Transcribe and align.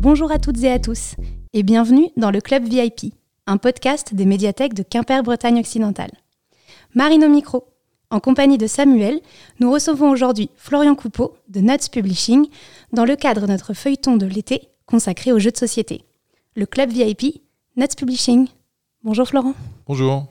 Bonjour 0.00 0.32
à 0.32 0.38
toutes 0.38 0.62
et 0.62 0.72
à 0.72 0.78
tous 0.78 1.14
et 1.52 1.62
bienvenue 1.62 2.08
dans 2.16 2.30
le 2.30 2.40
Club 2.40 2.64
VIP, 2.66 3.12
un 3.46 3.58
podcast 3.58 4.14
des 4.14 4.24
médiathèques 4.24 4.72
de 4.72 4.82
Quimper-Bretagne 4.82 5.58
occidentale. 5.60 6.10
Marine 6.94 7.22
au 7.22 7.28
micro. 7.28 7.66
En 8.08 8.18
compagnie 8.18 8.56
de 8.56 8.66
Samuel, 8.66 9.20
nous 9.58 9.70
recevons 9.70 10.08
aujourd'hui 10.08 10.48
Florian 10.56 10.94
Coupeau 10.94 11.36
de 11.50 11.60
Nuts 11.60 11.90
Publishing 11.92 12.46
dans 12.94 13.04
le 13.04 13.14
cadre 13.14 13.42
de 13.42 13.48
notre 13.48 13.74
feuilleton 13.74 14.16
de 14.16 14.24
l'été 14.24 14.70
consacré 14.86 15.32
aux 15.32 15.38
jeux 15.38 15.50
de 15.50 15.58
société. 15.58 16.02
Le 16.56 16.64
Club 16.64 16.88
VIP, 16.88 17.42
Nuts 17.76 17.94
Publishing. 17.94 18.48
Bonjour 19.04 19.28
Florent. 19.28 19.52
Bonjour. 19.86 20.28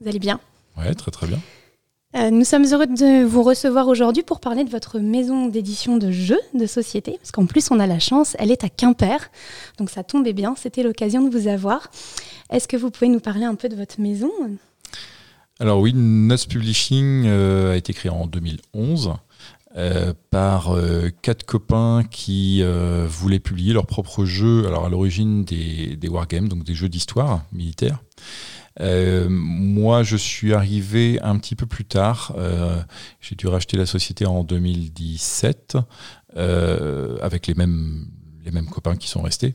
Vous 0.00 0.08
allez 0.08 0.18
bien? 0.18 0.40
Ouais, 0.76 0.92
très 0.92 1.12
très 1.12 1.28
bien. 1.28 1.38
Euh, 2.16 2.30
nous 2.30 2.44
sommes 2.44 2.64
heureux 2.64 2.86
de 2.86 3.24
vous 3.24 3.42
recevoir 3.42 3.88
aujourd'hui 3.88 4.22
pour 4.22 4.38
parler 4.38 4.62
de 4.62 4.70
votre 4.70 5.00
maison 5.00 5.48
d'édition 5.48 5.96
de 5.96 6.12
jeux 6.12 6.40
de 6.54 6.64
société, 6.64 7.16
parce 7.18 7.32
qu'en 7.32 7.46
plus 7.46 7.72
on 7.72 7.80
a 7.80 7.88
la 7.88 7.98
chance, 7.98 8.36
elle 8.38 8.52
est 8.52 8.62
à 8.62 8.68
Quimper, 8.68 9.18
donc 9.78 9.90
ça 9.90 10.04
tombait 10.04 10.32
bien, 10.32 10.54
c'était 10.56 10.84
l'occasion 10.84 11.26
de 11.26 11.36
vous 11.36 11.48
avoir. 11.48 11.90
Est-ce 12.50 12.68
que 12.68 12.76
vous 12.76 12.92
pouvez 12.92 13.08
nous 13.08 13.18
parler 13.18 13.44
un 13.44 13.56
peu 13.56 13.68
de 13.68 13.74
votre 13.74 14.00
maison? 14.00 14.30
Alors 15.58 15.80
oui, 15.80 15.92
Nuts 15.92 16.46
Publishing 16.48 17.24
euh, 17.26 17.72
a 17.72 17.76
été 17.76 17.92
créé 17.92 18.12
en 18.12 18.28
2011 18.28 19.14
euh, 19.76 20.12
par 20.30 20.76
quatre 21.20 21.44
copains 21.44 22.04
qui 22.08 22.62
voulaient 23.08 23.40
publier 23.40 23.72
leurs 23.72 23.86
propres 23.86 24.24
jeux, 24.24 24.68
alors 24.68 24.84
à 24.84 24.88
l'origine 24.88 25.44
des, 25.44 25.96
des 25.96 26.08
wargames, 26.08 26.48
donc 26.48 26.62
des 26.62 26.74
jeux 26.74 26.88
d'histoire 26.88 27.42
militaire. 27.52 27.98
Euh, 28.80 29.28
moi, 29.30 30.02
je 30.02 30.16
suis 30.16 30.52
arrivé 30.52 31.20
un 31.22 31.38
petit 31.38 31.54
peu 31.56 31.66
plus 31.66 31.84
tard. 31.84 32.34
Euh, 32.36 32.80
J'ai 33.20 33.36
dû 33.36 33.46
racheter 33.46 33.76
la 33.76 33.86
société 33.86 34.26
en 34.26 34.44
2017 34.44 35.76
euh, 36.36 37.16
avec 37.20 37.46
les 37.46 37.54
mêmes, 37.54 38.06
les 38.44 38.50
mêmes 38.50 38.66
copains 38.68 38.96
qui 38.96 39.08
sont 39.08 39.22
restés. 39.22 39.54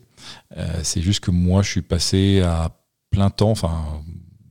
Euh, 0.58 0.80
C'est 0.84 1.02
juste 1.02 1.20
que 1.22 1.32
moi, 1.32 1.62
je 1.62 1.70
suis 1.70 1.82
passé 1.82 2.42
à 2.42 2.72
plein 3.10 3.30
temps, 3.30 3.52
enfin 3.52 4.02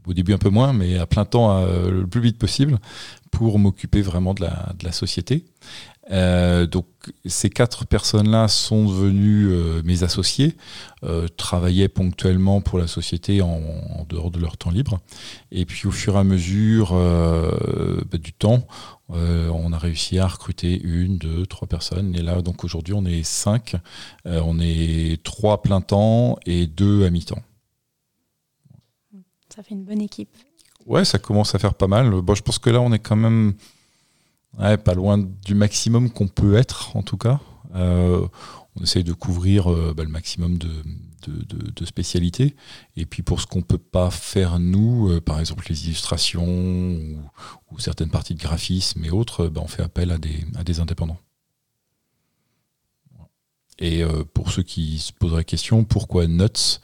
au 0.06 0.14
début 0.14 0.32
un 0.32 0.38
peu 0.38 0.48
moins, 0.48 0.72
mais 0.72 0.96
à 0.98 1.06
plein 1.06 1.26
temps 1.26 1.58
euh, 1.58 1.90
le 1.90 2.06
plus 2.06 2.22
vite 2.22 2.38
possible 2.38 2.78
pour 3.30 3.58
m'occuper 3.58 4.00
vraiment 4.00 4.32
de 4.32 4.40
la, 4.40 4.72
de 4.78 4.84
la 4.84 4.92
société. 4.92 5.44
Euh, 6.10 6.66
donc 6.66 6.86
ces 7.26 7.50
quatre 7.50 7.86
personnes-là 7.86 8.48
sont 8.48 8.84
devenues 8.86 9.48
euh, 9.50 9.82
mes 9.84 10.02
associés, 10.02 10.56
euh, 11.04 11.28
travaillaient 11.28 11.88
ponctuellement 11.88 12.60
pour 12.60 12.78
la 12.78 12.86
société 12.86 13.42
en, 13.42 13.60
en, 13.90 14.04
dehors 14.08 14.30
de 14.30 14.38
leur 14.38 14.56
temps 14.56 14.70
libre. 14.70 15.00
Et 15.50 15.64
puis 15.66 15.86
au 15.86 15.90
fur 15.90 16.16
et 16.16 16.18
à 16.18 16.24
mesure 16.24 16.92
bah, 16.92 18.18
du 18.18 18.32
temps, 18.32 18.66
on 19.10 19.72
a 19.72 19.78
réussi 19.78 20.18
à 20.18 20.26
recruter 20.26 20.80
une, 20.82 21.18
deux, 21.18 21.46
trois 21.46 21.68
personnes. 21.68 22.14
Et 22.14 22.22
là, 22.22 22.42
donc 22.42 22.64
aujourd'hui, 22.64 22.94
on 22.94 23.04
est 23.04 23.22
cinq. 23.22 23.76
On 24.24 24.58
est 24.60 25.22
trois 25.22 25.54
à 25.54 25.58
plein 25.58 25.80
temps 25.80 26.38
et 26.44 26.66
deux 26.66 27.06
à 27.06 27.10
mi-temps. 27.10 27.42
Ça 29.54 29.62
fait 29.62 29.74
une 29.74 29.84
bonne 29.84 30.02
équipe. 30.02 30.36
Ouais, 30.86 31.04
ça 31.04 31.18
commence 31.18 31.54
à 31.54 31.58
faire 31.58 31.74
pas 31.74 31.86
mal. 31.86 32.10
Bon, 32.10 32.34
je 32.34 32.42
pense 32.42 32.58
que 32.58 32.70
là, 32.70 32.80
on 32.80 32.92
est 32.92 32.98
quand 32.98 33.16
même 33.16 33.54
ouais, 34.58 34.76
pas 34.76 34.94
loin 34.94 35.18
du 35.18 35.54
maximum 35.54 36.10
qu'on 36.10 36.28
peut 36.28 36.56
être, 36.56 36.96
en 36.96 37.02
tout 37.02 37.16
cas. 37.16 37.40
Euh, 37.74 38.26
on 38.76 38.82
essaye 38.82 39.04
de 39.04 39.12
couvrir 39.12 39.70
euh, 39.70 39.92
bah, 39.96 40.04
le 40.04 40.10
maximum 40.10 40.58
de, 40.58 40.68
spécialités. 41.84 42.54
Et 42.96 43.06
puis 43.06 43.22
pour 43.22 43.40
ce 43.40 43.46
qu'on 43.46 43.62
peut 43.62 43.78
pas 43.78 44.10
faire 44.10 44.58
nous, 44.58 45.10
euh, 45.10 45.20
par 45.20 45.40
exemple 45.40 45.66
les 45.68 45.86
illustrations 45.86 46.46
ou, 46.46 47.18
ou, 47.70 47.78
certaines 47.78 48.10
parties 48.10 48.34
de 48.34 48.40
graphisme 48.40 49.04
et 49.04 49.10
autres, 49.10 49.48
bah, 49.48 49.60
on 49.64 49.68
fait 49.68 49.82
appel 49.82 50.10
à 50.10 50.18
des, 50.18 50.44
à 50.56 50.64
des 50.64 50.80
indépendants. 50.80 51.18
Et 53.80 54.02
euh, 54.02 54.24
pour 54.34 54.50
ceux 54.50 54.62
qui 54.62 54.98
se 54.98 55.12
posent 55.12 55.34
la 55.34 55.44
question, 55.44 55.84
pourquoi 55.84 56.26
nuts? 56.26 56.80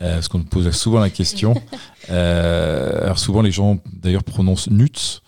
Euh, 0.00 0.14
Parce 0.14 0.28
qu'on 0.28 0.38
nous 0.38 0.44
pose 0.44 0.70
souvent 0.70 1.00
la 1.00 1.10
question. 1.10 1.54
Euh, 2.08 3.02
alors 3.02 3.18
souvent 3.18 3.42
les 3.42 3.50
gens 3.50 3.80
d'ailleurs 3.92 4.22
prononcent 4.22 4.70
nuts 4.70 5.22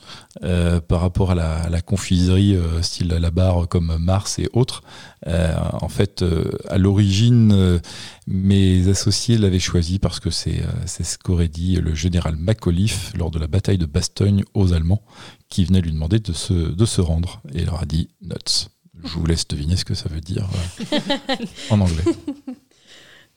par 0.87 1.01
rapport 1.01 1.33
à 1.33 1.34
la, 1.34 1.56
à 1.62 1.69
la 1.71 1.81
confiserie 1.81 2.56
style 2.83 3.09
la 3.09 3.33
barre 3.33 3.67
comme 3.67 3.97
Mars 3.99 4.39
et 4.39 4.49
autres. 4.53 4.84
En 5.27 5.89
fait, 5.89 6.25
à 6.69 6.79
l'origine, 6.79 7.81
mes 8.29 8.89
associés 8.89 9.39
l'avaient 9.39 9.59
choisi 9.59 9.99
parce 9.99 10.21
que 10.21 10.31
c'est 10.31 10.62
ce 10.87 11.19
qu'aurait 11.19 11.49
dit 11.49 11.75
le 11.75 11.97
général 11.97 12.37
Macauliffe 12.37 13.12
lors 13.17 13.33
de 13.33 13.41
la 13.41 13.49
bataille 13.49 13.79
de 13.79 13.87
Bastogne 13.87 14.45
aux 14.55 14.73
Allemands, 14.73 15.03
qui 15.49 15.65
venait 15.65 15.81
lui 15.81 15.91
demander 15.91 16.21
de 16.21 16.33
se, 16.33 16.53
de 16.53 16.85
se 16.87 17.00
rendre. 17.00 17.43
Et 17.53 17.62
il 17.62 17.67
leur 17.67 17.83
a 17.83 17.87
dit 17.87 18.09
nuts. 18.23 18.69
Je 19.05 19.15
vous 19.15 19.27
laisse 19.27 19.47
deviner 19.47 19.77
ce 19.77 19.85
que 19.85 19.95
ça 19.95 20.09
veut 20.09 20.21
dire 20.21 20.49
euh, 20.93 21.37
en 21.71 21.81
anglais. 21.81 22.05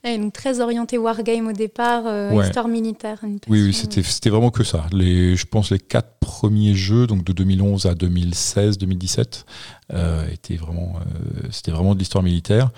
Et 0.04 0.18
donc 0.18 0.32
très 0.32 0.58
orienté 0.60 0.98
wargame 0.98 1.46
au 1.46 1.52
départ, 1.52 2.02
euh, 2.06 2.32
Ouais. 2.32 2.46
histoire 2.46 2.66
militaire. 2.66 3.18
une 3.22 3.38
Oui, 3.46 3.62
oui, 3.62 3.72
c'était 3.72 4.02
c'était 4.02 4.30
vraiment 4.30 4.50
que 4.50 4.64
ça. 4.64 4.86
Les, 4.92 5.36
je 5.36 5.46
pense 5.46 5.70
les 5.70 5.78
quatre 5.78 6.18
premiers 6.18 6.74
jeux, 6.74 7.06
donc 7.06 7.22
de 7.22 7.32
2011 7.32 7.86
à 7.86 7.94
2016, 7.94 8.78
2017, 8.78 9.46
euh, 9.92 10.26
étaient 10.32 10.56
vraiment, 10.56 10.94
euh, 10.96 11.46
c'était 11.52 11.70
vraiment 11.70 11.94
de 11.94 12.00
l'histoire 12.00 12.24
militaire. 12.24 12.70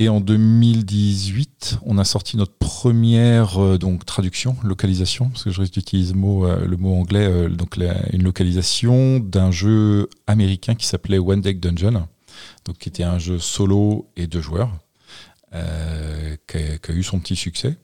Et 0.00 0.08
en 0.08 0.20
2018, 0.20 1.80
on 1.84 1.98
a 1.98 2.04
sorti 2.04 2.36
notre 2.36 2.52
première 2.52 3.60
euh, 3.60 3.78
donc 3.78 4.06
traduction, 4.06 4.56
localisation, 4.62 5.28
parce 5.28 5.42
que 5.42 5.50
je 5.50 5.60
risque 5.60 5.74
d'utiliser 5.74 6.12
le 6.12 6.20
mot, 6.20 6.46
euh, 6.46 6.64
le 6.66 6.76
mot 6.76 6.94
anglais, 6.94 7.26
euh, 7.26 7.48
donc 7.48 7.76
une 8.12 8.22
localisation 8.22 9.18
d'un 9.18 9.50
jeu 9.50 10.08
américain 10.28 10.76
qui 10.76 10.86
s'appelait 10.86 11.18
One 11.18 11.40
Deck 11.40 11.58
Dungeon, 11.58 12.06
donc 12.64 12.78
qui 12.78 12.88
était 12.88 13.02
un 13.02 13.18
jeu 13.18 13.40
solo 13.40 14.08
et 14.16 14.28
deux 14.28 14.40
joueurs, 14.40 14.70
qui, 15.50 15.56
a, 15.58 16.78
qui 16.78 16.92
a 16.92 16.94
eu 16.94 17.02
son 17.02 17.18
petit 17.18 17.34
succès. 17.34 17.76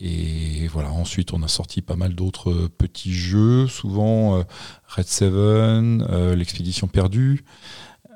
Et 0.00 0.68
voilà, 0.68 0.90
ensuite 0.90 1.32
on 1.32 1.42
a 1.42 1.48
sorti 1.48 1.80
pas 1.80 1.96
mal 1.96 2.14
d'autres 2.14 2.68
petits 2.76 3.14
jeux, 3.14 3.66
souvent 3.66 4.44
Red 4.88 5.06
Seven, 5.06 6.34
l'expédition 6.34 6.86
perdue. 6.86 7.44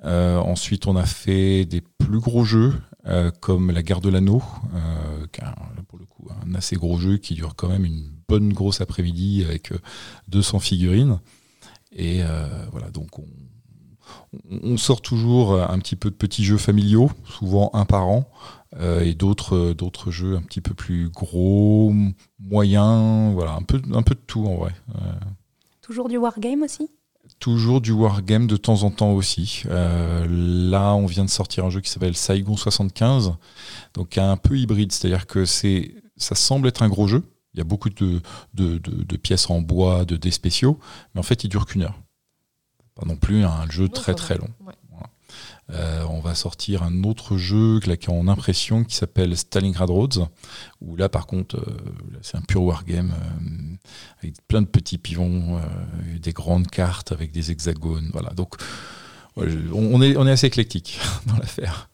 Euh, 0.07 0.39
ensuite 0.39 0.87
on 0.87 0.97
a 0.97 1.05
fait 1.05 1.65
des 1.65 1.81
plus 1.81 2.21
gros 2.21 2.45
jeux 2.45 2.75
euh, 3.09 3.31
comme 3.41 3.71
la 3.71 3.85
guerre 3.85 4.01
de 4.01 4.09
l'anneau, 4.09 4.43
euh, 4.75 5.27
pour 5.87 5.97
le 5.97 6.07
coup 6.07 6.29
un 6.45 6.55
assez 6.57 6.75
gros 6.75 6.99
jeu 6.99 7.19
qui 7.19 7.35
dure 7.35 7.55
quand 7.55 7.69
même 7.69 7.85
une 7.85 8.11
bonne 8.29 8.53
grosse 8.53 8.81
après-midi 8.81 9.45
avec 9.45 9.71
euh, 9.71 9.79
200 10.29 10.59
figurines. 10.59 11.21
Et 11.93 12.21
voilà, 12.73 12.91
donc 12.91 13.09
on, 14.51 14.77
sort 14.77 15.01
toujours 15.01 15.59
un 15.59 15.79
petit 15.79 15.97
peu 15.97 16.11
de 16.11 16.15
petits 16.15 16.45
jeux 16.45 16.59
familiaux, 16.59 17.11
souvent 17.25 17.71
un 17.73 17.87
par 17.87 18.07
an, 18.07 18.29
et 18.79 19.15
d'autres 19.15 20.11
jeux 20.11 20.37
un 20.37 20.43
petit 20.43 20.61
peu 20.61 20.75
plus 20.75 21.09
gros, 21.09 21.95
moyens, 22.39 23.33
voilà, 23.33 23.55
un 23.55 23.63
peu, 23.63 23.79
de 23.79 24.15
tout 24.27 24.45
en 24.45 24.57
vrai. 24.57 24.75
Toujours 25.81 26.11
du 26.11 26.19
wargame 26.19 26.65
aussi? 26.65 26.91
Toujours 27.39 27.81
du 27.81 27.93
wargame 27.93 28.47
de 28.47 28.57
temps 28.57 28.83
en 28.83 28.91
temps 28.91 29.13
aussi. 29.13 29.63
Euh, 29.67 30.27
là, 30.29 30.95
on 30.95 31.07
vient 31.07 31.25
de 31.25 31.31
sortir 31.31 31.65
un 31.67 31.71
jeu 31.71 31.81
qui 31.81 31.91
s'appelle 31.91 32.17
Saigon 32.17 32.57
75, 32.57 33.35
donc 33.95 34.19
un 34.19 34.37
peu 34.37 34.59
hybride, 34.59 34.93
c'est-à-dire 34.93 35.27
que 35.27 35.45
c'est, 35.45 35.95
ça 36.17 36.35
semble 36.35 36.69
être 36.69 36.83
un 36.83 36.89
gros 36.89 37.07
jeu. 37.09 37.23
Il 37.55 37.59
y 37.59 37.61
a 37.61 37.65
beaucoup 37.65 37.89
de, 37.91 38.21
de, 38.55 38.79
de- 38.79 39.03
de 39.05 39.17
pièces 39.17 39.49
en 39.51 39.61
bois, 39.63 40.05
de 40.05 40.17
dés 40.17 40.31
spéciaux, 40.31 40.79
mais 41.15 41.21
en 41.21 41.23
fait, 41.23 41.45
il 41.45 41.49
dure 41.49 41.67
qu'une 41.67 41.83
heure. 41.83 41.99
Pas 42.95 43.07
non 43.07 43.17
plus 43.17 43.45
un 43.45 43.69
jeu 43.71 43.89
très 43.89 44.15
très 44.15 44.37
long. 44.39 44.49
Ouais. 44.67 44.73
Euh, 45.71 46.05
on 46.09 46.21
va 46.21 46.35
sortir 46.37 46.85
un 46.85 47.03
autre 47.03 47.37
jeu 47.37 47.81
là, 47.87 47.97
qui 47.97 48.07
est 48.07 48.13
en 48.13 48.29
impression 48.29 48.85
qui 48.85 48.95
s'appelle 48.95 49.37
Stalingrad 49.37 49.91
Roads, 49.91 50.29
où 50.81 50.95
là 50.95 51.09
par 51.09 51.27
contre 51.27 51.57
euh, 51.57 51.77
c'est 52.23 52.37
un 52.37 52.43
pur 52.43 52.63
wargame 52.63 53.13
euh, 53.13 53.77
avec 54.23 54.35
plein 54.47 54.63
de 54.63 54.67
petits 54.67 54.99
pivons, 54.99 55.59
euh, 55.59 56.19
des 56.19 56.33
grandes 56.33 56.69
cartes 56.69 57.11
avec 57.11 57.33
des 57.33 57.51
hexagones. 57.51 58.11
Voilà. 58.13 58.31
Donc 58.31 58.57
on, 59.37 60.01
est, 60.03 60.17
on 60.17 60.27
est 60.27 60.31
assez 60.31 60.47
éclectique 60.47 61.01
dans 61.27 61.37
l'affaire. 61.37 61.91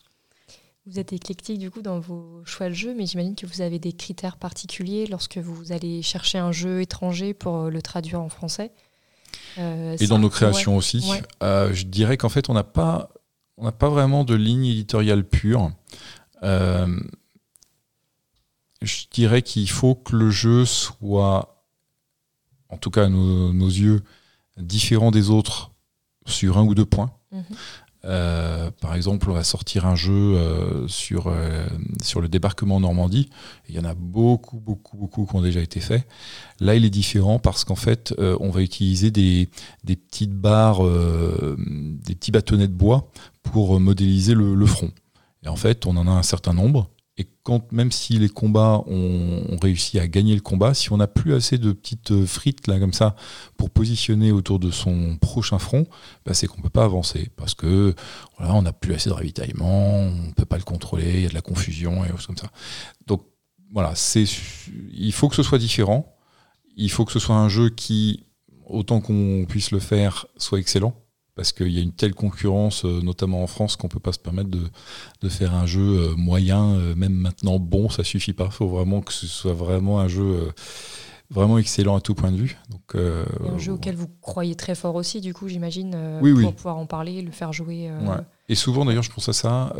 Vous 0.84 0.98
êtes 0.98 1.12
éclectique 1.12 1.58
du 1.58 1.70
coup 1.70 1.80
dans 1.80 2.00
vos 2.00 2.42
choix 2.44 2.68
de 2.68 2.74
jeu, 2.74 2.92
mais 2.94 3.06
j'imagine 3.06 3.36
que 3.36 3.46
vous 3.46 3.62
avez 3.62 3.78
des 3.78 3.92
critères 3.92 4.36
particuliers 4.36 5.06
lorsque 5.06 5.38
vous 5.38 5.72
allez 5.72 6.02
chercher 6.02 6.38
un 6.38 6.52
jeu 6.52 6.82
étranger 6.82 7.34
pour 7.34 7.70
le 7.70 7.80
traduire 7.80 8.20
en 8.20 8.28
français. 8.28 8.72
Euh, 9.58 9.96
Et 10.00 10.06
dans 10.06 10.18
nos 10.18 10.30
créations 10.30 10.72
ouais. 10.72 10.78
aussi. 10.78 11.08
Ouais. 11.08 11.22
Euh, 11.42 11.72
je 11.72 11.84
dirais 11.84 12.16
qu'en 12.16 12.28
fait 12.28 12.48
on 12.48 12.54
n'a 12.54 12.64
pas, 12.64 13.10
on 13.56 13.64
n'a 13.64 13.72
pas 13.72 13.88
vraiment 13.88 14.24
de 14.24 14.34
ligne 14.34 14.66
éditoriale 14.66 15.24
pure. 15.24 15.72
Euh, 16.42 17.00
je 18.80 19.04
dirais 19.10 19.42
qu'il 19.42 19.68
faut 19.68 19.94
que 19.94 20.16
le 20.16 20.30
jeu 20.30 20.64
soit, 20.64 21.64
en 22.68 22.76
tout 22.76 22.90
cas 22.90 23.04
à 23.04 23.08
nos, 23.08 23.52
nos 23.52 23.68
yeux, 23.68 24.02
différent 24.56 25.10
des 25.10 25.30
autres 25.30 25.70
sur 26.26 26.58
un 26.58 26.64
ou 26.64 26.74
deux 26.74 26.86
points. 26.86 27.12
Mhm. 27.30 27.44
Euh, 28.04 28.70
par 28.80 28.94
exemple, 28.94 29.30
on 29.30 29.32
va 29.32 29.44
sortir 29.44 29.86
un 29.86 29.94
jeu 29.94 30.12
euh, 30.12 30.88
sur, 30.88 31.28
euh, 31.28 31.64
sur 32.02 32.20
le 32.20 32.28
débarquement 32.28 32.76
en 32.76 32.80
Normandie. 32.80 33.30
Il 33.68 33.76
y 33.76 33.78
en 33.78 33.84
a 33.84 33.94
beaucoup, 33.94 34.58
beaucoup, 34.58 34.96
beaucoup 34.96 35.24
qui 35.24 35.36
ont 35.36 35.42
déjà 35.42 35.60
été 35.60 35.78
faits. 35.80 36.06
Là, 36.58 36.74
il 36.74 36.84
est 36.84 36.90
différent 36.90 37.38
parce 37.38 37.64
qu'en 37.64 37.76
fait, 37.76 38.14
on 38.18 38.50
va 38.50 38.62
utiliser 38.62 39.10
des, 39.10 39.48
des 39.84 39.96
petites 39.96 40.32
barres, 40.32 40.82
des 40.84 42.14
petits 42.14 42.30
bâtonnets 42.30 42.68
de 42.68 42.72
bois 42.72 43.10
pour 43.42 43.78
modéliser 43.80 44.34
le, 44.34 44.54
le 44.54 44.66
front. 44.66 44.90
Et 45.42 45.48
en 45.48 45.56
fait, 45.56 45.86
on 45.86 45.96
en 45.96 46.06
a 46.06 46.10
un 46.10 46.22
certain 46.22 46.52
nombre. 46.52 46.90
Et 47.18 47.26
quand, 47.42 47.70
même 47.72 47.92
si 47.92 48.18
les 48.18 48.30
combats, 48.30 48.82
ont 48.86 49.44
on 49.48 49.56
réussi 49.58 49.98
à 49.98 50.08
gagner 50.08 50.34
le 50.34 50.40
combat, 50.40 50.72
si 50.72 50.92
on 50.92 50.96
n'a 50.96 51.06
plus 51.06 51.34
assez 51.34 51.58
de 51.58 51.72
petites 51.72 52.24
frites 52.24 52.66
là 52.66 52.78
comme 52.78 52.94
ça 52.94 53.16
pour 53.58 53.68
positionner 53.68 54.32
autour 54.32 54.58
de 54.58 54.70
son 54.70 55.18
prochain 55.18 55.58
front, 55.58 55.86
bah, 56.24 56.32
c'est 56.32 56.46
qu'on 56.46 56.62
peut 56.62 56.70
pas 56.70 56.84
avancer 56.84 57.28
parce 57.36 57.54
que 57.54 57.94
voilà, 58.38 58.54
on 58.54 58.62
n'a 58.62 58.72
plus 58.72 58.94
assez 58.94 59.10
de 59.10 59.14
ravitaillement, 59.14 60.06
on 60.06 60.32
peut 60.32 60.46
pas 60.46 60.56
le 60.56 60.62
contrôler, 60.62 61.12
il 61.14 61.22
y 61.22 61.26
a 61.26 61.28
de 61.28 61.34
la 61.34 61.42
confusion 61.42 62.02
et 62.02 62.08
choses 62.08 62.26
comme 62.26 62.38
ça. 62.38 62.50
Donc 63.06 63.26
voilà, 63.70 63.94
c'est, 63.94 64.24
il 64.92 65.12
faut 65.12 65.28
que 65.28 65.36
ce 65.36 65.42
soit 65.42 65.58
différent. 65.58 66.16
Il 66.76 66.90
faut 66.90 67.04
que 67.04 67.12
ce 67.12 67.18
soit 67.18 67.36
un 67.36 67.50
jeu 67.50 67.68
qui, 67.68 68.24
autant 68.66 69.02
qu'on 69.02 69.44
puisse 69.46 69.70
le 69.70 69.80
faire, 69.80 70.26
soit 70.38 70.58
excellent 70.58 71.01
parce 71.34 71.52
qu'il 71.52 71.68
y 71.68 71.78
a 71.78 71.82
une 71.82 71.92
telle 71.92 72.14
concurrence, 72.14 72.84
euh, 72.84 73.00
notamment 73.00 73.42
en 73.42 73.46
France, 73.46 73.76
qu'on 73.76 73.86
ne 73.86 73.92
peut 73.92 74.00
pas 74.00 74.12
se 74.12 74.18
permettre 74.18 74.50
de, 74.50 75.28
faire 75.28 75.54
un 75.54 75.66
jeu 75.66 75.80
euh, 75.80 76.14
moyen, 76.14 76.74
euh, 76.74 76.94
même 76.94 77.14
maintenant 77.14 77.58
bon, 77.58 77.88
ça 77.88 78.04
suffit 78.04 78.34
pas. 78.34 78.46
Il 78.46 78.52
faut 78.52 78.68
vraiment 78.68 79.00
que 79.00 79.12
ce 79.12 79.26
soit 79.26 79.54
vraiment 79.54 80.00
un 80.00 80.08
jeu 80.08 80.52
vraiment 81.30 81.56
excellent 81.56 81.96
à 81.96 82.02
tout 82.02 82.14
point 82.14 82.30
de 82.30 82.36
vue. 82.36 82.58
Donc, 82.70 82.94
un 82.94 83.58
jeu 83.58 83.72
auquel 83.72 83.96
vous 83.96 84.08
croyez 84.20 84.54
très 84.54 84.74
fort 84.74 84.94
aussi, 84.94 85.20
du 85.20 85.32
coup, 85.32 85.48
j'imagine, 85.48 85.96
pour 86.20 86.54
pouvoir 86.54 86.76
en 86.76 86.86
parler, 86.86 87.22
le 87.22 87.30
faire 87.30 87.52
jouer. 87.52 87.90
Et 88.48 88.54
souvent, 88.54 88.84
d'ailleurs, 88.84 89.02
je 89.02 89.12
pense 89.12 89.28
à 89.28 89.32
ça. 89.32 89.74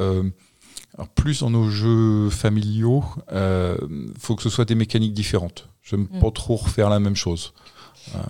plus 1.14 1.40
dans 1.40 1.50
nos 1.50 1.68
jeux 1.68 2.30
familiaux, 2.30 3.04
il 3.30 4.12
faut 4.18 4.36
que 4.36 4.42
ce 4.42 4.48
soit 4.48 4.64
des 4.64 4.74
mécaniques 4.74 5.14
différentes. 5.14 5.68
Je 5.82 5.96
n'aime 5.96 6.06
mm. 6.10 6.20
pas 6.20 6.30
trop 6.30 6.56
refaire 6.56 6.88
la 6.88 7.00
même 7.00 7.16
chose. 7.16 7.52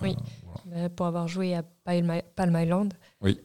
oui. 0.01 0.17
Pour 0.95 1.05
avoir 1.05 1.27
joué 1.27 1.55
à 1.55 1.63
Palm 1.63 2.21
Island, 2.37 2.93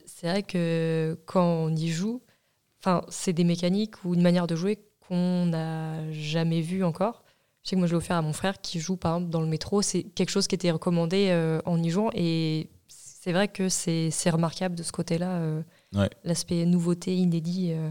c'est 0.05 0.27
vrai 0.27 0.43
que 0.43 1.17
quand 1.25 1.45
on 1.45 1.75
y 1.75 1.89
joue, 1.89 2.21
c'est 3.09 3.33
des 3.33 3.43
mécaniques 3.43 4.03
ou 4.03 4.13
une 4.13 4.21
manière 4.21 4.47
de 4.47 4.55
jouer 4.55 4.79
qu'on 5.07 5.45
n'a 5.47 6.11
jamais 6.11 6.61
vu 6.61 6.83
encore. 6.83 7.23
Je 7.63 7.69
sais 7.69 7.75
que 7.75 7.79
moi, 7.79 7.87
je 7.87 7.93
l'ai 7.93 7.97
offert 7.97 8.15
à 8.15 8.21
mon 8.21 8.33
frère 8.33 8.61
qui 8.61 8.79
joue, 8.79 8.95
par 8.95 9.17
exemple, 9.17 9.31
dans 9.31 9.41
le 9.41 9.47
métro. 9.47 9.81
C'est 9.81 10.03
quelque 10.03 10.29
chose 10.29 10.47
qui 10.47 10.55
était 10.55 10.71
recommandé 10.71 11.27
euh, 11.29 11.61
en 11.65 11.81
y 11.81 11.89
jouant. 11.89 12.09
Et 12.13 12.69
c'est 12.87 13.33
vrai 13.33 13.47
que 13.49 13.67
c'est 13.69 14.11
remarquable 14.29 14.75
de 14.75 14.83
ce 14.83 14.91
côté-là, 14.91 15.39
euh, 15.39 15.61
l'aspect 16.23 16.65
nouveauté, 16.65 17.15
inédit. 17.15 17.71
Euh, 17.73 17.89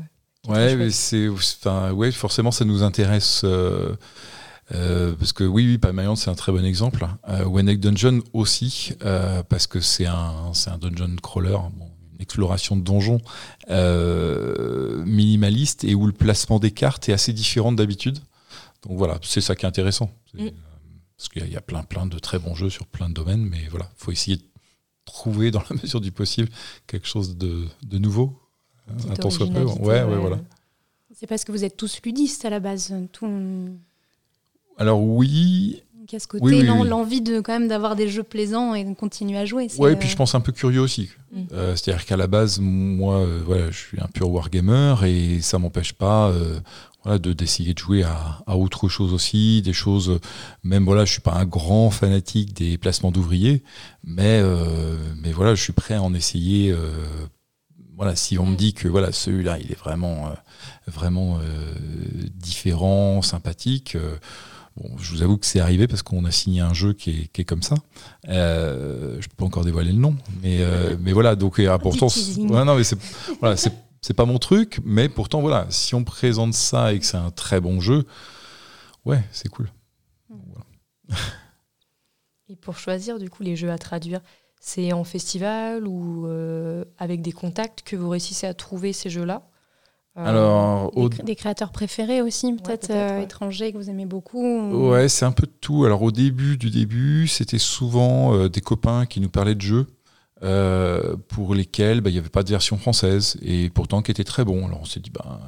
ouais, 0.48 0.74
mais 0.74 0.90
c'est, 0.90 1.28
ouais, 1.28 2.12
forcément, 2.12 2.50
ça 2.50 2.64
nous 2.64 2.82
intéresse. 2.82 3.44
Parce 4.70 5.32
que 5.32 5.44
oui, 5.44 5.66
oui 5.66 5.78
Palm 5.78 6.16
c'est 6.16 6.30
un 6.30 6.34
très 6.34 6.52
bon 6.52 6.64
exemple. 6.64 7.06
Euh, 7.28 7.74
Dungeon 7.76 8.20
aussi, 8.32 8.92
parce 9.48 9.66
que 9.66 9.80
c'est 9.80 10.06
un, 10.06 10.52
c'est 10.54 10.70
un 10.70 10.78
dungeon 10.78 11.16
crawler. 11.22 11.58
Bon, 11.76 11.88
exploration 12.18 12.76
de 12.76 12.82
donjons 12.82 13.20
euh, 13.70 15.04
minimaliste 15.04 15.84
et 15.84 15.94
où 15.94 16.06
le 16.06 16.12
placement 16.12 16.58
des 16.58 16.70
cartes 16.70 17.08
est 17.08 17.12
assez 17.12 17.32
différent 17.32 17.72
d'habitude. 17.72 18.18
Donc 18.82 18.96
voilà, 18.96 19.18
c'est 19.22 19.40
ça 19.40 19.54
qui 19.54 19.64
est 19.64 19.68
intéressant. 19.68 20.10
Mm. 20.34 20.46
Euh, 20.46 20.50
parce 21.16 21.28
qu'il 21.30 21.48
y, 21.48 21.56
a 21.56 21.60
plein, 21.60 21.82
plein 21.82 22.06
de 22.06 22.18
très 22.18 22.38
bons 22.38 22.54
jeux 22.54 22.70
sur 22.70 22.86
plein 22.86 23.08
de 23.08 23.14
domaines, 23.14 23.44
mais 23.44 23.66
voilà, 23.70 23.90
il 23.98 24.04
faut 24.04 24.12
essayer 24.12 24.36
de 24.36 24.44
trouver 25.04 25.50
dans 25.50 25.62
la 25.68 25.76
mesure 25.82 26.00
du 26.00 26.12
possible 26.12 26.48
quelque 26.86 27.08
chose 27.08 27.36
de, 27.36 27.68
nouveau. 27.92 28.38
Un 29.10 29.14
temps 29.14 29.30
soit 29.30 29.48
peu. 29.48 29.64
Ouais, 29.64 30.02
ouais, 30.02 30.16
voilà. 30.16 30.38
C'est 31.14 31.26
parce 31.26 31.44
que 31.44 31.50
vous 31.50 31.64
êtes 31.64 31.76
tous 31.76 32.00
ludistes 32.04 32.44
à 32.44 32.50
la 32.50 32.60
base. 32.60 32.94
Tout... 33.12 33.26
Alors 34.78 35.02
oui, 35.02 35.82
qu'à 36.08 36.18
ce 36.18 36.26
côté, 36.26 36.62
l'envie 36.62 37.20
de 37.20 37.40
quand 37.40 37.52
même 37.52 37.68
d'avoir 37.68 37.94
des 37.94 38.08
jeux 38.08 38.22
plaisants 38.24 38.74
et 38.74 38.82
de 38.82 38.94
continuer 38.94 39.38
à 39.38 39.44
jouer. 39.44 39.68
Ouais, 39.78 39.92
et 39.92 39.96
puis 39.96 40.08
je 40.08 40.16
pense 40.16 40.34
un 40.34 40.40
peu 40.40 40.52
curieux 40.52 40.80
aussi. 40.80 41.10
Mm. 41.32 41.42
Euh, 41.52 41.76
c'est-à-dire 41.76 42.04
qu'à 42.06 42.16
la 42.16 42.26
base, 42.26 42.58
moi, 42.60 43.18
euh, 43.18 43.42
voilà, 43.44 43.70
je 43.70 43.78
suis 43.78 44.00
un 44.00 44.06
pur 44.06 44.30
wargamer 44.30 44.94
et 45.06 45.40
ça 45.42 45.58
m'empêche 45.58 45.92
pas. 45.92 46.30
Euh, 46.30 46.58
voilà, 47.04 47.18
de 47.18 47.32
d'essayer 47.32 47.74
de 47.74 47.78
jouer 47.78 48.02
à, 48.02 48.42
à, 48.46 48.56
autre 48.56 48.88
chose 48.88 49.12
aussi, 49.12 49.62
des 49.62 49.74
choses. 49.74 50.18
Même 50.64 50.84
voilà, 50.84 51.04
je 51.04 51.12
suis 51.12 51.20
pas 51.20 51.34
un 51.34 51.44
grand 51.44 51.90
fanatique 51.90 52.54
des 52.54 52.76
placements 52.78 53.12
d'ouvriers, 53.12 53.62
mais 54.02 54.42
mais 55.22 55.30
voilà, 55.30 55.54
je 55.54 55.62
suis 55.62 55.72
prêt 55.72 55.94
à 55.94 56.02
en 56.02 56.12
essayer. 56.14 56.74
voilà, 57.96 58.16
si 58.16 58.36
on 58.36 58.46
me 58.46 58.56
dit 58.56 58.74
que 58.74 58.88
voilà, 58.88 59.12
celui-là, 59.12 59.58
il 59.60 59.70
est 59.70 59.78
vraiment 59.78 60.32
vraiment 60.88 61.38
différent, 62.34 63.22
sympathique 63.22 63.96
je 64.98 65.12
vous 65.12 65.22
avoue 65.22 65.36
que 65.36 65.46
c'est 65.46 65.60
arrivé 65.60 65.86
parce 65.86 66.02
qu'on 66.02 66.24
a 66.24 66.30
signé 66.30 66.60
un 66.60 66.74
jeu 66.74 66.92
qui 66.92 67.30
est, 67.34 67.44
comme 67.44 67.62
ça. 67.62 67.76
Euh, 68.28 69.12
je 69.14 69.16
ne 69.16 69.22
peux 69.22 69.36
pas 69.36 69.44
encore 69.44 69.64
dévoiler 69.64 69.92
le 69.92 69.98
nom, 69.98 70.16
mais, 70.42 70.58
euh, 70.60 70.96
mais 71.00 71.12
voilà. 71.12 71.36
Donc, 71.36 71.58
et, 71.58 71.68
pourtant, 71.80 72.08
non, 72.38 72.76
mais 72.76 72.84
c'est 72.84 72.98
voilà, 73.40 73.56
c'est 73.56 74.14
pas 74.14 74.24
mon 74.24 74.38
truc, 74.38 74.80
mais 74.84 75.08
pourtant, 75.08 75.40
voilà, 75.40 75.66
si 75.70 75.94
on 75.94 76.04
présente 76.04 76.54
ça 76.54 76.92
et 76.92 76.98
que 76.98 77.06
c'est 77.06 77.16
un 77.16 77.30
très 77.30 77.60
bon 77.60 77.80
jeu, 77.80 78.06
ouais, 79.04 79.22
c'est 79.32 79.48
cool. 79.48 79.70
Et 82.48 82.56
pour 82.56 82.78
choisir 82.78 83.18
du 83.18 83.28
coup 83.28 83.42
les 83.42 83.56
jeux 83.56 83.70
à 83.70 83.78
traduire, 83.78 84.20
c'est 84.60 84.92
en 84.92 85.04
festival 85.04 85.86
ou 85.86 86.26
euh, 86.26 86.84
avec 86.98 87.22
des 87.22 87.32
contacts 87.32 87.82
que 87.82 87.96
vous 87.96 88.08
réussissez 88.08 88.46
à 88.46 88.54
trouver 88.54 88.92
ces 88.92 89.10
jeux-là? 89.10 89.48
Alors, 90.24 90.92
des, 91.24 91.36
créateurs 91.36 91.70
préférés 91.70 92.22
aussi, 92.22 92.52
peut-être 92.52 92.90
euh, 92.90 93.22
étrangers 93.22 93.72
que 93.72 93.78
vous 93.78 93.88
aimez 93.88 94.06
beaucoup 94.06 94.88
Ouais, 94.90 95.08
c'est 95.08 95.24
un 95.24 95.32
peu 95.32 95.46
de 95.46 95.52
tout. 95.60 95.84
Alors 95.84 96.02
au 96.02 96.10
début 96.10 96.56
du 96.56 96.70
début, 96.70 97.28
c'était 97.28 97.58
souvent 97.58 98.34
euh, 98.34 98.48
des 98.48 98.60
copains 98.60 99.06
qui 99.06 99.20
nous 99.20 99.28
parlaient 99.28 99.54
de 99.54 99.60
jeux. 99.60 99.86
pour 101.28 101.54
lesquels 101.54 102.00
bah, 102.00 102.10
il 102.10 102.14
n'y 102.14 102.18
avait 102.18 102.28
pas 102.28 102.42
de 102.42 102.50
version 102.50 102.78
française 102.78 103.36
et 103.42 103.70
pourtant 103.70 104.02
qui 104.02 104.10
étaient 104.10 104.24
très 104.24 104.44
bons. 104.44 104.66
Alors 104.66 104.80
on 104.82 104.84
s'est 104.84 105.00
dit, 105.00 105.10
bah, 105.10 105.40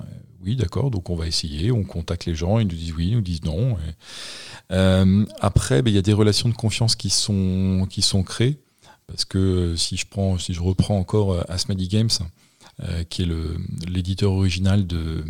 oui, 0.44 0.55
d'accord, 0.55 0.90
donc 0.90 1.11
on 1.11 1.16
va 1.16 1.26
essayer, 1.26 1.73
on 1.73 1.82
contacte 1.82 2.26
les 2.26 2.34
gens, 2.37 2.61
ils 2.61 2.66
nous 2.66 2.76
disent 2.76 2.94
oui, 2.96 3.08
ils 3.08 3.14
nous 3.14 3.20
disent 3.23 3.43
non. 3.43 3.76
après, 5.40 5.82
bah, 5.82 5.90
il 5.90 5.94
y 5.94 5.99
a 5.99 6.02
des 6.02 6.12
relations 6.12 6.49
de 6.49 6.55
confiance 6.55 6.94
qui 6.94 7.11
sont, 7.11 7.87
qui 7.90 8.02
sont 8.02 8.23
créées, 8.23 8.61
parce 9.08 9.25
que 9.25 9.75
si 9.75 9.96
je, 9.96 10.06
prends, 10.06 10.38
si 10.38 10.55
je 10.55 10.62
reprends 10.62 10.96
encore 10.96 11.44
Asmadi 11.50 11.88
Games, 11.88 12.11
euh, 12.82 13.04
qui 13.04 13.22
est 13.22 13.28
l'éditeur 13.88 14.32
original 14.32 14.86
de, 14.86 15.24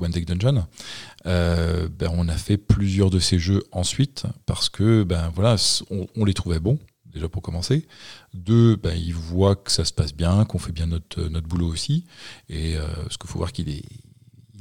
One 0.00 0.10
Deck 0.10 0.26
Dungeon, 0.26 0.66
euh, 1.26 1.88
ben, 1.88 2.10
on 2.12 2.28
a 2.28 2.36
fait 2.36 2.56
plusieurs 2.56 3.10
de 3.10 3.18
ces 3.18 3.38
jeux 3.38 3.62
ensuite 3.70 4.24
parce 4.46 4.68
que 4.68 5.04
ben 5.04 5.30
voilà, 5.34 5.56
on, 6.16 6.24
les 6.24 6.34
trouvait 6.34 6.58
bons 6.58 6.78
déjà 7.06 7.28
pour 7.28 7.42
commencer. 7.42 7.86
Deux, 8.34 8.76
ben, 8.76 8.94
ils 8.96 9.14
voient 9.14 9.56
que 9.56 9.70
ça 9.70 9.84
se 9.84 9.92
passe 9.92 10.14
bien, 10.14 10.44
qu'on 10.44 10.58
fait 10.58 10.72
bien 10.72 10.86
notre, 10.86 11.22
notre 11.28 11.46
boulot 11.46 11.68
aussi. 11.68 12.04
Et 12.48 12.76
euh, 12.76 12.86
parce 12.94 13.16
qu'il 13.16 13.30
faut 13.30 13.38
voir 13.38 13.52
qu'il 13.52 13.68
est, 13.68 13.84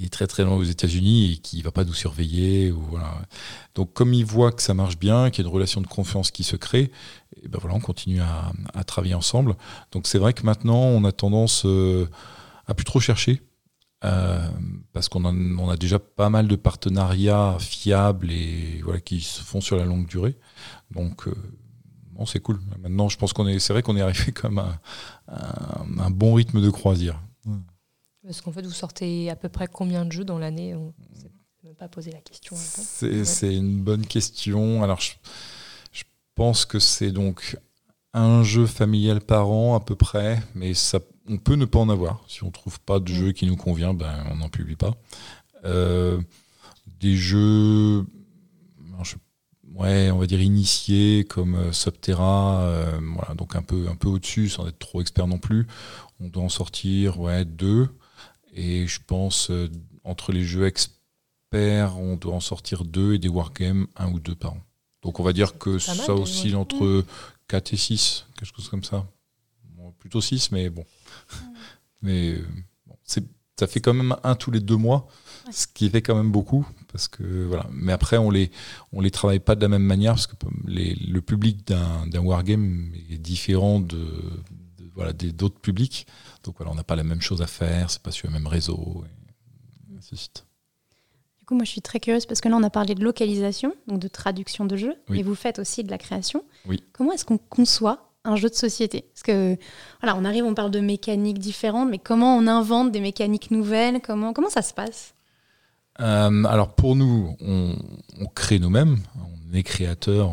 il 0.01 0.09
très 0.09 0.27
très 0.27 0.43
loin 0.43 0.55
aux 0.55 0.63
États-Unis 0.63 1.33
et 1.33 1.37
qu'il 1.37 1.59
ne 1.59 1.63
va 1.63 1.71
pas 1.71 1.83
nous 1.83 1.93
surveiller. 1.93 2.71
Ou 2.71 2.81
voilà. 2.89 3.21
Donc 3.75 3.93
comme 3.93 4.13
ils 4.13 4.25
voient 4.25 4.51
que 4.51 4.61
ça 4.61 4.73
marche 4.73 4.97
bien, 4.97 5.29
qu'il 5.29 5.43
y 5.43 5.47
a 5.47 5.49
une 5.49 5.53
relation 5.53 5.81
de 5.81 5.87
confiance 5.87 6.31
qui 6.31 6.43
se 6.43 6.55
crée, 6.55 6.91
et 7.41 7.47
ben 7.47 7.59
voilà, 7.61 7.75
on 7.75 7.79
continue 7.79 8.21
à, 8.21 8.83
travailler 8.83 9.13
ensemble. 9.13 9.55
Donc 9.91 10.07
c'est 10.07 10.17
vrai 10.17 10.33
que 10.33 10.43
maintenant, 10.45 10.81
on 10.81 11.03
a 11.03 11.11
tendance 11.11 11.63
euh, 11.65 12.07
à 12.67 12.73
plus 12.73 12.85
trop 12.85 12.99
chercher. 12.99 13.41
Euh, 14.03 14.47
parce 14.93 15.09
qu'on 15.09 15.69
a, 15.69 15.77
déjà 15.77 15.99
pas 15.99 16.31
mal 16.31 16.47
de 16.47 16.55
partenariats 16.55 17.55
fiables 17.59 18.31
et 18.31 18.81
voilà, 18.83 18.99
qui 18.99 19.21
se 19.21 19.43
font 19.43 19.61
sur 19.61 19.77
la 19.77 19.85
longue 19.85 20.07
durée. 20.07 20.35
Donc, 20.89 21.27
euh, 21.27 21.35
bon, 22.13 22.25
c'est 22.25 22.39
cool. 22.39 22.59
Maintenant, 22.81 23.09
je 23.09 23.17
pense 23.17 23.31
qu'on 23.31 23.47
est, 23.47 23.59
c'est 23.59 23.73
vrai 23.73 23.83
qu'on 23.83 23.95
est 23.95 24.01
arrivé 24.01 24.31
comme 24.33 24.57
un, 24.57 24.79
un, 25.27 26.09
bon 26.09 26.33
rythme 26.33 26.61
de 26.61 26.69
croisière. 26.71 27.21
Parce 28.23 28.41
qu'en 28.41 28.51
fait, 28.51 28.61
vous 28.61 28.71
sortez 28.71 29.29
à 29.29 29.35
peu 29.35 29.49
près 29.49 29.67
combien 29.67 30.05
de 30.05 30.11
jeux 30.11 30.25
dans 30.25 30.37
l'année 30.37 30.75
On 30.75 30.93
ne 31.15 31.29
même 31.63 31.75
pas 31.75 31.87
posé 31.87 32.11
la 32.11 32.19
question. 32.19 32.55
C'est 32.55 33.55
une 33.55 33.81
bonne 33.81 34.05
question. 34.05 34.83
Alors, 34.83 34.99
je, 35.01 35.13
pense 36.35 36.65
que 36.65 36.79
c'est 36.79 37.11
donc 37.11 37.57
un 38.13 38.41
jeu 38.41 38.65
familial 38.65 39.21
par 39.21 39.49
an 39.49 39.75
à 39.75 39.79
peu 39.79 39.95
près, 39.95 40.41
mais 40.55 40.73
ça, 40.73 40.99
on 41.27 41.37
peut 41.37 41.55
ne 41.55 41.65
pas 41.65 41.79
en 41.79 41.89
avoir. 41.89 42.23
Si 42.27 42.43
on 42.43 42.47
ne 42.47 42.51
trouve 42.51 42.79
pas 42.79 42.99
de 42.99 43.11
mm. 43.11 43.15
jeu 43.15 43.31
qui 43.31 43.45
nous 43.45 43.57
convient, 43.57 43.93
ben, 43.93 44.25
on 44.31 44.37
n'en 44.37 44.49
publie 44.49 44.75
pas. 44.75 44.95
Euh, 45.65 46.19
des 46.99 47.15
jeux, 47.15 48.05
ouais, 49.75 50.11
on 50.11 50.17
va 50.17 50.25
dire 50.25 50.41
initiés 50.41 51.25
comme 51.25 51.55
euh, 51.55 51.71
Subterra, 51.71 52.61
euh, 52.61 52.99
voilà, 53.15 53.33
donc 53.35 53.55
un 53.55 53.61
peu, 53.61 53.87
un 53.89 53.95
peu 53.95 54.07
au-dessus 54.07 54.49
sans 54.49 54.67
être 54.67 54.79
trop 54.79 55.01
expert 55.01 55.27
non 55.27 55.37
plus. 55.37 55.67
On 56.19 56.27
doit 56.27 56.43
en 56.43 56.49
sortir 56.49 57.19
ouais, 57.19 57.45
deux. 57.45 57.89
Et 58.53 58.87
je 58.87 58.99
pense, 59.05 59.51
entre 60.03 60.31
les 60.31 60.43
jeux 60.43 60.65
experts, 60.65 61.97
on 61.97 62.15
doit 62.15 62.35
en 62.35 62.39
sortir 62.39 62.85
deux 62.85 63.13
et 63.13 63.19
des 63.19 63.27
wargames, 63.27 63.87
un 63.95 64.11
ou 64.11 64.19
deux 64.19 64.35
par 64.35 64.53
an. 64.53 64.61
Donc 65.01 65.19
on 65.19 65.23
va 65.23 65.33
dire 65.33 65.57
que 65.57 65.79
ça 65.79 66.13
oscille 66.13 66.55
entre 66.55 67.05
4 67.47 67.73
et 67.73 67.77
6, 67.77 68.27
quelque 68.37 68.55
chose 68.55 68.69
comme 68.69 68.83
ça. 68.83 69.05
plutôt 69.99 70.21
6, 70.21 70.51
mais 70.51 70.69
bon. 70.69 70.85
mais 72.01 72.37
bon, 72.85 72.95
ça 73.05 73.67
fait 73.67 73.79
quand 73.79 73.93
même 73.93 74.15
un 74.23 74.35
tous 74.35 74.49
les 74.49 74.59
deux 74.59 74.75
mois, 74.75 75.07
ce 75.51 75.67
qui 75.67 75.89
fait 75.89 76.01
quand 76.01 76.15
même 76.15 76.31
beaucoup. 76.31 76.67
Parce 76.91 77.07
que, 77.07 77.45
voilà. 77.45 77.67
Mais 77.71 77.93
après, 77.93 78.17
on 78.17 78.31
les, 78.31 78.51
on 78.91 79.01
les 79.01 79.11
travaille 79.11 79.39
pas 79.39 79.55
de 79.55 79.61
la 79.61 79.69
même 79.69 79.83
manière, 79.83 80.13
parce 80.13 80.27
que 80.27 80.35
les, 80.65 80.95
le 80.95 81.21
public 81.21 81.65
d'un 81.67 82.19
wargame 82.19 82.91
est 83.09 83.17
différent 83.17 83.79
de, 83.79 84.07
voilà, 84.95 85.13
d'autres 85.13 85.59
publics. 85.59 86.07
Donc 86.43 86.55
voilà, 86.57 86.71
on 86.71 86.75
n'a 86.75 86.83
pas 86.83 86.95
la 86.95 87.03
même 87.03 87.21
chose 87.21 87.41
à 87.41 87.47
faire, 87.47 87.89
c'est 87.89 88.01
pas 88.01 88.11
sur 88.11 88.27
le 88.27 88.33
même 88.33 88.47
réseau. 88.47 89.03
Du 91.39 91.45
coup, 91.45 91.55
moi, 91.55 91.63
je 91.63 91.71
suis 91.71 91.81
très 91.81 91.99
curieuse 91.99 92.25
parce 92.25 92.41
que 92.41 92.49
là, 92.49 92.55
on 92.55 92.63
a 92.63 92.69
parlé 92.69 92.95
de 92.95 93.03
localisation, 93.03 93.73
donc 93.87 93.99
de 93.99 94.07
traduction 94.07 94.65
de 94.65 94.75
jeu, 94.75 94.95
et 95.13 95.23
vous 95.23 95.35
faites 95.35 95.59
aussi 95.59 95.83
de 95.83 95.91
la 95.91 95.97
création. 95.97 96.43
Oui. 96.65 96.83
Comment 96.93 97.13
est-ce 97.13 97.25
qu'on 97.25 97.37
conçoit 97.37 98.11
un 98.23 98.35
jeu 98.35 98.49
de 98.49 98.55
société? 98.55 99.05
Parce 99.13 99.23
que, 99.23 99.57
voilà, 100.01 100.17
on 100.17 100.25
arrive, 100.25 100.45
on 100.45 100.53
parle 100.53 100.71
de 100.71 100.79
mécaniques 100.79 101.39
différentes, 101.39 101.89
mais 101.89 101.99
comment 101.99 102.35
on 102.35 102.47
invente 102.47 102.91
des 102.91 103.01
mécaniques 103.01 103.51
nouvelles? 103.51 104.01
Comment, 104.01 104.33
comment 104.33 104.49
ça 104.49 104.61
se 104.61 104.73
passe? 104.73 105.13
Euh, 105.99 106.43
Alors, 106.45 106.73
pour 106.73 106.95
nous, 106.95 107.35
on, 107.41 107.75
crée 108.33 108.59
nous-mêmes. 108.59 108.97
On 109.15 109.53
est 109.53 109.63
créateur 109.63 110.31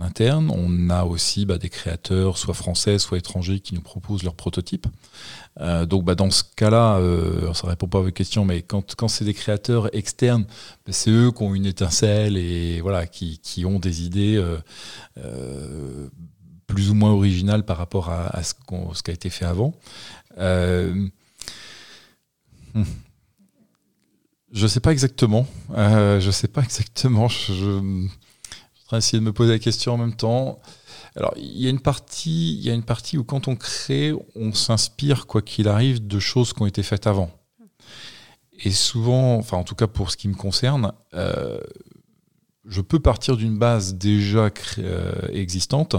en, 0.00 0.04
interne. 0.04 0.50
On 0.50 0.90
a 0.90 1.04
aussi 1.04 1.46
bah, 1.46 1.58
des 1.58 1.68
créateurs, 1.68 2.38
soit 2.38 2.54
français, 2.54 2.98
soit 2.98 3.18
étrangers, 3.18 3.60
qui 3.60 3.74
nous 3.74 3.80
proposent 3.80 4.22
leurs 4.22 4.34
prototypes. 4.34 4.86
Euh, 5.60 5.86
donc 5.86 6.04
bah, 6.04 6.14
dans 6.14 6.30
ce 6.30 6.42
cas-là, 6.56 6.98
euh, 6.98 7.52
ça 7.54 7.68
répond 7.68 7.86
pas 7.86 7.98
à 7.98 8.02
votre 8.02 8.14
question, 8.14 8.44
mais 8.44 8.62
quand, 8.62 9.08
c'est 9.08 9.24
des 9.24 9.34
créateurs 9.34 9.94
externes, 9.94 10.44
bah, 10.86 10.92
c'est 10.92 11.10
eux 11.10 11.30
qui 11.30 11.42
ont 11.42 11.54
une 11.54 11.66
étincelle 11.66 12.36
et 12.36 12.80
voilà, 12.80 13.06
qui, 13.06 13.64
ont 13.64 13.78
des 13.78 14.04
idées 14.04 14.36
euh, 14.36 14.58
euh, 15.18 16.08
plus 16.66 16.90
ou 16.90 16.94
moins 16.94 17.10
originales 17.10 17.64
par 17.64 17.76
rapport 17.76 18.10
à, 18.10 18.42
ce, 18.42 18.54
qui 19.02 19.10
a 19.10 19.14
été 19.14 19.30
fait 19.30 19.44
avant. 19.44 19.74
Hmm. 20.36 21.08
Je 24.50 24.66
sais 24.66 24.80
pas 24.80 24.92
exactement. 24.92 25.46
je 25.76 26.30
sais 26.32 26.48
pas 26.48 26.62
exactement. 26.62 27.28
Je, 28.86 28.90
vais 28.90 28.98
essayer 28.98 29.18
de 29.18 29.24
me 29.24 29.32
poser 29.32 29.52
la 29.52 29.58
question 29.58 29.94
en 29.94 29.98
même 29.98 30.16
temps. 30.16 30.60
Alors, 31.16 31.32
il 31.36 31.60
y 31.60 31.66
a 31.66 31.70
une 31.70 31.80
partie, 31.80 32.56
il 32.56 32.64
y 32.64 32.70
a 32.70 32.74
une 32.74 32.82
partie 32.82 33.18
où 33.18 33.24
quand 33.24 33.48
on 33.48 33.56
crée, 33.56 34.12
on 34.34 34.52
s'inspire, 34.52 35.26
quoi 35.26 35.42
qu'il 35.42 35.68
arrive, 35.68 36.06
de 36.06 36.18
choses 36.18 36.52
qui 36.52 36.62
ont 36.62 36.66
été 36.66 36.82
faites 36.82 37.06
avant. 37.06 37.30
Et 38.64 38.70
souvent, 38.70 39.36
enfin, 39.36 39.56
en 39.56 39.64
tout 39.64 39.74
cas 39.74 39.86
pour 39.86 40.10
ce 40.10 40.16
qui 40.16 40.28
me 40.28 40.34
concerne, 40.34 40.92
euh, 41.14 41.58
je 42.66 42.80
peux 42.80 42.98
partir 42.98 43.36
d'une 43.36 43.58
base 43.58 43.94
déjà 43.94 44.48
euh, 44.78 45.12
existante 45.32 45.96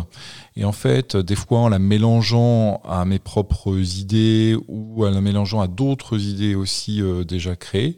et 0.56 0.66
en 0.66 0.72
fait, 0.72 1.16
des 1.16 1.36
fois 1.36 1.60
en 1.60 1.70
la 1.70 1.80
mélangeant 1.80 2.82
à 2.86 3.06
mes 3.06 3.20
propres 3.20 3.78
idées 3.78 4.58
ou 4.68 5.06
en 5.06 5.12
la 5.12 5.22
mélangeant 5.22 5.62
à 5.62 5.68
d'autres 5.68 6.20
idées 6.20 6.56
aussi 6.56 7.02
euh, 7.02 7.24
déjà 7.24 7.56
créées, 7.56 7.98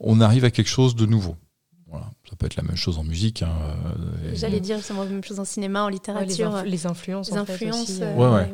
on 0.00 0.20
arrive 0.20 0.44
à 0.44 0.50
quelque 0.50 0.68
chose 0.68 0.94
de 0.94 1.06
nouveau. 1.06 1.36
Ça 2.28 2.34
peut 2.36 2.46
être 2.46 2.56
la 2.56 2.64
même 2.64 2.76
chose 2.76 2.98
en 2.98 3.04
musique. 3.04 3.42
Hein, 3.42 3.54
euh, 4.24 4.32
J'allais 4.34 4.58
dire 4.58 4.78
c'est 4.82 4.94
la 4.94 5.04
même 5.04 5.22
chose 5.22 5.38
en 5.38 5.44
cinéma, 5.44 5.84
en 5.84 5.88
littérature. 5.88 6.62
les, 6.64 6.86
influences. 6.86 7.30
Les 7.30 7.36
influences. 7.36 8.00
Euh, 8.00 8.46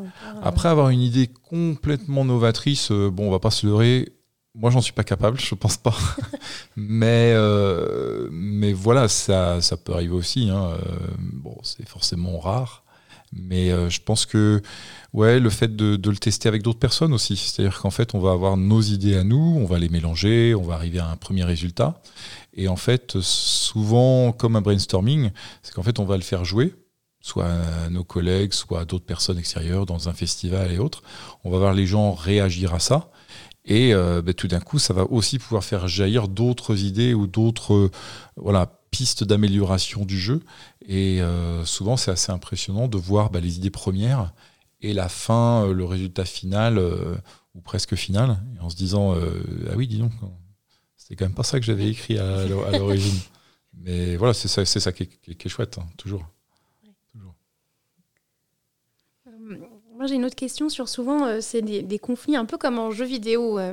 Après 0.43 0.69
avoir 0.69 0.91
une 0.91 1.00
idée 1.00 1.26
complètement 1.26 2.25
novatrice, 2.25 2.91
euh, 2.91 3.11
bon, 3.11 3.29
on 3.29 3.31
va 3.31 3.38
pas 3.38 3.50
se 3.50 3.67
leurrer. 3.67 4.12
Moi, 4.55 4.71
j'en 4.71 4.83
suis 4.83 4.93
pas 4.93 5.05
capable, 5.05 5.41
je 5.41 5.55
pense 5.55 5.79
pas. 5.79 5.95
mais, 6.76 7.35
mais 8.31 8.75
voilà, 8.75 9.09
ça, 9.09 9.62
ça 9.62 9.79
peut 9.79 9.95
arriver 9.95 10.14
aussi. 10.14 10.50
Hein. 10.50 10.76
Bon, 11.19 11.57
c'est 11.62 11.88
forcément 11.88 12.38
rare. 12.38 12.81
Mais 13.32 13.70
je 13.90 14.00
pense 14.02 14.26
que 14.26 14.60
ouais, 15.12 15.40
le 15.40 15.50
fait 15.50 15.74
de, 15.74 15.96
de 15.96 16.10
le 16.10 16.16
tester 16.16 16.48
avec 16.48 16.62
d'autres 16.62 16.78
personnes 16.78 17.12
aussi. 17.12 17.36
C'est-à-dire 17.36 17.80
qu'en 17.80 17.90
fait, 17.90 18.14
on 18.14 18.20
va 18.20 18.32
avoir 18.32 18.56
nos 18.56 18.80
idées 18.80 19.16
à 19.16 19.24
nous, 19.24 19.56
on 19.58 19.64
va 19.64 19.78
les 19.78 19.88
mélanger, 19.88 20.54
on 20.54 20.62
va 20.62 20.74
arriver 20.74 20.98
à 20.98 21.08
un 21.08 21.16
premier 21.16 21.44
résultat. 21.44 22.00
Et 22.54 22.68
en 22.68 22.76
fait, 22.76 23.20
souvent, 23.20 24.32
comme 24.32 24.56
un 24.56 24.60
brainstorming, 24.60 25.30
c'est 25.62 25.74
qu'en 25.74 25.82
fait, 25.82 25.98
on 25.98 26.04
va 26.04 26.16
le 26.16 26.22
faire 26.22 26.44
jouer, 26.44 26.74
soit 27.20 27.46
à 27.46 27.88
nos 27.90 28.04
collègues, 28.04 28.52
soit 28.52 28.80
à 28.80 28.84
d'autres 28.84 29.06
personnes 29.06 29.38
extérieures, 29.38 29.86
dans 29.86 30.08
un 30.08 30.12
festival 30.12 30.70
et 30.72 30.78
autres. 30.78 31.02
On 31.44 31.50
va 31.50 31.58
voir 31.58 31.72
les 31.72 31.86
gens 31.86 32.12
réagir 32.12 32.74
à 32.74 32.78
ça. 32.78 33.10
Et 33.64 33.94
euh, 33.94 34.22
ben, 34.22 34.34
tout 34.34 34.48
d'un 34.48 34.60
coup, 34.60 34.78
ça 34.78 34.92
va 34.92 35.04
aussi 35.04 35.38
pouvoir 35.38 35.64
faire 35.64 35.86
jaillir 35.86 36.28
d'autres 36.28 36.82
idées 36.82 37.14
ou 37.14 37.26
d'autres 37.26 37.90
voilà, 38.36 38.81
pistes 38.92 39.25
d'amélioration 39.25 40.04
du 40.04 40.16
jeu. 40.16 40.40
Et 40.87 41.20
euh, 41.20 41.64
souvent, 41.64 41.96
c'est 41.96 42.12
assez 42.12 42.30
impressionnant 42.30 42.87
de 42.87 42.96
voir 42.96 43.30
ben, 43.30 43.40
les 43.40 43.56
idées 43.56 43.70
premières 43.70 44.32
et 44.80 44.92
la 44.92 45.08
fin, 45.08 45.64
euh, 45.64 45.72
le 45.72 45.84
résultat 45.84 46.25
final, 46.25 46.80
ou 47.56 47.61
presque 47.61 47.96
final, 47.96 48.38
en 48.61 48.70
se 48.70 48.76
disant 48.76 49.14
Ah 49.14 49.75
oui, 49.76 49.88
dis 49.88 49.99
donc, 49.99 50.12
c'est 50.96 51.16
quand 51.16 51.25
même 51.25 51.34
pas 51.34 51.42
ça 51.42 51.58
que 51.58 51.66
j'avais 51.66 51.88
écrit 51.88 52.18
à, 52.18 52.46
l'origine. 52.46 53.18
Mais 53.75 54.16
voilà, 54.16 54.34
c'est 54.34 54.49
ça, 54.49 54.64
c'est 54.64 54.80
ça 54.80 54.92
qui 54.92 55.02
est, 55.02 55.49
chouette, 55.49 55.78
hein, 55.78 55.87
toujours. 55.96 56.25
Euh, 59.26 59.56
j'ai 60.06 60.14
une 60.14 60.25
autre 60.25 60.37
question 60.37 60.68
sur 60.68 60.88
souvent, 60.88 61.26
euh, 61.26 61.38
c'est 61.40 61.62
des, 61.62 61.99
conflits 61.99 62.37
un 62.37 62.44
peu 62.44 62.59
comme 62.59 62.78
en 62.78 62.90
jeu 62.90 63.04
vidéo. 63.04 63.59
Euh, 63.59 63.73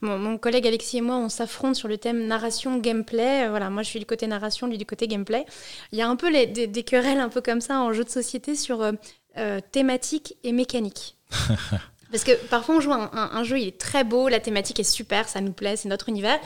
mon, 0.00 0.38
collègue 0.38 0.66
Alexis 0.66 0.98
et 0.98 1.00
moi, 1.00 1.16
on 1.16 1.28
s'affronte 1.28 1.76
sur 1.76 1.88
le 1.88 1.98
thème 1.98 2.26
narration-gameplay. 2.26 3.48
voilà, 3.48 3.70
moi, 3.70 3.82
je 3.82 3.88
suis 3.88 3.98
du 3.98 4.06
côté 4.06 4.26
narration, 4.26 4.66
lui 4.66 4.78
du 4.78 4.86
côté 4.86 5.08
gameplay. 5.08 5.44
Il 5.92 5.98
y 5.98 6.02
a 6.02 6.08
un 6.08 6.16
peu 6.16 6.30
des, 6.30 6.82
querelles 6.82 7.20
un 7.20 7.28
peu 7.28 7.40
comme 7.40 7.60
ça 7.60 7.80
en 7.80 7.92
jeu 7.92 8.04
de 8.04 8.10
société 8.10 8.56
sur 8.56 8.84
thématique 9.72 10.36
et 10.44 10.52
mécanique. 10.52 11.16
Parce 12.14 12.22
que 12.22 12.46
parfois 12.46 12.76
on 12.76 12.80
joue 12.80 12.92
un, 12.92 13.42
jeu, 13.42 13.58
il 13.58 13.66
est 13.66 13.76
très 13.76 14.04
beau, 14.04 14.28
la 14.28 14.38
thématique 14.38 14.78
est 14.78 14.84
super, 14.84 15.28
ça 15.28 15.40
nous 15.40 15.50
plaît, 15.50 15.74
c'est 15.74 15.88
notre 15.88 16.08
univers. 16.08 16.38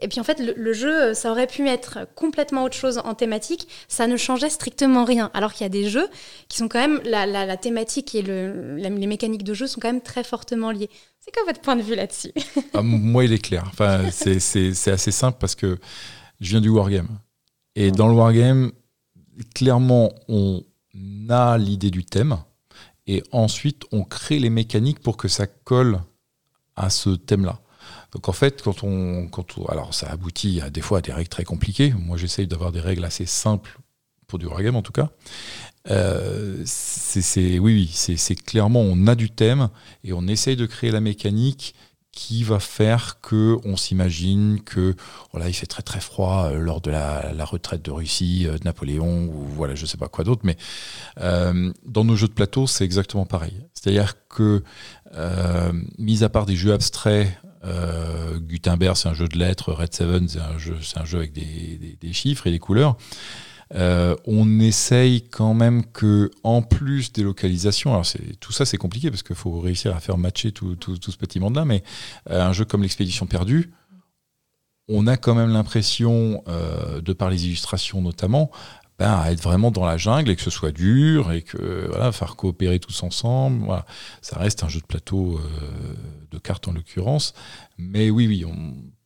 Et 0.00 0.08
puis 0.08 0.18
en 0.18 0.24
fait, 0.24 0.40
le, 0.40 0.72
jeu, 0.72 1.14
ça 1.14 1.30
aurait 1.30 1.46
pu 1.46 1.68
être 1.68 2.08
complètement 2.16 2.64
autre 2.64 2.74
chose 2.74 3.00
en 3.04 3.14
thématique, 3.14 3.68
ça 3.86 4.08
ne 4.08 4.16
changeait 4.16 4.50
strictement 4.50 5.04
rien. 5.04 5.30
Alors 5.32 5.52
qu'il 5.52 5.62
y 5.62 5.66
a 5.66 5.68
des 5.68 5.88
jeux 5.88 6.08
qui 6.48 6.58
sont 6.58 6.66
quand 6.66 6.80
même, 6.80 7.00
la, 7.04 7.56
thématique 7.56 8.16
et 8.16 8.22
le, 8.22 8.74
les 8.78 9.06
mécaniques 9.06 9.44
de 9.44 9.54
jeu 9.54 9.68
sont 9.68 9.78
quand 9.78 9.92
même 9.92 10.00
très 10.00 10.24
fortement 10.24 10.72
liées. 10.72 10.90
C'est 11.20 11.30
quoi 11.30 11.44
votre 11.46 11.60
point 11.60 11.76
de 11.76 11.82
vue 11.82 11.94
là-dessus? 11.94 12.32
Ah, 12.74 12.82
Moi, 12.82 13.24
il 13.26 13.32
est 13.32 13.38
clair. 13.38 13.62
Enfin, 13.68 14.10
c'est 14.10 14.90
assez 14.90 15.12
simple 15.12 15.38
parce 15.38 15.54
que 15.54 15.78
je 16.40 16.50
viens 16.50 16.60
du 16.60 16.68
wargame. 16.68 17.20
Et 17.76 17.92
dans 17.92 18.08
le 18.08 18.14
wargame, 18.14 18.72
clairement, 19.54 20.12
on 20.26 20.64
a 21.28 21.58
l'idée 21.58 21.92
du 21.92 22.04
thème 22.04 22.38
et 23.06 23.22
ensuite 23.32 23.82
on 23.92 24.04
crée 24.04 24.38
les 24.38 24.50
mécaniques 24.50 25.00
pour 25.00 25.16
que 25.16 25.28
ça 25.28 25.46
colle 25.46 26.00
à 26.76 26.90
ce 26.90 27.10
thème-là. 27.10 27.60
Donc 28.12 28.28
en 28.28 28.32
fait, 28.32 28.62
quand 28.62 28.84
on, 28.84 29.26
quand 29.28 29.46
alors 29.68 29.94
ça 29.94 30.10
aboutit 30.10 30.60
à 30.60 30.70
des 30.70 30.80
fois 30.80 30.98
à 30.98 31.00
des 31.00 31.12
règles 31.12 31.28
très 31.28 31.44
compliquées. 31.44 31.94
Moi, 31.98 32.16
j'essaye 32.16 32.46
d'avoir 32.46 32.72
des 32.72 32.80
règles 32.80 33.04
assez 33.04 33.26
simples 33.26 33.78
pour 34.26 34.38
du 34.38 34.46
wargame 34.46 34.76
en 34.76 34.82
tout 34.82 34.92
cas. 34.92 35.10
Euh, 35.90 36.62
c'est, 36.64 37.58
oui, 37.58 37.74
oui, 37.74 37.90
c'est 37.92 38.34
clairement 38.36 38.80
on 38.80 39.06
a 39.06 39.14
du 39.14 39.30
thème 39.30 39.68
et 40.04 40.12
on 40.12 40.28
essaye 40.28 40.56
de 40.56 40.66
créer 40.66 40.92
la 40.92 41.00
mécanique 41.00 41.74
qui 42.12 42.44
va 42.44 42.60
faire 42.60 43.20
que 43.22 43.56
on 43.64 43.76
s'imagine 43.76 44.60
que 44.62 44.94
voilà 45.32 45.48
il 45.48 45.54
fait 45.54 45.66
très 45.66 45.82
très 45.82 46.00
froid 46.00 46.50
euh, 46.50 46.58
lors 46.58 46.82
de 46.82 46.90
la, 46.90 47.32
la, 47.32 47.44
retraite 47.46 47.82
de 47.82 47.90
Russie 47.90 48.46
euh, 48.46 48.58
de 48.58 48.64
Napoléon 48.64 49.30
ou 49.32 49.46
voilà 49.46 49.74
je 49.74 49.86
sais 49.86 49.96
pas 49.96 50.08
quoi 50.08 50.22
d'autre 50.22 50.42
mais 50.44 50.58
euh, 51.20 51.72
dans 51.86 52.04
nos 52.04 52.14
jeux 52.14 52.28
de 52.28 52.34
plateau 52.34 52.66
c'est 52.66 52.84
exactement 52.84 53.24
pareil. 53.24 53.54
C'est-à-dire 53.72 54.14
que 54.28 54.62
euh, 55.14 55.72
mis 55.98 56.22
à 56.22 56.28
part 56.28 56.44
des 56.44 56.54
jeux 56.54 56.74
abstraits 56.74 57.28
euh, 57.64 58.38
Gutenberg 58.38 58.94
c'est 58.94 59.08
un 59.08 59.14
jeu 59.14 59.26
de 59.26 59.38
lettres 59.38 59.72
Red 59.72 59.94
Seven 59.94 60.28
c'est 60.28 60.40
un 60.40 60.58
jeu 60.58 60.76
c'est 60.82 60.98
un 60.98 61.06
jeu 61.06 61.18
avec 61.18 61.32
des, 61.32 61.78
des, 61.80 61.96
des 61.98 62.12
chiffres 62.12 62.46
et 62.46 62.50
des 62.50 62.58
couleurs 62.58 62.98
euh, 63.74 64.14
on 64.26 64.60
essaye 64.60 65.22
quand 65.22 65.54
même 65.54 65.84
que, 65.84 66.30
en 66.42 66.62
plus 66.62 67.12
des 67.12 67.22
localisations, 67.22 67.92
alors 67.92 68.06
tout 68.40 68.52
ça 68.52 68.66
c'est 68.66 68.76
compliqué 68.76 69.10
parce 69.10 69.22
qu'il 69.22 69.36
faut 69.36 69.60
réussir 69.60 69.96
à 69.96 70.00
faire 70.00 70.18
matcher 70.18 70.52
tout, 70.52 70.76
ce 70.82 71.16
petit 71.16 71.40
monde-là, 71.40 71.64
mais 71.64 71.82
euh, 72.30 72.42
un 72.42 72.52
jeu 72.52 72.64
comme 72.64 72.82
l'expédition 72.82 73.26
perdue, 73.26 73.72
on 74.88 75.06
a 75.06 75.16
quand 75.16 75.34
même 75.34 75.50
l'impression, 75.50 76.42
euh, 76.48 77.00
de 77.00 77.12
par 77.12 77.30
les 77.30 77.46
illustrations 77.46 78.02
notamment, 78.02 78.50
ben, 78.98 79.10
à 79.10 79.32
être 79.32 79.42
vraiment 79.42 79.70
dans 79.70 79.86
la 79.86 79.96
jungle 79.96 80.30
et 80.30 80.36
que 80.36 80.42
ce 80.42 80.50
soit 80.50 80.72
dur 80.72 81.32
et 81.32 81.40
que 81.40 81.86
voilà, 81.88 82.12
faire 82.12 82.36
coopérer 82.36 82.78
tous 82.78 83.02
ensemble. 83.02 83.66
Ça 84.20 84.38
reste 84.38 84.64
un 84.64 84.68
jeu 84.68 84.80
de 84.80 84.86
plateau 84.86 85.40
de 86.30 86.38
cartes 86.38 86.68
en 86.68 86.72
l'occurrence, 86.72 87.32
mais 87.78 88.10
oui, 88.10 88.26
oui, 88.26 88.44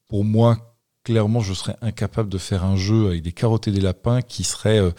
pour 0.08 0.24
moi 0.24 0.75
clairement, 1.06 1.38
je 1.38 1.54
serais 1.54 1.76
incapable 1.82 2.28
de 2.28 2.36
faire 2.36 2.64
un 2.64 2.74
jeu 2.74 3.06
avec 3.06 3.22
des 3.22 3.30
carottes 3.30 3.68
et 3.68 3.70
des 3.70 3.80
lapins 3.80 4.22
qui 4.22 4.42
serait 4.42 4.80
euh, 4.80 4.90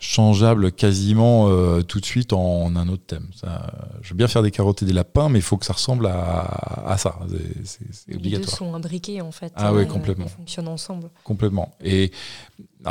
changeable 0.00 0.72
quasiment 0.72 1.48
euh, 1.48 1.82
tout 1.82 2.00
de 2.00 2.04
suite 2.04 2.32
en, 2.32 2.74
un 2.74 2.88
autre 2.88 3.04
thème. 3.06 3.28
Ça, 3.32 3.72
je 4.02 4.10
veux 4.10 4.16
bien 4.16 4.26
faire 4.26 4.42
des 4.42 4.50
carottes 4.50 4.82
et 4.82 4.86
des 4.86 4.92
lapins, 4.92 5.28
mais 5.28 5.38
il 5.38 5.42
faut 5.42 5.56
que 5.56 5.64
ça 5.64 5.74
ressemble 5.74 6.06
à, 6.08 6.96
ça. 6.98 7.16
C'est 7.62 8.16
obligatoire. 8.16 8.24
Les 8.24 8.38
deux 8.38 8.44
sont 8.44 8.74
imbriqués 8.74 9.20
en 9.20 9.30
fait. 9.30 9.52
Ah 9.54 9.72
oui, 9.72 9.82
euh, 9.82 9.84
complètement. 9.84 10.24
Ils 10.26 10.36
fonctionnent 10.36 10.68
ensemble. 10.68 11.10
Complètement. 11.22 11.76
Et 11.80 12.10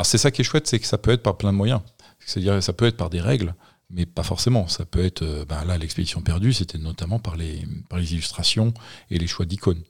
c'est 0.02 0.18
ça 0.18 0.30
qui 0.30 0.40
est 0.40 0.44
chouette, 0.44 0.66
c'est 0.66 0.78
que 0.78 0.86
ça 0.86 0.96
peut 0.96 1.10
être 1.10 1.22
par 1.22 1.36
plein 1.36 1.52
de 1.52 1.58
moyens. 1.58 1.82
C'est-à-dire, 2.20 2.62
ça 2.62 2.72
peut 2.72 2.86
être 2.86 2.96
par 2.96 3.10
des 3.10 3.20
règles, 3.20 3.54
mais 3.90 4.06
pas 4.06 4.22
forcément. 4.22 4.66
Ça 4.66 4.86
peut 4.86 5.04
être, 5.04 5.44
ben 5.46 5.62
là, 5.66 5.76
l'expédition 5.76 6.22
perdue, 6.22 6.54
c'était 6.54 6.78
notamment 6.78 7.18
par 7.18 7.36
les, 7.36 7.68
par 7.90 7.98
les 7.98 8.14
illustrations 8.14 8.72
et 9.10 9.18
les 9.18 9.26
choix 9.26 9.44
d'icônes 9.44 9.82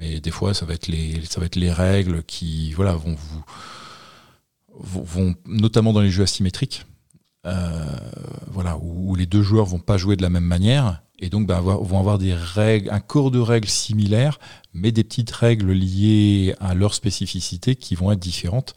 mais 0.00 0.20
des 0.20 0.30
fois 0.30 0.54
ça 0.54 0.66
va 0.66 0.74
être 0.74 0.88
les 0.88 1.24
ça 1.24 1.40
va 1.40 1.46
être 1.46 1.56
les 1.56 1.72
règles 1.72 2.22
qui 2.24 2.72
vont 2.72 3.16
vous 4.80 5.34
notamment 5.46 5.92
dans 5.92 6.00
les 6.00 6.10
jeux 6.10 6.22
asymétriques 6.22 6.84
euh, 7.46 7.86
voilà 8.48 8.76
où, 8.78 9.14
les 9.14 9.26
deux 9.26 9.42
joueurs 9.42 9.64
vont 9.64 9.78
pas 9.78 9.96
jouer 9.96 10.16
de 10.16 10.22
la 10.22 10.30
même 10.30 10.44
manière 10.44 11.02
et 11.20 11.30
donc 11.30 11.46
ben, 11.46 11.60
vont 11.60 11.98
avoir 11.98 12.18
des 12.18 12.34
règles, 12.34 12.90
un 12.90 13.00
corps 13.00 13.30
de 13.30 13.40
règles 13.40 13.68
similaires, 13.68 14.38
mais 14.72 14.92
des 14.92 15.02
petites 15.02 15.30
règles 15.30 15.72
liées 15.72 16.54
à 16.60 16.74
leur 16.74 16.94
spécificité 16.94 17.74
qui 17.74 17.96
vont 17.96 18.12
être 18.12 18.20
différentes. 18.20 18.74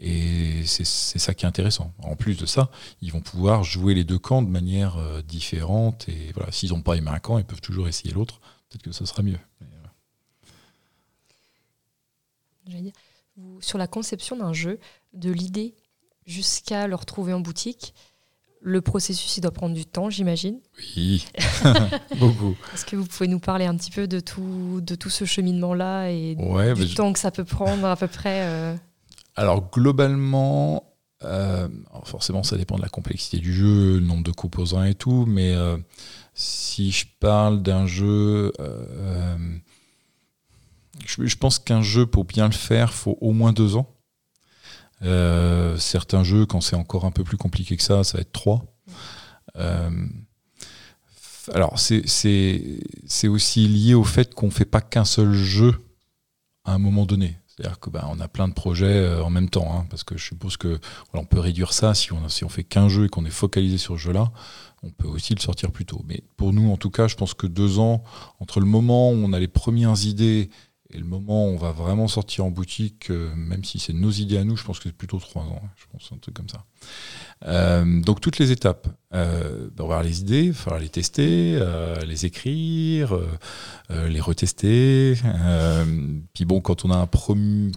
Et 0.00 0.62
c'est 0.64 0.84
ça 0.84 1.34
qui 1.34 1.44
est 1.44 1.48
intéressant. 1.48 1.92
En 2.02 2.16
plus 2.16 2.36
de 2.36 2.46
ça, 2.46 2.70
ils 3.00 3.12
vont 3.12 3.20
pouvoir 3.20 3.62
jouer 3.62 3.94
les 3.94 4.02
deux 4.02 4.18
camps 4.18 4.42
de 4.42 4.50
manière 4.50 4.96
euh, 4.96 5.22
différente. 5.22 6.08
Et 6.08 6.32
voilà, 6.34 6.50
s'ils 6.50 6.70
n'ont 6.70 6.82
pas 6.82 6.94
aimé 6.94 7.10
un 7.12 7.20
camp, 7.20 7.38
ils 7.38 7.44
peuvent 7.44 7.60
toujours 7.60 7.86
essayer 7.86 8.12
l'autre. 8.12 8.40
Peut-être 8.68 8.82
que 8.82 8.92
ça 8.92 9.06
sera 9.06 9.22
mieux. 9.22 9.38
Dire, 12.66 12.92
sur 13.60 13.78
la 13.78 13.86
conception 13.86 14.36
d'un 14.36 14.52
jeu, 14.52 14.78
de 15.12 15.30
l'idée 15.30 15.74
jusqu'à 16.26 16.86
le 16.86 16.94
retrouver 16.94 17.32
en 17.32 17.40
boutique, 17.40 17.94
le 18.60 18.80
processus, 18.80 19.36
il 19.36 19.42
doit 19.42 19.50
prendre 19.50 19.74
du 19.74 19.84
temps, 19.84 20.08
j'imagine. 20.08 20.58
Oui, 20.78 21.26
beaucoup. 22.18 22.56
Est-ce 22.72 22.86
que 22.86 22.96
vous 22.96 23.04
pouvez 23.04 23.28
nous 23.28 23.38
parler 23.38 23.66
un 23.66 23.76
petit 23.76 23.90
peu 23.90 24.08
de 24.08 24.20
tout, 24.20 24.80
de 24.80 24.94
tout 24.94 25.10
ce 25.10 25.26
cheminement-là 25.26 26.08
et 26.08 26.34
du 26.34 26.94
temps 26.94 27.12
que 27.12 27.18
ça 27.18 27.30
peut 27.30 27.44
prendre 27.44 27.84
à 27.84 27.94
peu 27.96 28.08
près 28.08 28.46
euh 28.46 28.74
Alors, 29.36 29.70
globalement, 29.70 30.82
euh, 31.24 31.68
forcément, 32.04 32.42
ça 32.42 32.56
dépend 32.56 32.76
de 32.76 32.82
la 32.82 32.88
complexité 32.88 33.36
du 33.36 33.52
jeu, 33.52 33.98
le 33.98 34.06
nombre 34.06 34.24
de 34.24 34.32
composants 34.32 34.84
et 34.84 34.94
tout, 34.94 35.26
mais 35.26 35.52
euh, 35.54 35.76
si 36.32 36.90
je 36.90 37.04
parle 37.20 37.62
d'un 37.62 37.86
jeu... 37.86 38.50
Je, 41.04 41.36
pense 41.36 41.58
qu'un 41.58 41.82
jeu, 41.82 42.06
pour 42.06 42.24
bien 42.24 42.46
le 42.46 42.52
faire, 42.52 42.92
faut 42.92 43.18
au 43.20 43.32
moins 43.32 43.52
deux 43.52 43.76
ans. 43.76 43.94
Euh, 45.02 45.76
certains 45.76 46.22
jeux, 46.22 46.46
quand 46.46 46.60
c'est 46.60 46.76
encore 46.76 47.04
un 47.04 47.10
peu 47.10 47.24
plus 47.24 47.36
compliqué 47.36 47.76
que 47.76 47.82
ça, 47.82 48.04
ça 48.04 48.18
va 48.18 48.22
être 48.22 48.32
3. 48.32 48.64
Euh, 49.56 49.90
alors, 51.52 51.78
c'est 51.78 53.28
aussi 53.28 53.68
lié 53.68 53.94
au 53.94 54.04
fait 54.04 54.34
qu'on 54.34 54.46
ne 54.46 54.52
fait 54.52 54.64
pas 54.64 54.80
qu'un 54.80 55.04
seul 55.04 55.32
jeu 55.32 55.74
à 56.64 56.72
un 56.72 56.78
moment 56.78 57.04
donné. 57.04 57.38
C'est-à-dire 57.56 57.78
qu'on 57.78 57.90
ben, 57.90 58.16
a 58.20 58.28
plein 58.28 58.48
de 58.48 58.52
projets 58.52 58.86
euh, 58.86 59.22
en 59.22 59.30
même 59.30 59.48
temps, 59.48 59.72
hein, 59.72 59.86
parce 59.88 60.02
que 60.02 60.16
je 60.16 60.24
suppose 60.24 60.56
que 60.56 60.80
on 61.12 61.24
peut 61.24 61.38
réduire 61.38 61.72
ça 61.72 61.94
si 61.94 62.12
on, 62.12 62.28
si 62.28 62.44
on 62.44 62.48
fait 62.48 62.64
qu'un 62.64 62.88
jeu 62.88 63.04
et 63.04 63.08
qu'on 63.08 63.24
est 63.24 63.30
focalisé 63.30 63.78
sur 63.78 63.94
ce 63.94 64.00
jeu-là, 64.00 64.32
on 64.82 64.90
peut 64.90 65.06
aussi 65.06 65.34
le 65.34 65.40
sortir 65.40 65.70
plus 65.70 65.84
tôt. 65.84 66.02
Mais 66.06 66.22
pour 66.36 66.52
nous, 66.52 66.72
en 66.72 66.76
tout 66.76 66.90
cas, 66.90 67.06
je 67.06 67.14
pense 67.14 67.32
que 67.32 67.46
deux 67.46 67.78
ans, 67.78 68.02
entre 68.40 68.58
le 68.58 68.66
moment 68.66 69.10
où 69.10 69.14
on 69.14 69.32
a 69.32 69.38
les 69.38 69.48
premières 69.48 70.04
idées 70.04 70.50
et 70.92 70.98
le 70.98 71.04
moment 71.04 71.46
où 71.46 71.52
on 71.52 71.56
va 71.56 71.72
vraiment 71.72 72.08
sortir 72.08 72.44
en 72.44 72.50
boutique, 72.50 73.10
euh, 73.10 73.34
même 73.34 73.64
si 73.64 73.78
c'est 73.78 73.94
nos 73.94 74.10
idées 74.10 74.36
à 74.36 74.44
nous, 74.44 74.56
je 74.56 74.64
pense 74.64 74.78
que 74.78 74.90
c'est 74.90 74.96
plutôt 74.96 75.18
trois 75.18 75.42
ans. 75.42 75.62
Hein, 75.64 75.70
je 75.76 75.84
pense 75.90 76.10
un 76.12 76.18
truc 76.18 76.34
comme 76.34 76.48
ça. 76.48 76.64
Euh, 77.46 78.00
donc 78.02 78.20
toutes 78.20 78.38
les 78.38 78.52
étapes. 78.52 78.86
Euh, 79.14 79.70
ben, 79.74 79.84
on 79.84 79.88
va 79.88 79.94
avoir 79.94 80.02
les 80.02 80.20
idées, 80.20 80.44
il 80.44 80.54
falloir 80.54 80.80
les 80.80 80.90
tester, 80.90 81.58
les 82.06 82.26
écrire, 82.26 83.18
les 83.88 84.20
retester. 84.20 85.14
puis 86.34 86.44
bon, 86.44 86.60
quand 86.60 86.84
on 86.84 86.90
a 86.90 86.96
un 86.96 87.08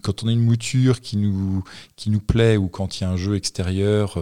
quand 0.01 0.23
on 0.23 0.27
a 0.27 0.31
une 0.31 0.43
mouture 0.43 0.99
qui 0.99 1.15
nous 1.17 1.63
qui 1.95 2.09
nous 2.09 2.19
plaît 2.19 2.57
ou 2.57 2.67
quand 2.67 2.99
il 2.99 3.03
y 3.03 3.05
a 3.05 3.09
un 3.09 3.17
jeu 3.17 3.35
extérieur, 3.35 4.19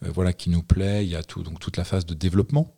voilà, 0.00 0.32
qui 0.32 0.48
nous 0.48 0.62
plaît, 0.62 1.04
il 1.04 1.10
y 1.10 1.16
a 1.16 1.22
tout 1.22 1.42
donc 1.42 1.58
toute 1.58 1.76
la 1.76 1.84
phase 1.84 2.06
de 2.06 2.14
développement. 2.14 2.72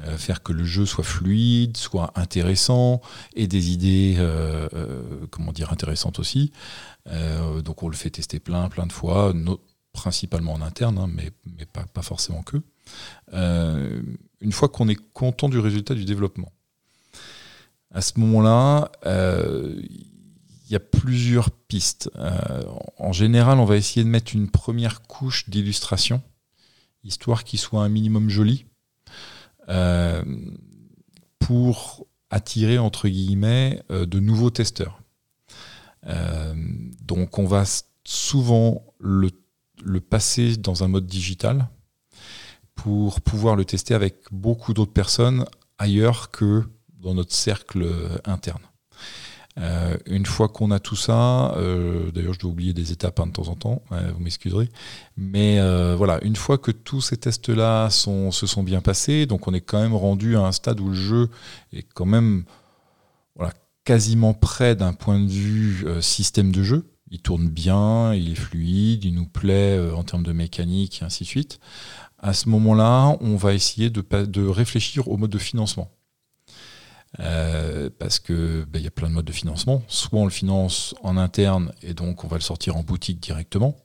Euh, 0.00 0.16
faire 0.16 0.42
que 0.42 0.52
le 0.52 0.64
jeu 0.64 0.86
soit 0.86 1.04
fluide, 1.04 1.76
soit 1.76 2.12
intéressant, 2.16 3.00
et 3.34 3.46
des 3.46 3.70
idées, 3.70 4.16
euh, 4.18 4.68
euh, 4.74 5.26
comment 5.30 5.52
dire, 5.52 5.72
intéressantes 5.72 6.18
aussi. 6.18 6.52
donc 7.64 7.82
on 7.82 7.88
le 7.88 7.96
fait 7.96 8.10
tester 8.10 8.40
plein, 8.40 8.68
plein 8.68 8.86
de 8.86 8.92
fois, 8.92 9.32
principalement 9.92 10.54
en 10.54 10.62
interne, 10.62 10.98
hein, 10.98 11.08
mais, 11.12 11.30
mais 11.56 11.66
pas, 11.66 11.84
pas, 11.84 12.02
forcément 12.02 12.42
que. 12.42 12.56
une 14.40 14.52
fois 14.52 14.68
qu'on 14.68 14.88
est 14.88 14.98
content 15.12 15.48
du 15.48 15.58
résultat 15.58 15.94
du 15.94 16.04
développement, 16.04 16.50
à 17.92 18.00
ce 18.00 18.18
moment-là, 18.18 18.90
il 19.04 20.70
y 20.70 20.76
a 20.76 20.80
plusieurs 20.80 21.50
pistes. 21.50 22.10
en 22.98 23.12
général, 23.12 23.58
on 23.60 23.64
va 23.64 23.76
essayer 23.76 24.02
de 24.02 24.10
mettre 24.10 24.34
une 24.34 24.50
première 24.50 25.02
couche 25.02 25.48
d'illustration, 25.48 26.20
histoire 27.04 27.44
qu'il 27.44 27.60
soit 27.60 27.84
un 27.84 27.88
minimum 27.88 28.28
joli 28.28 28.66
euh, 29.68 30.22
pour 31.38 32.06
attirer, 32.30 32.78
entre 32.78 33.08
guillemets, 33.08 33.82
euh, 33.90 34.06
de 34.06 34.20
nouveaux 34.20 34.50
testeurs. 34.50 35.00
Euh, 36.06 36.54
donc 37.02 37.38
on 37.38 37.46
va 37.46 37.64
souvent 38.04 38.84
le, 38.98 39.30
le, 39.82 40.00
passer 40.00 40.56
dans 40.56 40.84
un 40.84 40.88
mode 40.88 41.06
digital 41.06 41.68
pour 42.74 43.20
pouvoir 43.20 43.56
le 43.56 43.64
tester 43.64 43.94
avec 43.94 44.16
beaucoup 44.30 44.74
d'autres 44.74 44.92
personnes 44.92 45.46
ailleurs 45.78 46.30
que 46.30 46.64
dans 46.98 47.14
notre 47.14 47.32
cercle 47.32 47.86
interne. 48.24 48.62
Euh, 49.56 49.96
une 50.06 50.26
fois 50.26 50.48
qu'on 50.48 50.72
a 50.72 50.80
tout 50.80 50.96
ça, 50.96 51.54
euh, 51.56 52.10
d'ailleurs 52.10 52.34
je 52.34 52.40
dois 52.40 52.50
oublier 52.50 52.72
des 52.72 52.90
étapes 52.90 53.20
hein, 53.20 53.28
de 53.28 53.32
temps 53.32 53.48
en 53.48 53.54
temps, 53.54 53.82
vous 53.90 54.20
m'excuserez, 54.20 54.68
mais 55.16 55.60
euh, 55.60 55.94
voilà, 55.96 56.18
une 56.24 56.34
fois 56.34 56.58
que 56.58 56.72
tous 56.72 57.00
ces 57.00 57.16
tests-là 57.16 57.88
se 57.90 58.46
sont 58.46 58.62
bien 58.64 58.80
passés, 58.80 59.26
donc 59.26 59.46
on 59.46 59.54
est 59.54 59.60
quand 59.60 59.80
même 59.80 59.94
rendu 59.94 60.36
à 60.36 60.40
un 60.40 60.52
stade 60.52 60.80
où 60.80 60.88
le 60.88 60.94
jeu 60.94 61.28
est 61.72 61.86
quand 61.94 62.06
même 62.06 62.44
voilà, 63.36 63.52
quasiment 63.84 64.34
prêt 64.34 64.74
d'un 64.74 64.92
point 64.92 65.20
de 65.20 65.30
vue 65.30 65.86
système 66.00 66.50
de 66.50 66.62
jeu. 66.62 66.90
Il 67.10 67.20
tourne 67.20 67.48
bien, 67.48 68.12
il 68.12 68.32
est 68.32 68.34
fluide, 68.34 69.04
il 69.04 69.14
nous 69.14 69.26
plaît 69.26 69.78
en 69.92 70.02
termes 70.02 70.24
de 70.24 70.32
mécanique 70.32 71.00
et 71.00 71.04
ainsi 71.04 71.22
de 71.22 71.28
suite. 71.28 71.60
À 72.18 72.32
ce 72.32 72.48
moment-là, 72.48 73.16
on 73.20 73.36
va 73.36 73.54
essayer 73.54 73.88
de, 73.88 74.02
de 74.24 74.46
réfléchir 74.46 75.06
au 75.06 75.16
mode 75.16 75.30
de 75.30 75.38
financement. 75.38 75.92
Euh, 77.20 77.90
parce 77.98 78.18
que 78.18 78.64
ben, 78.64 78.80
il 78.80 78.84
y 78.84 78.88
a 78.88 78.90
plein 78.90 79.08
de 79.08 79.14
modes 79.14 79.24
de 79.24 79.32
financement. 79.32 79.82
Soit 79.88 80.18
on 80.18 80.24
le 80.24 80.30
finance 80.30 80.94
en 81.02 81.16
interne 81.16 81.72
et 81.82 81.94
donc 81.94 82.24
on 82.24 82.28
va 82.28 82.36
le 82.36 82.42
sortir 82.42 82.76
en 82.76 82.82
boutique 82.82 83.20
directement, 83.20 83.76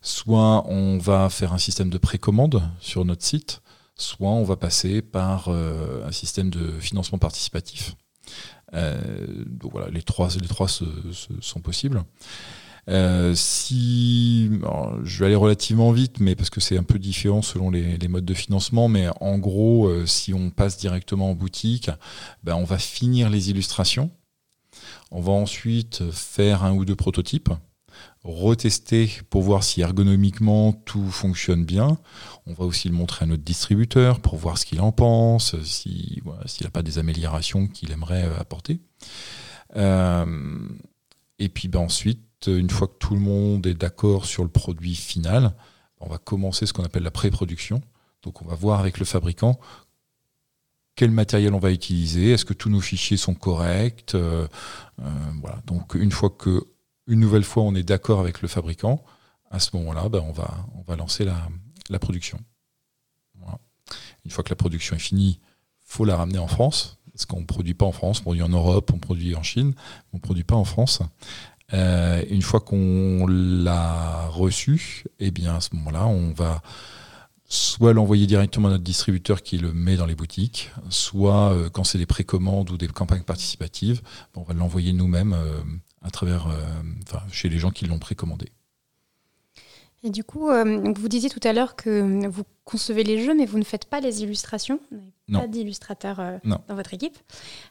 soit 0.00 0.66
on 0.68 0.98
va 0.98 1.28
faire 1.28 1.52
un 1.52 1.58
système 1.58 1.90
de 1.90 1.98
précommande 1.98 2.62
sur 2.80 3.04
notre 3.04 3.24
site, 3.24 3.62
soit 3.96 4.30
on 4.30 4.44
va 4.44 4.56
passer 4.56 5.02
par 5.02 5.48
euh, 5.48 6.06
un 6.06 6.12
système 6.12 6.50
de 6.50 6.78
financement 6.80 7.18
participatif. 7.18 7.94
Euh, 8.74 9.44
donc 9.46 9.72
voilà, 9.72 9.90
les 9.90 10.02
trois, 10.02 10.28
les 10.40 10.48
trois 10.48 10.68
sont 10.68 11.60
possibles. 11.62 12.02
Euh, 12.88 13.32
si, 13.36 14.50
je 15.04 15.18
vais 15.18 15.26
aller 15.26 15.34
relativement 15.34 15.92
vite, 15.92 16.18
mais 16.18 16.34
parce 16.34 16.50
que 16.50 16.60
c'est 16.60 16.76
un 16.76 16.82
peu 16.82 16.98
différent 16.98 17.42
selon 17.42 17.70
les, 17.70 18.08
modes 18.08 18.24
de 18.24 18.34
financement, 18.34 18.88
mais 18.88 19.08
en 19.20 19.38
gros, 19.38 19.86
euh, 19.86 20.06
si 20.06 20.34
on 20.34 20.50
passe 20.50 20.76
directement 20.78 21.30
en 21.30 21.34
boutique, 21.34 21.90
ben 22.42 22.56
on 22.56 22.64
va 22.64 22.78
finir 22.78 23.30
les 23.30 23.50
illustrations. 23.50 24.10
On 25.10 25.20
va 25.20 25.32
ensuite 25.32 26.10
faire 26.10 26.64
un 26.64 26.72
ou 26.72 26.84
deux 26.84 26.96
prototypes, 26.96 27.50
retester 28.24 29.10
pour 29.30 29.42
voir 29.42 29.62
si 29.62 29.80
ergonomiquement 29.80 30.72
tout 30.72 31.10
fonctionne 31.10 31.64
bien. 31.64 31.98
On 32.46 32.54
va 32.54 32.64
aussi 32.64 32.88
le 32.88 32.94
montrer 32.94 33.24
à 33.24 33.26
notre 33.26 33.44
distributeur 33.44 34.20
pour 34.20 34.36
voir 34.36 34.58
ce 34.58 34.66
qu'il 34.66 34.80
en 34.80 34.90
pense, 34.90 35.60
s'il 35.62 36.22
n'a 36.24 36.70
pas 36.70 36.82
des 36.82 36.98
améliorations 36.98 37.68
qu'il 37.68 37.92
aimerait 37.92 38.24
euh, 38.24 38.40
apporter. 38.40 38.80
et 41.38 41.48
puis 41.48 41.68
ben 41.68 41.80
ensuite, 41.80 42.20
une 42.46 42.70
fois 42.70 42.88
que 42.88 42.96
tout 42.98 43.14
le 43.14 43.20
monde 43.20 43.66
est 43.66 43.74
d'accord 43.74 44.26
sur 44.26 44.42
le 44.42 44.48
produit 44.48 44.94
final, 44.94 45.54
on 46.00 46.08
va 46.08 46.18
commencer 46.18 46.66
ce 46.66 46.72
qu'on 46.72 46.84
appelle 46.84 47.02
la 47.02 47.10
pré-production. 47.10 47.80
Donc 48.22 48.42
on 48.42 48.44
va 48.44 48.54
voir 48.54 48.80
avec 48.80 48.98
le 48.98 49.04
fabricant 49.04 49.58
quel 50.94 51.10
matériel 51.10 51.54
on 51.54 51.58
va 51.58 51.70
utiliser, 51.70 52.32
est-ce 52.32 52.44
que 52.44 52.52
tous 52.52 52.68
nos 52.68 52.80
fichiers 52.80 53.16
sont 53.16 53.34
corrects. 53.34 54.14
Euh, 54.14 54.46
euh, 55.00 55.10
voilà. 55.40 55.60
Donc 55.66 55.94
une 55.94 56.12
fois 56.12 56.30
que, 56.30 56.64
une 57.06 57.20
nouvelle 57.20 57.44
fois, 57.44 57.62
on 57.62 57.74
est 57.74 57.82
d'accord 57.82 58.20
avec 58.20 58.42
le 58.42 58.48
fabricant, 58.48 59.02
à 59.50 59.58
ce 59.58 59.74
moment-là, 59.76 60.08
ben, 60.08 60.20
on, 60.20 60.32
va, 60.32 60.66
on 60.74 60.82
va 60.82 60.96
lancer 60.96 61.24
la, 61.24 61.98
production. 61.98 62.38
Une 64.24 64.30
fois 64.30 64.44
que 64.44 64.50
la 64.50 64.56
production 64.56 64.96
est 64.96 65.00
finie, 65.00 65.40
faut 65.82 66.04
la 66.04 66.16
ramener 66.16 66.38
en 66.38 66.46
France, 66.46 66.98
parce 67.12 67.26
qu'on 67.26 67.40
ne 67.40 67.44
produit 67.44 67.74
pas 67.74 67.84
en 67.84 67.92
France, 67.92 68.20
on 68.20 68.22
produit 68.22 68.42
en 68.42 68.48
Europe, 68.48 68.92
on 68.94 68.98
produit 68.98 69.34
en 69.34 69.42
Chine, 69.42 69.74
on 70.12 70.18
ne 70.18 70.22
produit 70.22 70.44
pas 70.44 70.54
en 70.54 70.64
France. 70.64 71.00
Euh, 71.74 72.22
une 72.28 72.42
fois 72.42 72.60
qu'on 72.60 73.26
l'a 73.26 74.26
reçu, 74.28 75.04
eh 75.20 75.30
bien 75.30 75.56
à 75.56 75.60
ce 75.60 75.74
moment-là, 75.74 76.06
on 76.06 76.32
va 76.32 76.62
soit 77.48 77.92
l'envoyer 77.92 78.26
directement 78.26 78.68
à 78.68 78.72
notre 78.72 78.84
distributeur 78.84 79.42
qui 79.42 79.58
le 79.58 79.72
met 79.72 79.96
dans 79.96 80.06
les 80.06 80.14
boutiques, 80.14 80.70
soit 80.88 81.52
euh, 81.52 81.68
quand 81.70 81.84
c'est 81.84 81.98
des 81.98 82.06
précommandes 82.06 82.70
ou 82.70 82.78
des 82.78 82.88
campagnes 82.88 83.22
participatives, 83.22 84.00
on 84.34 84.42
va 84.42 84.54
l'envoyer 84.54 84.92
nous-mêmes 84.92 85.34
euh, 85.34 85.60
à 86.02 86.10
travers, 86.10 86.48
chez 87.30 87.48
les 87.48 87.58
gens 87.58 87.70
qui 87.70 87.86
l'ont 87.86 88.00
précommandé. 88.00 88.50
Et 90.04 90.10
du 90.10 90.24
coup, 90.24 90.48
vous 90.48 91.08
disiez 91.08 91.30
tout 91.30 91.40
à 91.44 91.52
l'heure 91.52 91.76
que 91.76 92.26
vous 92.28 92.42
concevez 92.64 93.04
les 93.04 93.24
jeux, 93.24 93.34
mais 93.34 93.46
vous 93.46 93.58
ne 93.58 93.64
faites 93.64 93.84
pas 93.84 94.00
les 94.00 94.22
illustrations. 94.22 94.80
Vous 94.90 94.98
n'avez 95.28 95.46
pas 95.46 95.48
d'illustrateurs 95.48 96.20
euh, 96.20 96.38
dans 96.44 96.74
votre 96.74 96.94
équipe. 96.94 97.16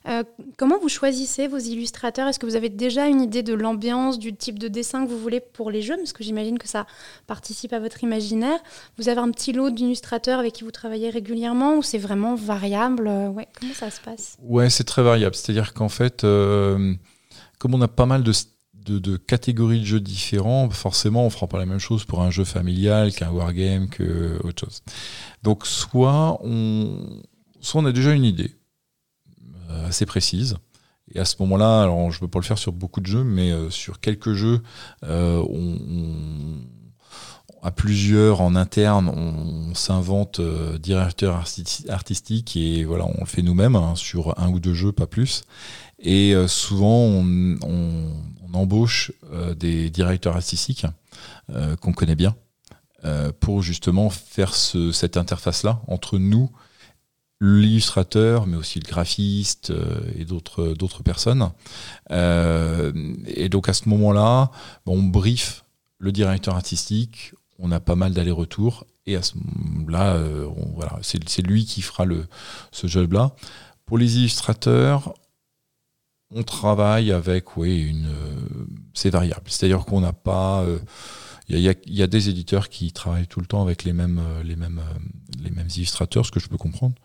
Euh, 0.07 0.23
comment 0.57 0.79
vous 0.79 0.89
choisissez 0.89 1.47
vos 1.47 1.57
illustrateurs? 1.57 2.27
Est-ce 2.27 2.39
que 2.39 2.45
vous 2.45 2.55
avez 2.55 2.69
déjà 2.69 3.07
une 3.07 3.21
idée 3.21 3.43
de 3.43 3.53
l'ambiance, 3.53 4.19
du 4.19 4.33
type 4.33 4.59
de 4.59 4.67
dessin 4.67 5.05
que 5.05 5.09
vous 5.09 5.17
voulez 5.19 5.39
pour 5.39 5.71
les 5.71 5.81
jeux? 5.81 5.97
Parce 5.97 6.13
que 6.13 6.23
j'imagine 6.23 6.57
que 6.57 6.67
ça 6.67 6.87
participe 7.27 7.73
à 7.73 7.79
votre 7.79 8.03
imaginaire. 8.03 8.59
Vous 8.97 9.09
avez 9.09 9.19
un 9.19 9.31
petit 9.31 9.53
lot 9.53 9.69
d'illustrateurs 9.69 10.39
avec 10.39 10.53
qui 10.53 10.63
vous 10.63 10.71
travaillez 10.71 11.09
régulièrement 11.09 11.75
ou 11.75 11.83
c'est 11.83 11.97
vraiment 11.97 12.35
variable? 12.35 13.07
Ouais, 13.07 13.47
Comment 13.59 13.73
ça 13.73 13.91
se 13.91 14.01
passe? 14.01 14.37
Ouais, 14.41 14.69
c'est 14.69 14.85
très 14.85 15.03
variable. 15.03 15.35
C'est-à-dire 15.35 15.73
qu'en 15.73 15.89
fait, 15.89 16.21
comme 16.21 17.75
on 17.75 17.81
a 17.81 17.87
pas 17.87 18.05
mal 18.05 18.23
de 18.23 18.31
de, 18.85 19.17
catégories 19.17 19.79
de 19.79 19.85
jeux 19.85 19.99
différents, 19.99 20.69
forcément, 20.69 21.25
on 21.25 21.29
fera 21.29 21.47
pas 21.47 21.57
la 21.57 21.65
même 21.65 21.79
chose 21.79 22.05
pour 22.05 22.21
un 22.21 22.31
jeu 22.31 22.43
familial 22.43 23.13
qu'un 23.13 23.29
wargame, 23.29 23.89
que 23.89 24.39
autre 24.43 24.65
chose. 24.65 24.81
Donc, 25.43 25.65
soit 25.65 26.39
on, 26.43 27.21
soit 27.61 27.81
on 27.81 27.85
a 27.85 27.91
déjà 27.91 28.13
une 28.13 28.25
idée 28.25 28.55
euh, 29.69 29.87
assez 29.87 30.05
précise. 30.05 30.57
Et 31.13 31.19
à 31.19 31.25
ce 31.25 31.35
moment-là, 31.39 31.83
alors 31.83 32.11
je 32.11 32.17
ne 32.17 32.19
peux 32.21 32.27
pas 32.27 32.39
le 32.39 32.45
faire 32.45 32.57
sur 32.57 32.71
beaucoup 32.71 33.01
de 33.01 33.05
jeux, 33.05 33.23
mais 33.23 33.51
euh, 33.51 33.69
sur 33.69 33.99
quelques 33.99 34.33
jeux, 34.33 34.61
euh, 35.03 35.43
on, 35.49 35.75
à 37.61 37.71
plusieurs 37.71 38.41
en 38.41 38.55
interne, 38.55 39.09
on, 39.09 39.73
s'invente 39.73 40.41
directeur 40.79 41.43
artistique 41.89 42.57
et 42.57 42.83
voilà, 42.83 43.05
on 43.05 43.21
le 43.21 43.25
fait 43.25 43.41
nous-mêmes 43.41 43.75
hein, 43.75 43.93
sur 43.95 44.37
un 44.39 44.49
ou 44.49 44.59
deux 44.59 44.73
jeux, 44.73 44.91
pas 44.91 45.07
plus. 45.07 45.43
Et 45.99 46.33
souvent, 46.47 47.05
on, 47.05 47.57
embauche 48.53 49.11
des 49.55 49.89
directeurs 49.89 50.35
artistiques 50.35 50.85
qu'on 51.79 51.93
connaît 51.93 52.15
bien 52.15 52.35
pour 53.39 53.61
justement 53.61 54.09
faire 54.09 54.53
cette 54.53 55.17
interface-là 55.17 55.81
entre 55.87 56.17
nous 56.17 56.49
l'illustrateur, 57.41 58.45
mais 58.45 58.55
aussi 58.55 58.79
le 58.79 58.87
graphiste 58.87 59.71
euh, 59.71 59.99
et 60.15 60.25
d'autres 60.25 61.03
personnes. 61.03 61.51
Euh, 62.11 62.93
et 63.25 63.49
donc 63.49 63.67
à 63.67 63.73
ce 63.73 63.89
moment-là, 63.89 64.51
on 64.85 65.01
brief 65.01 65.65
le 65.97 66.11
directeur 66.11 66.55
artistique, 66.55 67.33
on 67.57 67.71
a 67.71 67.79
pas 67.79 67.95
mal 67.95 68.13
d'allers-retours, 68.13 68.85
et 69.07 69.15
à 69.15 69.23
ce 69.23 69.33
moment-là, 69.35 70.13
euh, 70.13 70.47
voilà, 70.75 70.99
c'est 71.01 71.41
lui 71.41 71.65
qui 71.65 71.81
fera 71.81 72.05
le, 72.05 72.27
ce 72.71 72.85
job-là. 72.85 73.31
Pour 73.87 73.97
les 73.97 74.17
illustrateurs, 74.17 75.15
on 76.33 76.43
travaille 76.43 77.11
avec, 77.11 77.57
oui, 77.57 77.81
une, 77.81 78.09
c'est 78.93 79.09
variable. 79.09 79.43
C'est-à-dire 79.47 79.85
qu'on 79.85 80.01
n'a 80.01 80.13
pas 80.13 80.65
il 81.57 81.75
y, 81.87 82.01
a, 82.01 82.07
des 82.07 82.29
éditeurs 82.29 82.69
qui 82.69 82.91
travaillent 82.93 83.27
tout 83.27 83.41
le 83.41 83.45
temps 83.45 83.61
avec 83.61 83.83
les 83.83 83.93
mêmes, 83.93 84.19
euh, 84.19 84.43
les 84.43 84.55
mêmes, 84.55 84.79
euh, 84.79 84.99
les 85.43 85.51
mêmes 85.51 85.67
illustrateurs, 85.75 86.25
ce 86.25 86.31
que 86.31 86.39
je 86.39 86.47
peux 86.47 86.57
comprendre. 86.57 86.95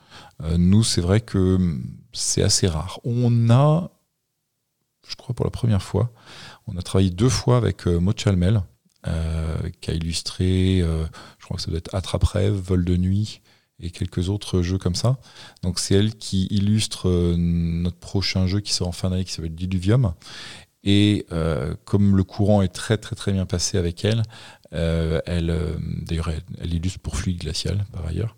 Euh, 0.43 0.57
nous, 0.57 0.85
c'est 0.85 1.01
vrai 1.01 1.21
que 1.21 1.81
c'est 2.13 2.43
assez 2.43 2.69
rare. 2.69 3.01
On 3.05 3.51
a, 3.51 3.91
je 5.09 5.17
crois 5.17 5.35
pour 5.35 5.45
la 5.45 5.51
première 5.51 5.83
fois, 5.83 6.13
on 6.69 6.77
a 6.77 6.83
travaillé 6.83 7.11
deux 7.11 7.29
fois 7.29 7.57
avec 7.57 7.87
euh, 7.89 8.01
Chalmel, 8.17 8.63
qui 9.81 9.91
a 9.93 9.95
illustré, 9.95 10.81
je 10.81 11.45
crois 11.45 11.57
que 11.59 11.63
ça 11.63 11.71
doit 11.71 11.79
être 11.79 11.95
Attrape-Rêve, 11.95 12.55
Vol 12.55 12.85
de 12.85 12.97
nuit 12.97 13.41
et 13.81 13.91
quelques 13.91 14.29
autres 14.29 14.63
jeux 14.63 14.79
comme 14.79 14.95
ça. 14.95 15.19
Donc 15.63 15.79
c'est 15.79 15.95
elle 15.95 16.15
qui 16.15 16.47
illustre 16.51 17.35
notre 17.37 17.99
prochain 17.99 18.47
jeu 18.47 18.61
qui 18.61 18.73
sort 18.73 18.89
en 18.89 18.93
fin 18.93 19.11
d'année 19.11 19.25
qui 19.25 19.33
s'appelle 19.33 19.55
Diluvium. 19.55 20.15
Et 20.85 21.27
euh, 21.33 21.75
comme 21.85 22.17
le 22.17 22.23
courant 22.23 22.63
est 22.63 22.69
très 22.69 22.97
très 22.97 23.17
très 23.17 23.33
bien 23.33 23.45
passé 23.45 23.77
avec 23.77 24.05
elle, 24.05 24.23
euh, 24.73 25.21
elle 25.27 25.51
euh, 25.51 25.75
d'ailleurs 26.03 26.31
elle, 26.61 26.73
illustre 26.73 27.01
pour 27.01 27.17
Fluide 27.17 27.41
Glacial 27.41 27.85
par 27.93 28.07
ailleurs. 28.07 28.37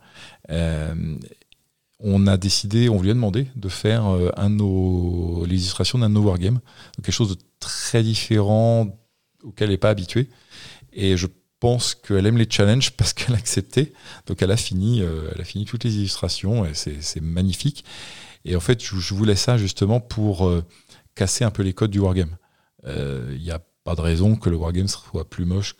on 2.01 2.27
a 2.27 2.37
décidé, 2.37 2.89
on 2.89 3.03
lui 3.03 3.11
a 3.11 3.15
demandé 3.15 3.49
de 3.55 3.69
faire 3.69 4.05
un 4.37 4.51
de 4.51 4.55
nos 4.55 5.45
l'illustration 5.45 5.99
d'un 5.99 6.09
de 6.09 6.15
nos 6.15 6.23
wargames, 6.23 6.61
quelque 7.03 7.13
chose 7.13 7.37
de 7.37 7.43
très 7.61 8.03
différent 8.03 8.89
auquel 9.43 9.67
elle 9.67 9.73
n'est 9.73 9.79
pas 9.79 9.91
habituée. 9.91 10.29
Et 10.93 11.17
je 11.17 11.27
pense 11.61 11.95
qu'elle 11.95 12.27
aime 12.27 12.39
les 12.39 12.49
challenges 12.49 12.91
parce 12.93 13.13
qu'elle 13.13 13.35
a 13.35 13.39
accepté. 13.39 13.93
Donc 14.27 14.43
elle 14.43 14.51
a 14.51 14.57
fini, 14.57 15.01
elle 15.01 15.41
a 15.41 15.45
fini 15.45 15.65
toutes 15.65 15.85
les 15.85 15.97
illustrations 15.97 16.65
et 16.65 16.75
c'est 16.75 17.21
magnifique. 17.21 17.85
Et 18.45 18.57
en 18.57 18.61
fait, 18.61 18.83
je, 18.83 18.97
je 18.97 19.15
voulais 19.15 19.37
ça 19.37 19.59
justement 19.59 20.01
pour 20.01 20.51
casser 21.19 21.45
un 21.45 21.51
peu 21.51 21.63
les 21.63 21.75
codes 21.75 21.91
du 21.91 21.99
wargame. 21.99 22.37
Il 22.85 22.91
euh, 22.91 23.39
n'y 23.39 23.51
a 23.51 23.61
pas 23.85 23.97
de 23.97 24.01
raison 24.01 24.37
que 24.37 24.49
le 24.49 24.57
wargame 24.57 24.89
soit 24.89 25.29
plus 25.29 25.45
moche 25.45 25.75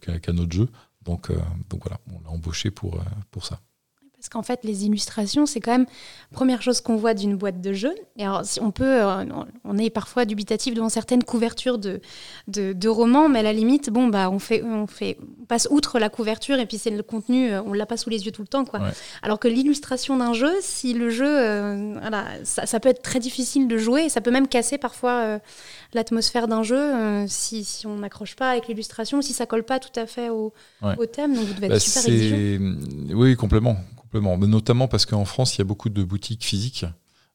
qu'un 0.00 0.38
autre 0.38 0.52
jeu. 0.52 0.68
Donc, 1.02 1.30
euh, 1.30 1.38
donc 1.68 1.82
voilà, 1.82 2.00
on 2.12 2.20
l'a 2.20 2.30
embauché 2.30 2.70
pour, 2.70 2.96
euh, 2.96 3.04
pour 3.30 3.44
ça. 3.44 3.60
Parce 4.20 4.28
qu'en 4.28 4.42
fait, 4.42 4.60
les 4.64 4.84
illustrations, 4.84 5.46
c'est 5.46 5.60
quand 5.60 5.72
même 5.72 5.86
la 6.30 6.36
première 6.36 6.62
chose 6.62 6.80
qu'on 6.80 6.96
voit 6.96 7.14
d'une 7.14 7.36
boîte 7.36 7.60
de 7.60 7.72
jeu. 7.72 7.94
Et 8.16 8.24
alors, 8.24 8.44
si 8.44 8.60
on 8.60 8.70
peut, 8.70 9.00
on 9.64 9.78
est 9.78 9.90
parfois 9.90 10.26
dubitatif 10.26 10.74
devant 10.74 10.90
certaines 10.90 11.24
couvertures 11.24 11.78
de, 11.78 12.00
de, 12.46 12.88
romans, 12.88 13.28
mais 13.28 13.40
à 13.40 13.42
la 13.42 13.52
limite, 13.52 13.90
bon, 13.90 14.08
bah, 14.08 14.30
on, 14.30 14.38
fait, 14.38 14.62
on, 14.62 14.86
fait, 14.86 15.16
passe 15.48 15.66
outre 15.70 15.98
la 15.98 16.10
couverture 16.10 16.58
et 16.58 16.66
puis 16.66 16.78
c'est 16.78 16.90
le 16.90 17.02
contenu, 17.02 17.54
on 17.56 17.72
l'a 17.72 17.86
pas 17.86 17.96
sous 17.96 18.10
les 18.10 18.26
yeux 18.26 18.32
tout 18.32 18.42
le 18.42 18.48
temps. 18.48 18.64
Quoi. 18.64 18.80
Alors 19.22 19.38
que 19.38 19.48
l'illustration 19.48 20.16
d'un 20.16 20.34
jeu, 20.34 20.52
si 20.60 20.92
le 20.92 21.10
jeu, 21.10 21.94
voilà, 22.00 22.26
ça, 22.44 22.66
ça, 22.66 22.78
peut 22.78 22.90
être 22.90 23.02
très 23.02 23.20
difficile 23.20 23.68
de 23.68 23.78
jouer 23.78 24.02
et 24.02 24.08
ça 24.08 24.20
peut 24.20 24.30
même 24.30 24.48
casser 24.48 24.78
parfois 24.78 25.40
l'atmosphère 25.92 26.48
d'un 26.48 26.62
jeu 26.62 26.76
euh, 26.76 27.24
si, 27.26 27.64
si, 27.64 27.86
on 27.86 27.96
n'accroche 27.96 28.36
pas 28.36 28.50
avec 28.50 28.68
l'illustration, 28.68 29.22
si 29.22 29.32
ça 29.32 29.46
colle 29.46 29.64
pas 29.64 29.78
tout 29.78 29.98
à 29.98 30.06
fait 30.06 30.28
au, 30.28 30.52
au 30.82 31.06
thème. 31.06 31.34
Donc 31.34 31.46
vous 31.46 31.54
devez 31.54 31.66
être 31.66 31.72
bah, 31.72 31.80
super 31.80 32.06
exigeant. 32.06 32.76
Oui, 33.14 33.36
complètement, 33.36 33.76
notamment 34.14 34.88
parce 34.88 35.06
qu'en 35.06 35.24
France, 35.24 35.56
il 35.56 35.58
y 35.58 35.62
a 35.62 35.64
beaucoup 35.64 35.88
de 35.88 36.02
boutiques 36.02 36.44
physiques. 36.44 36.84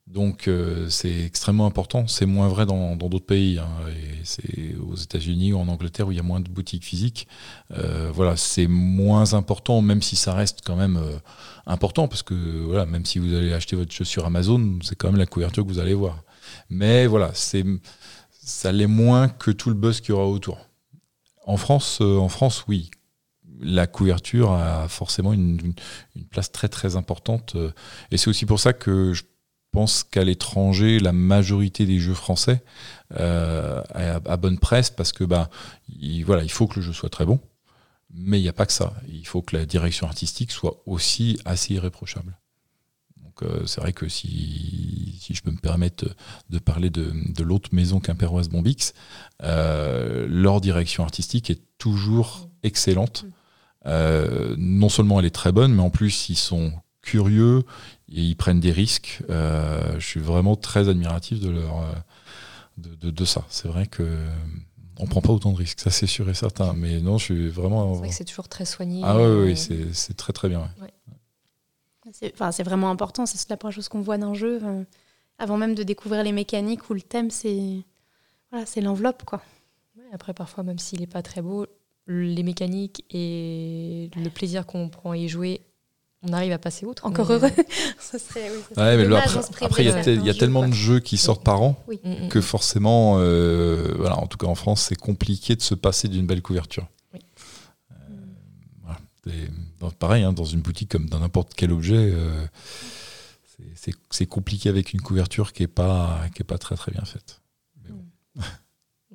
Donc 0.08 0.48
euh, 0.48 0.88
c'est 0.90 1.26
extrêmement 1.26 1.66
important. 1.66 2.06
C'est 2.06 2.28
moins 2.28 2.48
vrai 2.48 2.68
dans 2.68 2.96
d'autres 2.96 3.26
pays. 3.26 3.58
Hein. 3.58 3.70
C'est 4.24 4.76
aux 4.76 4.96
États-Unis 4.96 5.54
ou 5.54 5.58
en 5.58 5.68
Angleterre 5.68 6.08
où 6.08 6.12
il 6.12 6.18
y 6.18 6.20
a 6.20 6.24
moins 6.24 6.42
de 6.42 6.50
boutiques 6.50 6.84
physiques. 6.84 7.28
Euh, 7.72 8.12
voilà, 8.14 8.38
c'est 8.38 8.68
moins 8.68 9.34
important, 9.34 9.82
même 9.82 10.04
si 10.04 10.16
ça 10.16 10.34
reste 10.34 10.60
quand 10.64 10.76
même 10.76 11.00
important, 11.66 12.08
parce 12.08 12.22
que 12.22 12.36
voilà, 12.66 12.86
même 12.86 13.06
si 13.06 13.18
vous 13.18 13.34
allez 13.34 13.52
acheter 13.54 13.76
votre 13.76 13.92
sur 14.04 14.26
Amazon, 14.26 14.80
c'est 14.84 14.96
quand 14.96 15.08
même 15.08 15.20
la 15.20 15.26
couverture 15.26 15.64
que 15.64 15.70
vous 15.70 15.80
allez 15.80 15.96
voir. 15.96 16.24
Mais 16.70 17.08
voilà, 17.08 17.32
c'est 17.34 17.66
ça 18.46 18.72
l'est 18.72 18.88
moins 18.88 19.28
que 19.28 19.50
tout 19.52 19.70
le 19.70 19.76
buzz 19.76 20.02
qu'il 20.02 20.10
y 20.10 20.12
aura 20.14 20.28
autour. 20.28 20.60
En 21.46 21.58
France, 21.58 22.00
euh, 22.02 22.18
en 22.18 22.30
France, 22.30 22.66
oui. 22.68 22.92
La 23.62 23.88
couverture 23.88 24.52
a 24.52 24.88
forcément 24.88 25.34
une, 25.34 25.74
place 26.30 26.52
très 26.52 26.68
très 26.68 26.96
importante. 26.96 27.56
Euh, 27.56 27.72
et 28.12 28.18
c'est 28.18 28.30
aussi 28.30 28.46
pour 28.46 28.60
ça 28.60 28.74
que 28.74 29.14
je 29.14 29.24
pense 29.72 30.04
qu'à 30.04 30.24
l'étranger, 30.24 31.00
la 31.00 31.12
majorité 31.12 31.86
des 31.86 32.00
jeux 32.00 32.14
français 32.14 32.64
euh, 33.18 33.82
a, 33.94 34.38
bonne 34.38 34.60
presse 34.60 34.90
parce 34.90 35.12
que 35.12 35.24
bah, 35.24 35.50
il, 35.90 36.24
voilà, 36.24 36.44
il 36.44 36.52
faut 36.52 36.68
que 36.68 36.80
le 36.80 36.82
jeu 36.82 36.94
soit 36.94 37.10
très 37.10 37.26
bon. 37.26 37.40
Mais 38.14 38.40
il 38.40 38.44
n'y 38.44 38.50
a 38.50 38.54
pas 38.54 38.66
que 38.66 38.72
ça. 38.72 38.94
Il 39.10 39.28
faut 39.28 39.42
que 39.42 39.58
la 39.58 39.66
direction 39.66 40.08
artistique 40.08 40.52
soit 40.52 40.82
aussi 40.86 41.38
assez 41.44 41.74
irréprochable. 41.74 42.38
Euh, 43.44 43.66
c'est 43.66 43.82
vrai 43.82 43.94
que 43.94 44.08
si, 44.08 45.20
je 45.30 45.42
peux 45.42 45.52
me 45.52 45.58
permettre 45.58 46.06
de 46.50 46.60
parler 46.60 46.90
de, 46.90 47.44
l'autre 47.44 47.70
maison 47.74 48.00
quimpéroise 48.00 48.50
Bombix, 48.50 48.94
euh, 49.44 50.28
leur 50.30 50.62
direction 50.62 51.04
artistique 51.04 51.50
est 51.50 51.62
toujours 51.78 52.50
excellente. 52.64 53.26
Euh, 53.86 54.56
non 54.58 54.90
seulement 54.90 55.20
elle 55.20 55.26
est 55.26 55.36
très 55.36 55.52
bonne, 55.52 55.74
mais 55.74 55.82
en 55.82 55.90
plus 55.90 56.30
ils 56.30 56.36
sont 56.36 56.74
curieux 57.02 57.64
et 58.10 58.22
ils 58.22 58.36
prennent 58.36 58.60
des 58.60 58.72
risques. 58.72 59.22
je 59.30 60.06
suis 60.06 60.20
vraiment 60.20 60.56
très 60.56 60.90
admiratif 60.90 61.40
de 61.40 61.50
leur 61.50 61.86
de, 62.78 63.26
ça. 63.26 63.46
C'est 63.50 63.68
vrai 63.68 63.88
que 63.88 64.04
on 64.98 65.08
prend 65.08 65.22
pas 65.22 65.34
autant 65.34 65.52
de 65.52 65.58
risques, 65.58 65.80
ça 65.80 65.92
c'est 65.92 66.08
sûr 66.08 66.30
et 66.30 66.34
certain. 66.34 66.74
Mais 66.74 67.00
non, 67.02 67.18
je 67.18 67.26
suis 67.26 67.50
vraiment. 67.50 67.94
C'est 67.94 68.00
vrai 68.00 68.10
que 68.10 68.16
c'est 68.16 68.26
toujours 68.26 68.48
très 68.48 68.66
soigné. 68.66 69.02
Ah 69.04 69.18
oui, 69.18 69.54
oui 69.54 69.92
c'est 69.94 70.18
très 70.18 70.34
très 70.34 70.50
bien. 70.50 70.70
C'est 72.12 72.64
vraiment 72.64 72.90
important, 72.90 73.26
c'est 73.26 73.50
la 73.50 73.58
première 73.58 73.74
chose 73.74 73.90
qu'on 73.90 74.02
voit 74.02 74.18
d'un 74.18 74.34
jeu. 74.34 74.60
Euh, 74.64 74.84
avant 75.38 75.58
même 75.58 75.76
de 75.76 75.84
découvrir 75.84 76.24
les 76.24 76.32
mécaniques 76.32 76.90
ou 76.90 76.94
le 76.94 77.02
thème, 77.02 77.30
c'est 77.30 77.84
voilà, 78.52 78.66
l'enveloppe. 78.78 79.24
quoi. 79.26 79.42
après, 80.14 80.34
parfois, 80.34 80.64
même 80.64 80.80
s'il 80.80 81.00
n'est 81.00 81.08
pas 81.08 81.24
très 81.24 81.42
beau, 81.42 81.66
les 82.08 82.44
mécaniques 82.44 83.04
et 83.10 84.10
le 84.16 84.30
plaisir 84.30 84.66
qu'on 84.66 84.90
prend 84.90 85.12
à 85.12 85.18
y 85.18 85.28
jouer, 85.28 85.62
on 86.28 86.34
arrive 86.34 86.52
à 86.52 86.58
passer 86.58 86.86
outre. 86.86 87.06
Encore 87.06 87.32
heureux. 87.32 87.52
ça 88.00 88.20
serait, 88.20 88.50
après, 89.62 89.86
il 89.86 90.26
y, 90.26 90.30
a 90.30 90.34
tellement 90.34 90.68
de 90.68 90.74
jeux 90.74 91.00
qui 91.00 91.18
sortent 91.18 91.44
par 91.44 91.62
an 91.62 91.84
mm, 91.88 92.26
mm, 92.26 92.30
que 92.30 92.40
mm. 92.40 92.42
forcément, 92.42 93.18
euh, 93.20 93.94
voilà, 93.98 94.18
en 94.18 94.28
tout 94.28 94.38
cas 94.38 94.48
en 94.48 94.56
France, 94.56 94.84
c'est 94.84 94.96
compliqué 94.96 95.56
de 95.56 95.62
se 95.62 95.76
passer 95.76 96.08
d'une 96.08 96.26
belle 96.26 96.42
couverture. 96.42 96.88
Euh, 99.28 99.48
voilà 99.80 99.96
pareil, 99.98 100.24
hein, 100.24 100.34
dans 100.34 100.46
une 100.46 100.62
boutique 100.62 100.92
comme 100.92 101.10
dans 101.10 101.20
n'importe 101.20 101.54
quel 101.56 101.72
objet, 101.72 101.96
euh, 102.14 102.46
c'est 104.12 104.26
compliqué 104.28 104.70
avec 104.70 104.94
une 104.94 105.02
couverture 105.02 105.52
qui 105.52 105.64
n'est 105.64 105.68
pas, 105.68 106.22
qui 106.36 106.44
est 106.44 106.46
pas 106.46 106.58
très 106.58 106.76
très 106.76 106.92
bien 106.92 107.06
faite. 107.06 107.42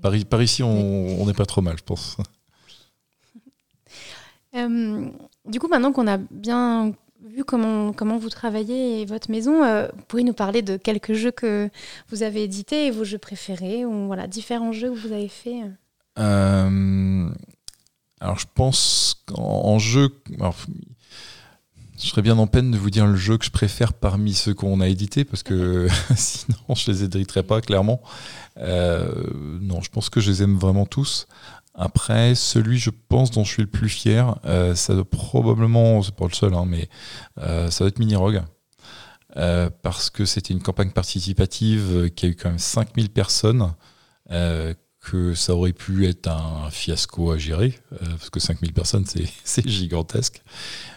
Par, 0.00 0.42
ici, 0.42 0.62
on 0.62 1.26
n'est 1.26 1.35
pas 1.35 1.44
trop 1.44 1.61
mal, 1.61 1.76
je 1.76 1.85
pense. 1.85 2.16
Euh, 4.55 5.07
du 5.47 5.61
coup, 5.61 5.69
maintenant 5.69 5.93
qu'on 5.93 6.07
a 6.07 6.17
bien 6.17 6.93
vu 7.25 7.45
comment, 7.45 7.93
comment 7.93 8.19
vous 8.19 8.31
travaillez 8.31 9.03
et 9.03 9.05
votre 9.05 9.31
maison, 9.31 9.63
euh, 9.63 9.89
vous 9.95 10.03
pouvez 10.09 10.25
nous 10.25 10.33
parler 10.33 10.63
de 10.63 10.77
quelques 10.77 11.13
jeux 11.13 11.31
que 11.31 11.69
vous 12.09 12.23
avez 12.23 12.45
édités 12.45 12.87
et 12.87 12.91
vos 12.91 13.05
jeux 13.05 13.19
préférés, 13.19 13.85
ou 13.85 14.07
voilà, 14.07 14.27
différents 14.27 14.73
jeux 14.73 14.91
que 14.91 14.99
vous 14.99 15.13
avez 15.13 15.29
fait 15.29 15.61
euh, 16.19 17.31
Alors, 18.21 18.39
je 18.39 18.47
pense 18.55 19.23
qu'en 19.27 19.79
jeu. 19.79 20.09
je 21.99 22.07
serais 22.07 22.23
bien 22.23 22.39
en 22.39 22.47
peine 22.47 22.71
de 22.71 22.79
vous 22.79 22.91
dire 22.91 23.07
le 23.07 23.17
jeu 23.17 23.37
que 23.37 23.45
je 23.45 23.51
préfère 23.51 23.93
parmi 23.93 24.33
ceux 24.33 24.55
qu'on 24.55 24.81
a 24.81 24.89
édités, 24.89 25.25
parce 25.25 25.43
que 25.43 25.89
sinon, 26.17 26.75
je 26.75 26.91
les 26.91 27.05
éditerais 27.05 27.43
pas, 27.43 27.61
clairement. 27.61 28.01
non, 28.57 29.83
je 29.83 29.91
pense 29.91 30.09
que 30.09 30.21
je 30.21 30.31
les 30.31 30.43
aime 30.43 30.57
vraiment 30.57 30.87
tous. 30.87 31.29
Après, 31.75 32.35
celui, 32.35 32.79
je 32.79 32.91
pense, 32.91 33.31
dont 33.31 33.45
je 33.45 33.53
suis 33.53 33.63
le 33.63 33.71
plus 33.71 33.89
fier, 33.89 34.37
euh, 34.45 34.75
ça 34.75 34.95
doit 34.95 35.09
probablement, 35.09 36.03
c'est 36.03 36.15
pas 36.15 36.27
le 36.27 36.35
seul, 36.35 36.55
hein, 36.55 36.65
mais 36.67 36.89
euh, 37.39 37.71
ça 37.71 37.85
doit 37.85 37.89
être 37.89 37.99
Mini 37.99 38.17
Rogue. 38.17 38.43
Euh, 39.37 39.71
parce 39.83 40.11
que 40.11 40.25
c'était 40.25 40.53
une 40.53 40.63
campagne 40.63 40.91
participative 40.91 42.11
qui 42.11 42.27
a 42.27 42.29
eu 42.31 42.35
quand 42.35 42.49
même 42.49 42.59
5000 42.59 43.11
personnes, 43.11 43.73
que 44.29 45.35
ça 45.35 45.55
aurait 45.55 45.73
pu 45.73 46.07
être 46.07 46.29
un 46.29 46.69
fiasco 46.71 47.31
à 47.31 47.39
gérer, 47.39 47.79
parce 48.01 48.31
que 48.31 48.41
5000 48.41 48.73
personnes, 48.73 49.05
c'est 49.45 49.69
gigantesque. 49.69 50.43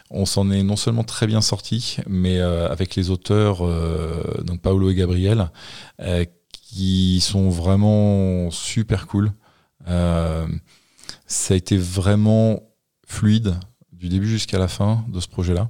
On 0.10 0.26
s'en 0.26 0.52
est 0.52 0.64
non 0.64 0.76
seulement 0.76 1.04
très 1.04 1.28
bien 1.28 1.42
sorti, 1.42 1.98
mais 2.08 2.40
avec 2.40 2.96
les 2.96 3.12
auteurs, 3.12 3.60
donc 4.44 4.62
Paolo 4.62 4.90
et 4.90 4.96
Gabriel, 4.96 5.50
qui 6.52 7.22
sont 7.22 7.50
vraiment 7.50 8.50
super 8.52 9.08
cool. 9.08 9.32
Euh, 9.88 10.48
ça 11.28 11.54
a 11.54 11.58
été 11.58 11.78
vraiment 11.78 12.62
fluide 13.08 13.56
du 13.92 14.10
début 14.10 14.28
jusqu'à 14.28 14.58
la 14.58 14.68
fin 14.68 15.06
de 15.10 15.20
ce 15.20 15.28
projet-là, 15.28 15.70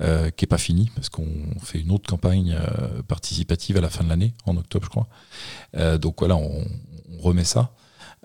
euh, 0.00 0.30
qui 0.30 0.44
n'est 0.44 0.48
pas 0.48 0.58
fini, 0.58 0.90
parce 0.94 1.08
qu'on 1.08 1.28
fait 1.62 1.80
une 1.80 1.90
autre 1.90 2.08
campagne 2.08 2.56
euh, 2.58 3.02
participative 3.02 3.76
à 3.76 3.80
la 3.80 3.90
fin 3.90 4.04
de 4.04 4.08
l'année, 4.08 4.34
en 4.46 4.56
octobre, 4.56 4.84
je 4.84 4.90
crois. 4.90 5.98
donc 5.98 6.16
voilà, 6.18 6.36
on, 6.36 6.64
remet 7.18 7.44
ça. 7.44 7.72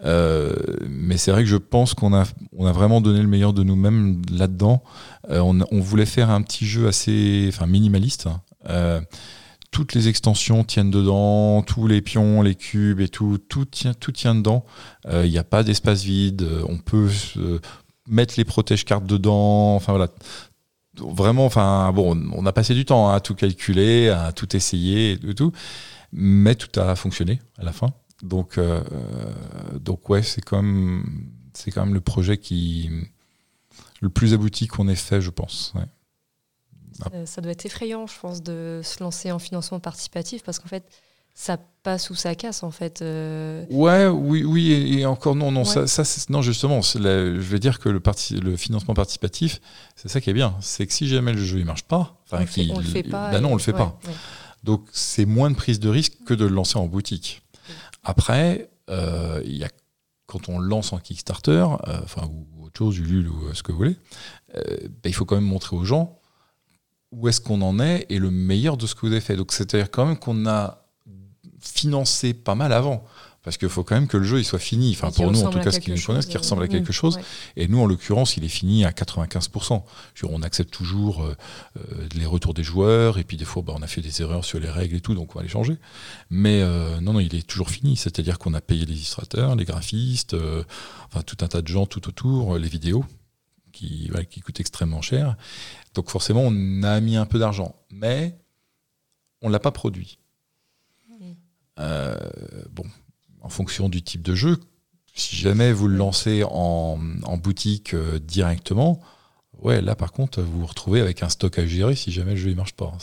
mais 0.03 1.17
c'est 1.17 1.31
vrai 1.31 1.43
que 1.43 1.49
je 1.49 1.57
pense 1.57 1.93
qu'on 1.93 2.13
a, 2.13 2.25
vraiment 2.53 3.01
donné 3.01 3.21
le 3.21 3.27
meilleur 3.27 3.51
de 3.53 3.63
nous-mêmes 3.63 4.21
là-dedans. 4.31 4.83
On, 5.29 5.59
on, 5.71 5.79
voulait 5.79 6.05
faire 6.05 6.29
un 6.29 6.41
petit 6.41 6.65
jeu 6.65 6.87
assez 6.87 7.45
enfin, 7.49 7.65
minimaliste. 7.65 8.27
Hein 8.67 9.05
toutes 9.75 9.93
les 9.93 10.07
extensions 10.07 10.63
tiennent 10.63 10.89
dedans, 10.89 11.61
tous 11.61 11.85
les 11.85 12.01
pions, 12.01 12.41
les 12.41 12.55
cubes 12.55 13.01
et 13.01 13.09
tout, 13.09 13.37
tout 13.37 13.65
tient, 13.65 13.93
tout 13.93 14.13
tient 14.13 14.33
dedans. 14.33 14.63
Il 15.03 15.11
euh, 15.11 15.27
n'y 15.27 15.37
a 15.37 15.43
pas 15.43 15.63
d'espace 15.63 16.01
vide. 16.01 16.43
Euh, 16.43 16.63
on 16.69 16.77
peut 16.77 17.09
euh, 17.35 17.59
mettre 18.07 18.35
les 18.37 18.45
protège-cartes 18.45 19.05
dedans. 19.05 19.75
Enfin 19.75 19.91
voilà. 19.91 20.07
Vraiment, 20.97 21.45
enfin 21.45 21.91
bon, 21.91 22.17
on 22.31 22.45
a 22.45 22.53
passé 22.53 22.73
du 22.73 22.85
temps 22.85 23.09
à 23.09 23.19
tout 23.19 23.35
calculer, 23.35 24.07
à 24.07 24.31
tout 24.31 24.55
essayer 24.55 25.19
et 25.21 25.35
tout, 25.35 25.51
mais 26.13 26.55
tout 26.55 26.79
a 26.79 26.95
fonctionné 26.95 27.41
à 27.57 27.65
la 27.65 27.73
fin. 27.73 27.89
Donc, 28.23 28.57
donc 29.81 30.07
ouais, 30.07 30.23
c'est 30.23 30.39
quand 30.39 30.61
même, 30.61 31.03
c'est 31.51 31.71
quand 31.71 31.83
même 31.83 31.93
le 31.93 31.99
projet 31.99 32.37
qui 32.37 32.89
le 33.99 34.07
plus 34.07 34.33
abouti 34.33 34.67
qu'on 34.67 34.87
ait 34.87 34.95
fait, 34.95 35.19
je 35.19 35.31
pense. 35.31 35.73
Ça, 37.25 37.41
doit 37.41 37.51
être 37.51 37.65
effrayant, 37.65 38.07
je 38.07 38.19
pense, 38.19 38.41
de 38.41 38.81
se 38.83 39.03
lancer 39.03 39.31
en 39.31 39.39
financement 39.39 39.79
participatif 39.79 40.43
parce 40.43 40.59
qu'en 40.59 40.67
fait, 40.67 40.85
ça 41.33 41.57
passe 41.83 42.09
ou 42.09 42.15
ça 42.15 42.33
casse 42.33 42.63
en 42.63 42.71
fait. 42.71 43.01
Euh. 43.01 43.65
Ouais, 43.69 44.07
oui, 44.07 44.43
oui, 44.43 44.99
et, 44.99 45.05
encore 45.05 45.35
non, 45.35 45.51
non, 45.51 45.65
ça, 45.65 45.85
ça 45.85 46.03
non 46.29 46.41
justement, 46.41 46.81
je 46.81 47.37
vais 47.37 47.59
dire 47.59 47.79
que 47.79 47.89
le, 47.89 47.99
parti, 47.99 48.37
le 48.37 48.55
financement 48.55 48.93
participatif, 48.93 49.59
c'est 49.97 50.07
ça 50.07 50.21
qui 50.21 50.29
est 50.29 50.33
bien, 50.33 50.55
c'est 50.61 50.87
que 50.87 50.93
si 50.93 51.07
jamais 51.07 51.33
le 51.33 51.43
jeu 51.43 51.59
il 51.59 51.65
marche 51.65 51.83
pas, 51.83 52.21
enfin, 52.23 52.45
on, 52.71 52.79
le 52.79 52.85
fait 52.85 53.03
pas, 53.03 53.31
bah 53.31 53.41
non, 53.41 53.51
on 53.51 53.55
le 53.55 53.61
fait 53.61 53.73
pas. 53.73 53.99
Donc 54.63 54.87
c'est 54.93 55.25
moins 55.25 55.51
de 55.51 55.55
prise 55.55 55.79
de 55.79 55.89
risque 55.89 56.13
que 56.25 56.33
de 56.33 56.45
le 56.45 56.55
lancer 56.55 56.77
en 56.77 56.87
boutique. 56.87 57.41
Après, 58.03 58.69
euh, 58.89 59.41
il 59.43 59.57
y 59.57 59.63
a 59.65 59.69
quand 60.27 60.49
on 60.49 60.57
lance 60.57 60.93
en 60.93 60.97
Kickstarter, 60.99 61.65
euh, 61.87 61.99
enfin 62.03 62.27
ou 62.31 62.65
autre 62.65 62.77
chose, 62.77 62.97
Ulule 62.97 63.27
ou 63.27 63.53
ce 63.53 63.61
que 63.61 63.73
vous 63.73 63.77
voulez, 63.77 63.97
bah, 64.53 64.61
il 65.03 65.13
faut 65.13 65.25
quand 65.25 65.35
même 65.35 65.43
montrer 65.43 65.75
aux 65.75 65.83
gens 65.83 66.19
où 67.15 67.27
est-ce 67.27 67.41
qu'on 67.41 67.61
en 67.61 67.79
est 67.79 68.05
et 68.09 68.19
le 68.19 68.31
meilleur 68.31 68.77
de 68.77 68.85
ce 68.85 68.95
que 68.95 69.01
vous 69.01 69.11
avez 69.11 69.21
fait. 69.21 69.35
Donc 69.35 69.51
c'est-à-dire 69.53 69.89
quand 69.89 70.05
même 70.05 70.17
qu'on 70.17 70.45
a 70.45 70.85
financé 71.59 72.33
pas 72.33 72.55
mal 72.55 72.73
avant. 72.73 73.05
Parce 73.41 73.57
qu'il 73.57 73.69
faut 73.69 73.83
quand 73.83 73.93
même 73.93 74.07
que 74.07 74.17
le 74.17 74.23
jeu 74.23 74.39
il 74.39 74.43
soit 74.43 74.57
fini. 74.57 74.91
Enfin, 74.97 75.11
pour 75.11 75.31
nous, 75.31 75.43
en 75.43 75.51
tout 75.51 75.59
cas, 75.59 75.71
ce 75.71 75.79
qui 75.79 75.91
nous 75.91 76.01
connaissent, 76.01 76.25
qui 76.25 76.35
ressemble 76.35 76.63
à 76.63 76.67
quelque 76.67 76.91
chose. 76.91 77.19
Et 77.55 77.67
nous, 77.67 77.79
en 77.79 77.85
l'occurrence, 77.85 78.37
il 78.37 78.43
est 78.43 78.49
fini 78.49 78.85
à 78.85 78.89
95%. 78.89 79.83
on 80.23 80.41
accepte 80.41 80.73
toujours 80.73 81.23
euh, 81.23 81.35
euh, 81.77 82.07
les 82.15 82.25
retours 82.25 82.55
des 82.55 82.63
joueurs. 82.63 83.19
Et 83.19 83.23
puis, 83.23 83.37
des 83.37 83.45
fois, 83.45 83.61
bah, 83.61 83.73
on 83.77 83.83
a 83.83 83.87
fait 83.87 84.01
des 84.01 84.23
erreurs 84.23 84.43
sur 84.43 84.59
les 84.59 84.67
règles 84.67 84.95
et 84.95 84.99
tout, 84.99 85.13
donc 85.13 85.35
on 85.35 85.37
va 85.37 85.43
les 85.43 85.49
changer. 85.49 85.77
Mais 86.31 86.61
euh, 86.63 86.99
non, 87.01 87.13
non, 87.13 87.19
il 87.19 87.35
est 87.35 87.45
toujours 87.45 87.69
fini. 87.69 87.95
C'est-à-dire 87.97 88.39
qu'on 88.39 88.55
a 88.55 88.61
payé 88.61 88.83
les 88.83 88.93
illustrateurs, 88.93 89.55
les 89.55 89.65
graphistes, 89.65 90.35
enfin, 91.11 91.21
tout 91.21 91.37
un 91.41 91.47
tas 91.47 91.61
de 91.61 91.67
gens 91.67 91.85
tout 91.85 92.07
autour, 92.07 92.57
les 92.57 92.67
vidéos 92.67 93.05
qui, 93.71 94.09
qui 94.31 94.39
coûtent 94.41 94.59
extrêmement 94.59 95.03
cher. 95.03 95.35
Donc 95.95 96.09
forcément, 96.09 96.41
on 96.43 96.83
a 96.83 96.99
mis 96.99 97.15
un 97.15 97.25
peu 97.25 97.39
d'argent, 97.39 97.75
mais 97.89 98.37
on 99.41 99.47
ne 99.47 99.53
l'a 99.53 99.59
pas 99.59 99.71
produit. 99.71 100.19
Euh, 101.77 102.15
bon, 102.71 102.85
en 103.41 103.49
fonction 103.49 103.89
du 103.89 104.01
type 104.01 104.21
de 104.21 104.33
jeu, 104.33 104.57
si 105.13 105.35
jamais 105.35 105.73
vous 105.73 105.87
le 105.87 105.97
lancez 105.97 106.43
en, 106.43 106.97
boutique 107.37 107.93
euh, 107.93 108.17
directement, 108.19 109.01
ouais, 109.59 109.81
là 109.81 109.95
par 109.95 110.13
contre, 110.13 110.41
vous 110.41 110.61
vous 110.61 110.65
retrouvez 110.65 111.01
avec 111.01 111.21
un 111.21 111.27
stock 111.27 111.59
à 111.59 111.65
gérer 111.67 111.95
si 111.95 112.13
jamais 112.13 112.31
le 112.31 112.37
jeu 112.37 112.49
ne 112.49 112.55
marche 112.55 112.73
pas. 112.73 112.93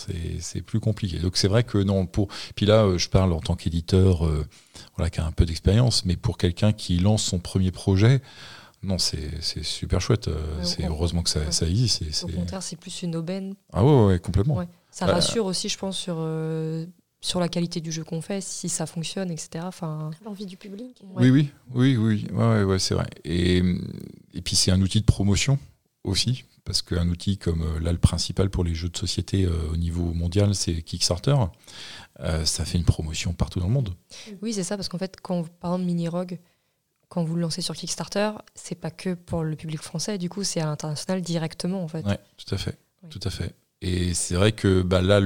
C'est 0.40 0.62
plus 0.62 0.80
compliqué. 0.80 1.18
Donc 1.18 1.36
c'est 1.36 1.48
vrai 1.48 1.64
que 1.64 1.78
non, 1.78 2.06
pour. 2.06 2.28
Puis 2.54 2.64
là, 2.64 2.84
euh, 2.84 2.98
je 2.98 3.10
parle 3.10 3.32
en 3.32 3.40
tant 3.40 3.56
qu'éditeur 3.56 4.26
voilà, 4.96 5.10
qui 5.10 5.20
a 5.20 5.26
un 5.26 5.32
peu 5.32 5.44
d'expérience, 5.44 6.04
mais 6.04 6.16
pour 6.16 6.38
quelqu'un 6.38 6.72
qui 6.72 6.98
lance 6.98 7.22
son 7.22 7.38
premier 7.38 7.70
projet, 7.70 8.22
non, 8.82 8.98
c'est 8.98 9.62
super 9.62 10.00
chouette. 10.00 10.26
Euh, 10.28 10.62
c'est 10.64 10.84
heureusement 10.84 11.22
que 11.22 11.30
ça, 11.30 11.52
ça 11.52 11.68
existe. 11.68 12.24
Au 12.24 12.28
contraire, 12.28 12.62
c'est 12.62 12.76
plus 12.76 13.02
une 13.02 13.14
aubaine. 13.14 13.54
Ah 13.72 13.84
ouais, 13.84 14.06
ouais 14.06 14.18
complètement. 14.18 14.60
Ça 14.90 15.06
bah, 15.06 15.14
rassure 15.14 15.46
aussi, 15.46 15.68
je 15.68 15.78
pense, 15.78 15.96
sur, 15.96 16.16
euh, 16.18 16.84
sur 17.20 17.38
la 17.38 17.48
qualité 17.48 17.80
du 17.80 17.92
jeu 17.92 18.02
qu'on 18.02 18.20
fait, 18.20 18.40
si 18.40 18.68
ça 18.68 18.86
fonctionne, 18.86 19.30
etc. 19.30 19.64
Enfin... 19.64 20.10
L'envie 20.24 20.46
du 20.46 20.56
public. 20.56 21.00
Oui, 21.14 21.30
oui, 21.30 21.50
oui, 21.72 21.96
oui, 21.96 22.26
ouais, 22.32 22.64
ouais, 22.64 22.78
c'est 22.80 22.94
vrai. 22.94 23.06
Et, 23.24 23.62
et 24.34 24.42
puis 24.42 24.56
c'est 24.56 24.72
un 24.72 24.80
outil 24.82 25.00
de 25.00 25.06
promotion 25.06 25.58
aussi, 26.02 26.44
parce 26.64 26.82
qu'un 26.82 27.08
outil 27.08 27.38
comme 27.38 27.62
euh, 27.62 27.80
là, 27.80 27.92
le 27.92 27.98
principal 27.98 28.50
pour 28.50 28.64
les 28.64 28.74
jeux 28.74 28.88
de 28.88 28.96
société 28.96 29.46
au 29.46 29.76
niveau 29.76 30.12
mondial, 30.12 30.56
c'est 30.56 30.82
Kickstarter. 30.82 31.36
ça 32.44 32.64
fait 32.64 32.78
une 32.78 32.84
promotion 32.84 33.32
partout 33.32 33.60
dans 33.60 33.68
le 33.68 33.72
monde. 33.72 33.94
Oui, 34.42 34.52
c'est 34.52 34.64
ça, 34.64 34.76
parce 34.76 34.88
qu'en 34.88 34.98
fait, 34.98 35.18
quand, 35.22 35.48
par 35.60 35.74
exemple, 35.74 35.86
Mini 35.86 36.08
Rogue, 36.08 36.40
quand 37.12 37.24
vous 37.24 37.34
le 37.34 37.42
lancez 37.42 37.60
sur 37.60 37.74
Kickstarter, 37.74 38.30
c'est 38.54 38.74
pas 38.74 38.90
que 38.90 39.12
pour 39.12 39.42
le 39.42 39.54
public 39.54 39.82
français, 39.82 40.16
du 40.16 40.30
coup, 40.30 40.44
c'est 40.44 40.62
à 40.62 40.64
l'international 40.64 41.20
directement, 41.20 41.84
en 41.84 41.88
fait. 41.88 42.02
Oui, 42.06 42.14
tout 42.38 42.54
à 42.54 42.56
fait. 42.56 42.78
Tout 43.10 43.20
à 43.24 43.28
fait. 43.28 43.54
Et 43.82 44.14
c'est 44.14 44.34
vrai 44.34 44.52
que 44.52 44.80
bah, 44.80 45.02
là, 45.02 45.20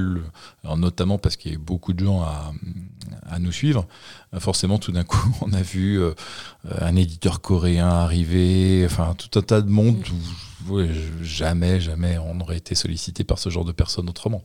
notamment 0.75 1.17
parce 1.17 1.37
qu'il 1.37 1.53
y 1.53 1.55
a 1.55 1.57
beaucoup 1.57 1.93
de 1.93 2.03
gens 2.03 2.23
à, 2.23 3.39
nous 3.39 3.53
suivre, 3.53 3.87
forcément, 4.37 4.79
tout 4.79 4.91
d'un 4.91 5.05
coup, 5.05 5.33
on 5.41 5.53
a 5.53 5.61
vu 5.61 6.01
euh, 6.01 6.13
un 6.77 6.97
éditeur 6.97 7.39
coréen 7.39 7.87
arriver, 7.87 8.83
enfin, 8.85 9.15
tout 9.17 9.39
un 9.39 9.41
tas 9.41 9.61
de 9.61 9.69
monde 9.69 10.03
où 10.67 10.81
jamais, 11.21 11.79
jamais 11.79 12.17
on 12.17 12.41
aurait 12.41 12.57
été 12.57 12.75
sollicité 12.75 13.23
par 13.23 13.39
ce 13.39 13.49
genre 13.49 13.63
de 13.63 13.71
personnes 13.71 14.09
autrement. 14.09 14.43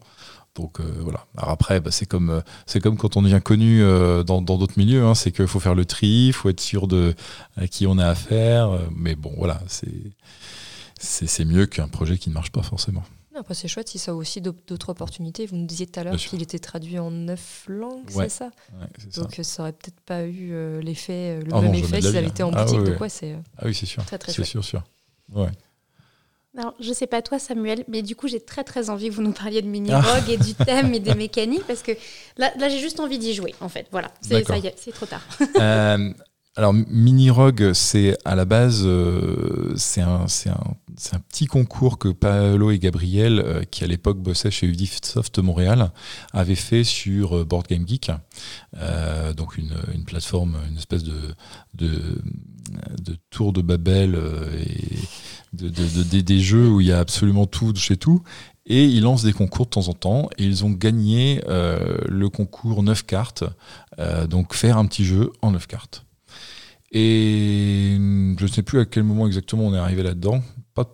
Donc 0.54 0.80
euh, 0.80 0.84
voilà. 1.00 1.26
Alors 1.36 1.50
après, 1.50 1.80
bah, 1.80 1.90
c'est 1.90 2.06
comme 2.06 2.30
euh, 2.30 2.40
c'est 2.66 2.80
comme 2.80 2.96
quand 2.98 3.16
on 3.16 3.22
devient 3.22 3.40
connu 3.42 3.82
euh, 3.82 4.22
dans 4.22 4.42
d'autres 4.42 4.74
milieux. 4.76 5.04
Hein, 5.04 5.14
c'est 5.14 5.32
qu'il 5.32 5.46
faut 5.46 5.60
faire 5.60 5.74
le 5.74 5.84
tri, 5.84 6.26
il 6.28 6.32
faut 6.32 6.50
être 6.50 6.60
sûr 6.60 6.88
de 6.88 7.14
à 7.56 7.66
qui 7.66 7.86
on 7.86 7.98
a 7.98 8.06
affaire. 8.06 8.78
mais 8.94 9.14
bon, 9.14 9.32
voilà, 9.36 9.62
c'est 9.66 9.88
c'est 10.98 11.44
mieux 11.44 11.66
qu'un 11.66 11.88
projet 11.88 12.18
qui 12.18 12.28
ne 12.28 12.34
marche 12.34 12.52
pas 12.52 12.62
forcément. 12.62 13.02
après, 13.34 13.54
c'est 13.54 13.66
chouette 13.66 13.88
si 13.88 13.98
ça 13.98 14.12
a 14.12 14.14
aussi 14.14 14.40
d'autres 14.40 14.90
opportunités. 14.90 15.46
Vous 15.46 15.56
nous 15.56 15.66
disiez 15.66 15.86
tout 15.86 15.98
à 15.98 16.04
l'heure 16.04 16.16
qu'il 16.16 16.42
était 16.42 16.58
traduit 16.58 16.98
en 16.98 17.10
neuf 17.10 17.64
langues, 17.66 18.08
c'est 18.08 18.28
ça 18.28 18.50
Donc 19.16 19.40
ça 19.42 19.62
aurait 19.62 19.72
peut-être 19.72 20.00
pas 20.00 20.26
eu 20.26 20.80
l'effet, 20.82 21.40
le 21.40 21.50
ah 21.52 21.62
même 21.62 21.74
effet 21.74 22.02
si 22.02 22.12
ça 22.12 22.18
avait 22.18 22.28
été 22.28 22.42
en 22.42 22.52
ah 22.52 22.64
boutique. 22.64 22.82
Donc 22.82 23.08
c'est 23.08 23.38
ah 23.56 23.62
oui, 23.64 23.74
c'est 23.74 23.86
sûr. 23.86 24.04
Très 24.04 24.18
très 24.18 24.32
C'est 24.32 24.44
sûr, 24.44 24.62
sûr. 24.62 24.84
Ouais. 25.34 25.48
Alors, 26.56 26.74
je 26.80 26.92
sais 26.92 27.06
pas 27.06 27.22
toi, 27.22 27.38
Samuel, 27.38 27.84
mais 27.88 28.02
du 28.02 28.14
coup, 28.14 28.28
j'ai 28.28 28.40
très 28.40 28.62
très 28.62 28.90
envie 28.90 29.08
que 29.08 29.14
vous 29.14 29.22
nous 29.22 29.32
parliez 29.32 29.62
de 29.62 29.66
mini-rogue 29.68 30.28
et 30.28 30.36
du 30.36 30.54
thème 30.54 30.92
et 30.92 31.00
des 31.00 31.14
mécaniques 31.14 31.66
parce 31.66 31.82
que 31.82 31.92
là, 32.36 32.52
là 32.58 32.68
j'ai 32.68 32.78
juste 32.78 33.00
envie 33.00 33.18
d'y 33.18 33.34
jouer, 33.34 33.54
en 33.60 33.68
fait. 33.68 33.86
Voilà, 33.90 34.12
c'est, 34.20 34.44
ça 34.44 34.58
y 34.58 34.66
est, 34.66 34.74
c'est 34.76 34.92
trop 34.92 35.06
tard. 35.06 35.22
euh, 35.58 36.12
alors, 36.54 36.74
Mini-Rogue, 36.74 37.72
c'est 37.72 38.14
à 38.26 38.34
la 38.34 38.44
base, 38.44 38.82
euh, 38.84 39.72
c'est, 39.74 40.02
un, 40.02 40.28
c'est, 40.28 40.50
un, 40.50 40.76
c'est 40.98 41.16
un 41.16 41.20
petit 41.20 41.46
concours 41.46 41.96
que 41.96 42.08
Paolo 42.08 42.70
et 42.70 42.78
Gabriel, 42.78 43.40
euh, 43.40 43.62
qui 43.64 43.84
à 43.84 43.86
l'époque 43.86 44.18
bossaient 44.18 44.50
chez 44.50 44.66
Ubisoft 44.66 45.38
Montréal, 45.38 45.92
avaient 46.34 46.54
fait 46.54 46.84
sur 46.84 47.38
euh, 47.38 47.44
Board 47.46 47.68
Game 47.68 47.88
Geek, 47.88 48.10
donc 49.34 49.56
une, 49.56 49.74
une, 49.94 50.04
plateforme, 50.04 50.58
une 50.68 50.76
espèce 50.76 51.04
de, 51.04 51.34
de, 51.72 52.20
de 53.00 53.16
tour 53.30 53.52
de 53.52 53.62
Babel 53.62 54.18
et 54.66 54.98
de, 55.52 56.20
des 56.20 56.40
jeux 56.40 56.68
où 56.68 56.80
il 56.80 56.86
y 56.86 56.92
a 56.92 56.98
absolument 56.98 57.46
tout 57.46 57.74
chez 57.76 57.96
tout. 57.96 58.22
Et 58.64 58.84
ils 58.84 59.02
lancent 59.02 59.24
des 59.24 59.32
concours 59.32 59.66
de 59.66 59.70
temps 59.70 59.88
en 59.88 59.92
temps. 59.92 60.28
Et 60.38 60.44
ils 60.44 60.64
ont 60.64 60.70
gagné 60.70 61.42
le 61.46 62.28
concours 62.28 62.82
9 62.82 63.04
cartes. 63.04 63.44
donc 64.28 64.54
faire 64.54 64.78
un 64.78 64.86
petit 64.86 65.04
jeu 65.04 65.32
en 65.42 65.50
9 65.50 65.66
cartes. 65.66 66.04
Et 66.92 67.96
je 68.38 68.42
ne 68.42 68.48
sais 68.48 68.62
plus 68.62 68.78
à 68.78 68.84
quel 68.84 69.02
moment 69.02 69.26
exactement 69.26 69.66
on 69.66 69.74
est 69.74 69.78
arrivé 69.78 70.02
là-dedans. 70.02 70.42
Pas, 70.74 70.86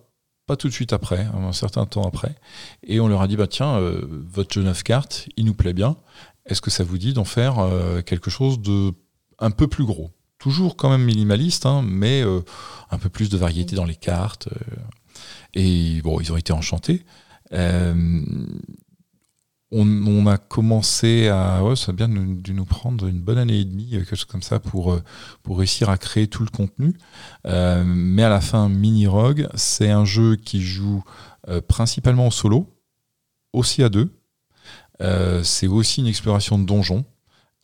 pas 0.45 0.55
tout 0.55 0.67
de 0.67 0.73
suite 0.73 0.93
après, 0.93 1.27
un 1.33 1.51
certain 1.51 1.85
temps 1.85 2.03
après. 2.03 2.35
Et 2.83 2.99
on 2.99 3.07
leur 3.07 3.21
a 3.21 3.27
dit, 3.27 3.35
bah 3.35 3.47
tiens, 3.47 3.79
votre 3.79 4.53
jeu 4.53 4.63
9 4.63 4.81
cartes, 4.83 5.27
il 5.37 5.45
nous 5.45 5.53
plaît 5.53 5.73
bien. 5.73 5.97
Est-ce 6.45 6.61
que 6.61 6.71
ça 6.71 6.83
vous 6.83 6.97
dit 6.97 7.13
d'en 7.13 7.25
faire 7.25 7.57
quelque 8.05 8.31
chose 8.31 8.59
de 8.59 8.93
un 9.37 9.51
peu 9.51 9.67
plus 9.67 9.85
gros? 9.85 10.09
Toujours 10.39 10.77
quand 10.77 10.89
même 10.89 11.03
minimaliste, 11.03 11.65
hein, 11.65 11.83
mais 11.85 12.23
euh, 12.23 12.41
un 12.89 12.97
peu 12.97 13.09
plus 13.09 13.29
de 13.29 13.37
variété 13.37 13.75
dans 13.75 13.85
les 13.85 13.95
cartes. 13.95 14.47
Euh. 14.47 14.75
et 15.53 16.01
bon, 16.01 16.19
ils 16.19 16.31
ont 16.31 16.37
été 16.37 16.53
enchantés. 16.53 17.05
Euh, 17.53 18.23
on, 19.71 20.25
a 20.25 20.37
commencé 20.39 21.27
à. 21.27 21.63
Ouais, 21.63 21.75
ça 21.75 21.91
a 21.91 21.93
bien 21.93 22.07
dû 22.09 22.53
nous 22.55 22.65
prendre 22.65 23.05
une 23.05 23.19
bonne 23.19 23.37
année 23.37 23.59
et 23.59 23.65
demie, 23.65 23.91
quelque 23.91 24.15
chose 24.15 24.25
comme 24.25 24.41
ça, 24.41 24.59
pour, 24.59 24.97
pour 25.43 25.59
réussir 25.59 25.89
à 25.91 25.97
créer 25.99 26.27
tout 26.27 26.43
le 26.43 26.49
contenu. 26.49 26.97
mais 27.45 28.23
à 28.23 28.29
la 28.29 28.41
fin, 28.41 28.67
Mini 28.67 29.05
Rogue, 29.05 29.47
c'est 29.53 29.91
un 29.91 30.05
jeu 30.05 30.37
qui 30.37 30.63
joue 30.63 31.03
principalement 31.67 32.25
en 32.25 32.31
solo, 32.31 32.65
aussi 33.53 33.83
à 33.83 33.89
deux. 33.89 34.09
c'est 35.43 35.67
aussi 35.67 36.01
une 36.01 36.07
exploration 36.07 36.57
de 36.57 36.65
donjons. 36.65 37.05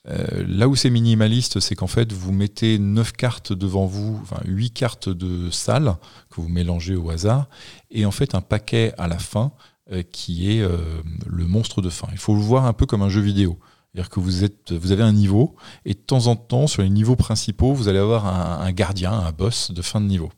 Euh, 0.07 0.45
là 0.47 0.67
où 0.67 0.75
c'est 0.75 0.89
minimaliste, 0.89 1.59
c'est 1.59 1.75
qu'en 1.75 1.87
fait, 1.87 2.13
vous 2.13 2.31
mettez 2.31 2.77
9 2.77 3.11
cartes 3.13 3.53
devant 3.53 3.85
vous, 3.85 4.19
enfin 4.21 4.41
8 4.45 4.71
cartes 4.71 5.09
de 5.09 5.49
salle 5.49 5.95
que 6.29 6.41
vous 6.41 6.47
mélangez 6.47 6.95
au 6.95 7.09
hasard, 7.09 7.47
et 7.89 8.05
en 8.05 8.11
fait 8.11 8.35
un 8.35 8.41
paquet 8.41 8.93
à 8.97 9.07
la 9.07 9.17
fin 9.17 9.51
euh, 9.91 10.03
qui 10.03 10.51
est 10.51 10.61
euh, 10.61 10.77
le 11.25 11.45
monstre 11.45 11.81
de 11.81 11.89
fin. 11.89 12.07
Il 12.11 12.17
faut 12.17 12.35
le 12.35 12.41
voir 12.41 12.65
un 12.65 12.73
peu 12.73 12.85
comme 12.85 13.01
un 13.01 13.09
jeu 13.09 13.21
vidéo. 13.21 13.59
C'est-à-dire 13.93 14.09
que 14.09 14.19
vous, 14.19 14.91
avez 14.91 15.03
un 15.03 15.13
niveau, 15.13 15.55
et 15.85 15.93
de 15.93 15.99
temps 15.99 16.27
en 16.27 16.35
temps, 16.35 16.67
sur 16.67 16.81
les 16.81 16.89
niveaux 16.89 17.15
principaux, 17.15 17.73
vous 17.73 17.87
allez 17.87 17.99
avoir 17.99 18.25
un, 18.25 18.71
gardien, 18.73 19.13
un 19.13 19.31
boss 19.31 19.71
de 19.71 19.81
fin 19.81 20.01
de 20.01 20.05
niveau. 20.05 20.29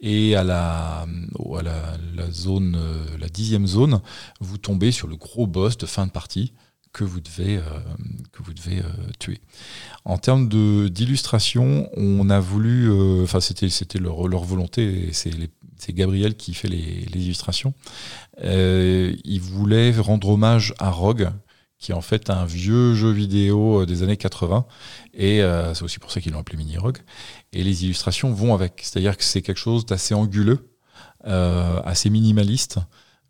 Et 0.00 0.34
à 0.34 0.42
la, 0.42 1.02
à 1.02 1.62
la 1.62 2.30
zone, 2.32 2.76
la 3.16 3.28
dixième 3.28 3.68
zone, 3.68 4.00
vous 4.40 4.58
tombez 4.58 4.90
sur 4.90 5.06
le 5.06 5.14
gros 5.14 5.46
boss 5.46 5.78
de 5.78 5.86
fin 5.86 6.04
de 6.06 6.10
partie 6.10 6.52
que 6.92 7.04
vous 7.04 7.20
devez, 7.20 7.58
euh, 7.58 7.62
que 8.32 8.42
vous 8.42 8.54
devez 8.54 8.78
euh, 8.78 9.10
tuer. 9.18 9.40
En 10.04 10.18
termes 10.18 10.48
d'illustration, 10.88 11.88
on 11.96 12.30
a 12.30 12.40
voulu, 12.40 12.90
euh, 12.90 13.24
enfin 13.24 13.40
c'était 13.40 13.68
c'était 13.68 13.98
leur, 13.98 14.26
leur, 14.28 14.44
volonté, 14.44 15.10
c'est 15.12 15.92
Gabriel 15.92 16.34
qui 16.36 16.54
fait 16.54 16.68
les, 16.68 17.06
les 17.12 17.20
illustrations. 17.24 17.74
il 18.42 19.40
voulait 19.40 19.92
rendre 19.98 20.30
hommage 20.30 20.74
à 20.78 20.90
Rogue, 20.90 21.30
qui 21.78 21.92
est 21.92 21.94
en 21.94 22.00
fait 22.00 22.30
un 22.30 22.44
vieux 22.44 22.94
jeu 22.94 23.10
vidéo 23.10 23.86
des 23.86 24.02
années 24.02 24.16
80, 24.16 24.66
et 25.14 25.40
c'est 25.74 25.82
aussi 25.82 25.98
pour 25.98 26.10
ça 26.10 26.20
qu'ils 26.20 26.32
l'ont 26.32 26.40
appelé 26.40 26.58
Mini 26.58 26.78
Rogue. 26.78 26.98
Et 27.52 27.62
les 27.62 27.84
illustrations 27.84 28.32
vont 28.32 28.54
avec, 28.54 28.80
c'est-à-dire 28.82 29.16
que 29.16 29.24
c'est 29.24 29.42
quelque 29.42 29.58
chose 29.58 29.86
d'assez 29.86 30.14
anguleux, 30.14 30.70
assez 31.24 32.10
minimaliste 32.10 32.78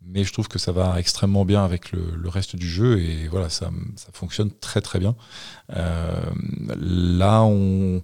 mais 0.09 0.23
je 0.23 0.33
trouve 0.33 0.47
que 0.47 0.59
ça 0.59 0.71
va 0.71 0.99
extrêmement 0.99 1.45
bien 1.45 1.63
avec 1.63 1.91
le, 1.91 2.27
reste 2.29 2.55
du 2.55 2.67
jeu 2.67 2.99
et 2.99 3.27
voilà, 3.27 3.49
ça, 3.49 3.71
fonctionne 4.13 4.51
très 4.51 4.81
très 4.81 4.99
bien. 4.99 5.15
Euh, 5.75 6.21
là, 6.77 7.43
on, 7.43 8.01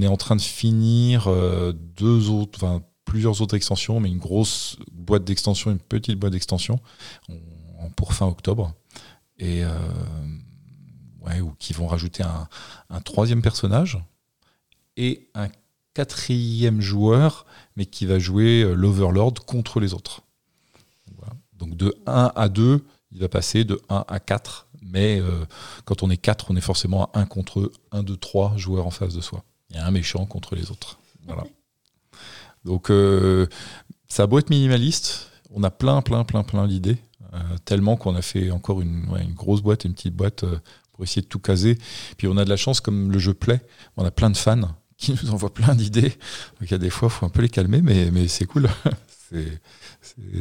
est 0.00 0.06
en 0.06 0.16
train 0.16 0.36
de 0.36 0.40
finir 0.40 1.28
euh, 1.28 1.72
deux 1.72 2.30
autres, 2.30 2.58
enfin 2.62 2.82
plusieurs 3.04 3.42
autres 3.42 3.54
extensions, 3.54 4.00
mais 4.00 4.08
une 4.08 4.18
grosse 4.18 4.78
boîte 4.92 5.24
d'extension, 5.24 5.70
une 5.70 5.78
petite 5.78 6.18
boîte 6.18 6.32
d'extension 6.32 6.80
pour 7.96 8.14
fin 8.14 8.26
octobre. 8.26 8.72
Et 9.38 9.64
euh, 9.64 9.70
ou 11.42 11.52
qui 11.58 11.72
vont 11.72 11.86
rajouter 11.86 12.24
un 12.24 13.00
troisième 13.02 13.40
personnage 13.40 13.98
et 14.96 15.28
un 15.34 15.48
quatrième 15.94 16.80
joueur, 16.80 17.46
mais 17.76 17.86
qui 17.86 18.04
va 18.04 18.18
jouer 18.18 18.74
l'Overlord 18.74 19.34
contre 19.46 19.78
les 19.80 19.94
autres. 19.94 20.22
Donc 21.60 21.76
de 21.76 21.94
1 22.06 22.32
à 22.34 22.48
2, 22.48 22.84
il 23.12 23.20
va 23.20 23.28
passer 23.28 23.64
de 23.64 23.80
1 23.88 24.04
à 24.08 24.18
4. 24.18 24.66
Mais 24.82 25.20
euh, 25.20 25.44
quand 25.84 26.02
on 26.02 26.10
est 26.10 26.16
4, 26.16 26.50
on 26.50 26.56
est 26.56 26.62
forcément 26.62 27.10
à 27.12 27.20
1 27.20 27.26
contre 27.26 27.70
1, 27.92 28.02
2, 28.02 28.16
3 28.16 28.56
joueurs 28.56 28.86
en 28.86 28.90
face 28.90 29.14
de 29.14 29.20
soi. 29.20 29.44
Il 29.70 29.76
y 29.76 29.78
a 29.78 29.86
un 29.86 29.90
méchant 29.90 30.24
contre 30.26 30.56
les 30.56 30.70
autres. 30.70 30.98
Voilà. 31.26 31.44
Donc 32.64 32.90
euh, 32.90 33.46
ça 34.08 34.24
a 34.24 34.26
beau 34.26 34.38
être 34.38 34.50
minimaliste, 34.50 35.30
on 35.50 35.62
a 35.62 35.70
plein, 35.70 36.02
plein, 36.02 36.24
plein, 36.24 36.42
plein 36.42 36.66
d'idées. 36.66 36.98
Euh, 37.32 37.38
tellement 37.64 37.96
qu'on 37.96 38.16
a 38.16 38.22
fait 38.22 38.50
encore 38.50 38.80
une, 38.80 39.06
une, 39.20 39.34
grosse 39.34 39.60
boîte 39.60 39.84
et 39.84 39.88
une 39.88 39.94
petite 39.94 40.16
boîte 40.16 40.44
pour 40.92 41.04
essayer 41.04 41.22
de 41.22 41.28
tout 41.28 41.38
caser. 41.38 41.78
Puis 42.16 42.26
on 42.26 42.36
a 42.36 42.44
de 42.44 42.50
la 42.50 42.56
chance, 42.56 42.80
comme 42.80 43.12
le 43.12 43.20
jeu 43.20 43.34
plaît, 43.34 43.64
on 43.96 44.04
a 44.04 44.10
plein 44.10 44.30
de 44.30 44.36
fans 44.36 44.74
qui 44.96 45.12
nous 45.12 45.30
envoient 45.30 45.54
plein 45.54 45.74
d'idées. 45.74 46.10
Donc 46.10 46.62
il 46.62 46.70
y 46.70 46.74
a 46.74 46.78
des 46.78 46.90
fois, 46.90 47.08
il 47.08 47.12
faut 47.12 47.26
un 47.26 47.30
peu 47.30 47.42
les 47.42 47.48
calmer, 47.48 47.82
mais, 47.82 48.10
mais 48.10 48.28
c'est 48.28 48.46
cool. 48.46 48.68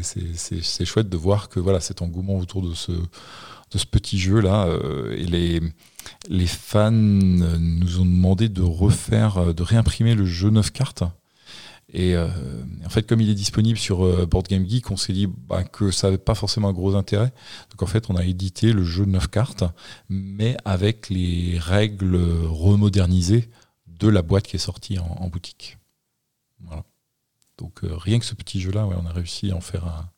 c'est 0.02 0.86
chouette 0.86 1.10
de 1.10 1.18
voir 1.18 1.50
que 1.50 1.60
voilà 1.60 1.80
cet 1.80 2.02
engouement 2.02 2.38
autour 2.38 2.62
de 2.62 2.74
ce, 2.74 2.92
de 2.92 3.78
ce 3.78 3.86
petit 3.86 4.18
jeu 4.18 4.40
là 4.40 4.66
euh, 4.66 5.16
et 5.16 5.26
les, 5.26 5.62
les 6.28 6.48
fans 6.48 6.92
nous 6.92 8.00
ont 8.00 8.06
demandé 8.06 8.50
de 8.50 8.62
refaire 8.62 9.38
euh, 9.38 9.54
de 9.54 9.64
réimprimer 9.64 10.16
le 10.16 10.26
jeu 10.26 10.50
9 10.50 10.72
cartes. 10.72 11.04
Et 11.92 12.16
euh, 12.16 12.28
en 12.86 12.90
fait 12.90 13.08
comme 13.08 13.20
il 13.20 13.30
est 13.30 13.36
disponible 13.36 13.78
sur 13.78 14.28
Board 14.28 14.48
Game 14.48 14.68
Geek 14.68 14.92
on 14.92 14.98
s'est 14.98 15.14
dit 15.14 15.28
bah, 15.28 15.64
que 15.64 15.90
ça 15.90 16.08
n'avait 16.08 16.20
pas 16.20 16.36
forcément 16.36 16.70
un 16.70 16.74
gros 16.74 16.96
intérêt. 16.96 17.34
Donc 17.72 17.82
en 17.82 17.88
fait 17.88 18.10
on 18.10 18.16
a 18.16 18.24
édité 18.26 18.74
le 18.74 18.84
jeu 18.84 19.06
9 19.06 19.28
cartes 19.28 19.64
mais 20.08 20.56
avec 20.66 21.10
les 21.10 21.58
règles 21.60 22.20
remodernisées 22.46 23.50
de 23.88 24.08
la 24.08 24.22
boîte 24.22 24.46
qui 24.46 24.56
est 24.56 24.60
sortie 24.60 25.00
en, 25.00 25.18
en 25.20 25.28
boutique. 25.30 25.78
Voilà 26.62 26.84
donc 27.60 27.84
euh, 27.84 27.96
rien 27.96 28.20
que 28.20 28.26
ce 28.26 28.34
petit 28.34 28.62
jeu-là, 28.62 28.88
on 28.88 29.06
a 29.06 29.12
réussi 29.12 29.52
à 29.52 29.56
en 29.56 29.62
faire 29.62 29.86
un, 29.86 30.10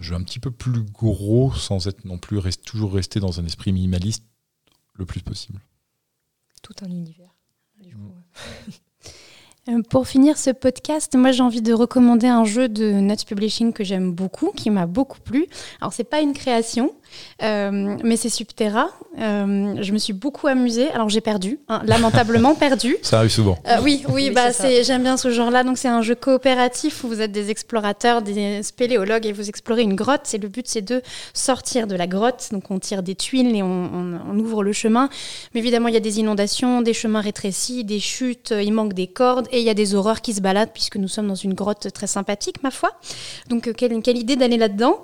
jeu 0.00 0.14
un 0.14 0.22
petit 0.22 0.40
peu 0.40 0.50
plus 0.50 0.82
gros 0.82 1.52
sans 1.52 1.86
être 1.86 2.04
non 2.04 2.18
plus 2.18 2.40
toujours 2.64 2.94
resté 2.94 3.20
dans 3.20 3.40
un 3.40 3.44
esprit 3.44 3.72
minimaliste 3.72 4.24
le 4.94 5.04
plus 5.04 5.20
possible. 5.20 5.60
Tout 6.62 6.74
un 6.82 6.88
univers. 6.88 7.34
Du 7.80 7.94
coup, 7.94 8.14
Euh, 9.70 9.80
pour 9.88 10.06
finir 10.06 10.36
ce 10.36 10.50
podcast, 10.50 11.14
moi 11.16 11.32
j'ai 11.32 11.42
envie 11.42 11.62
de 11.62 11.72
recommander 11.72 12.26
un 12.26 12.44
jeu 12.44 12.68
de 12.68 12.92
Nuts 12.92 13.24
Publishing 13.26 13.72
que 13.72 13.82
j'aime 13.82 14.12
beaucoup, 14.12 14.50
qui 14.50 14.68
m'a 14.68 14.86
beaucoup 14.86 15.20
plu. 15.20 15.46
Alors 15.80 15.94
c'est 15.94 16.04
pas 16.04 16.20
une 16.20 16.34
création, 16.34 16.94
euh, 17.42 17.96
mais 18.02 18.16
c'est 18.16 18.28
Subterra. 18.28 18.88
Euh, 19.18 19.76
je 19.80 19.92
me 19.92 19.98
suis 19.98 20.12
beaucoup 20.12 20.46
amusée. 20.46 20.90
Alors 20.90 21.08
j'ai 21.08 21.20
perdu, 21.20 21.58
hein, 21.68 21.82
lamentablement 21.84 22.54
perdu. 22.54 22.96
Ça 23.02 23.18
arrive 23.18 23.30
souvent. 23.30 23.58
oui, 23.82 24.04
oui, 24.08 24.30
bah 24.30 24.48
j'aime 24.82 25.02
bien 25.02 25.16
ce 25.16 25.30
genre-là. 25.30 25.64
Donc 25.64 25.78
c'est 25.78 25.88
un 25.88 26.02
jeu 26.02 26.14
coopératif 26.14 27.04
où 27.04 27.08
vous 27.08 27.20
êtes 27.20 27.32
des 27.32 27.50
explorateurs, 27.50 28.22
des 28.22 28.62
spéléologues 28.62 29.26
et 29.26 29.32
vous 29.32 29.48
explorez 29.48 29.82
une 29.82 29.94
grotte. 29.94 30.22
C'est 30.24 30.38
le 30.38 30.48
but, 30.48 30.66
c'est 30.68 30.82
de 30.82 31.02
sortir 31.32 31.86
de 31.86 31.96
la 31.96 32.06
grotte. 32.06 32.48
Donc 32.52 32.70
on 32.70 32.78
tire 32.78 33.02
des 33.02 33.14
tuiles 33.14 33.54
et 33.54 33.62
on, 33.62 34.20
on 34.30 34.38
ouvre 34.38 34.62
le 34.62 34.72
chemin. 34.72 35.08
Mais 35.54 35.60
évidemment 35.60 35.88
il 35.88 35.94
y 35.94 35.98
a 35.98 36.00
des 36.00 36.20
inondations, 36.20 36.82
des 36.82 36.94
chemins 36.94 37.20
rétrécis, 37.20 37.84
des 37.84 38.00
chutes. 38.00 38.52
Il 38.56 38.72
manque 38.72 38.94
des 38.94 39.06
cordes 39.06 39.48
et 39.50 39.60
il 39.60 39.64
y 39.64 39.70
a 39.70 39.74
des 39.74 39.94
horreurs 39.94 40.20
qui 40.20 40.34
se 40.34 40.40
baladent 40.40 40.72
puisque 40.72 40.96
nous 40.96 41.08
sommes 41.08 41.28
dans 41.28 41.34
une 41.34 41.54
grotte 41.54 41.92
très 41.92 42.06
sympathique, 42.06 42.62
ma 42.62 42.70
foi. 42.70 42.90
Donc, 43.48 43.68
euh, 43.68 43.72
quelle, 43.72 44.00
quelle 44.02 44.18
idée 44.18 44.36
d'aller 44.36 44.56
là-dedans. 44.56 45.02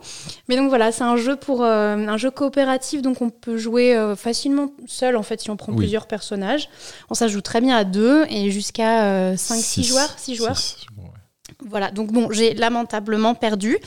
Mais 0.49 0.57
donc 0.57 0.69
voilà, 0.69 0.93
c'est 0.93 1.05
un 1.05 1.17
jeu 1.17 1.37
pour 1.37 1.63
euh, 1.63 2.00
un 2.09 2.17
jeu 2.17 2.31
coopératif, 2.31 3.03
donc 3.03 3.23
on 3.23 3.31
peut 3.31 3.57
jouer 3.57 3.97
euh, 3.97 4.17
facilement 4.17 4.73
seul 4.87 5.17
en 5.17 5.23
fait 5.23 5.41
si 5.41 5.51
on 5.51 5.57
prend 5.57 5.75
plusieurs 5.75 6.07
personnages. 6.07 6.69
On 7.11 7.15
ça 7.15 7.29
joue 7.29 7.41
très 7.41 7.61
bien 7.61 7.77
à 7.77 7.85
deux 7.85 8.25
et 8.29 8.51
jusqu'à 8.51 9.35
5-6 9.35 9.85
joueurs. 9.85 10.15
6 10.17 10.35
joueurs. 10.35 10.59
Voilà, 11.67 11.91
donc 11.91 12.13
bon, 12.13 12.31
j'ai 12.31 12.55
lamentablement 12.55 13.35
perdu. 13.35 13.79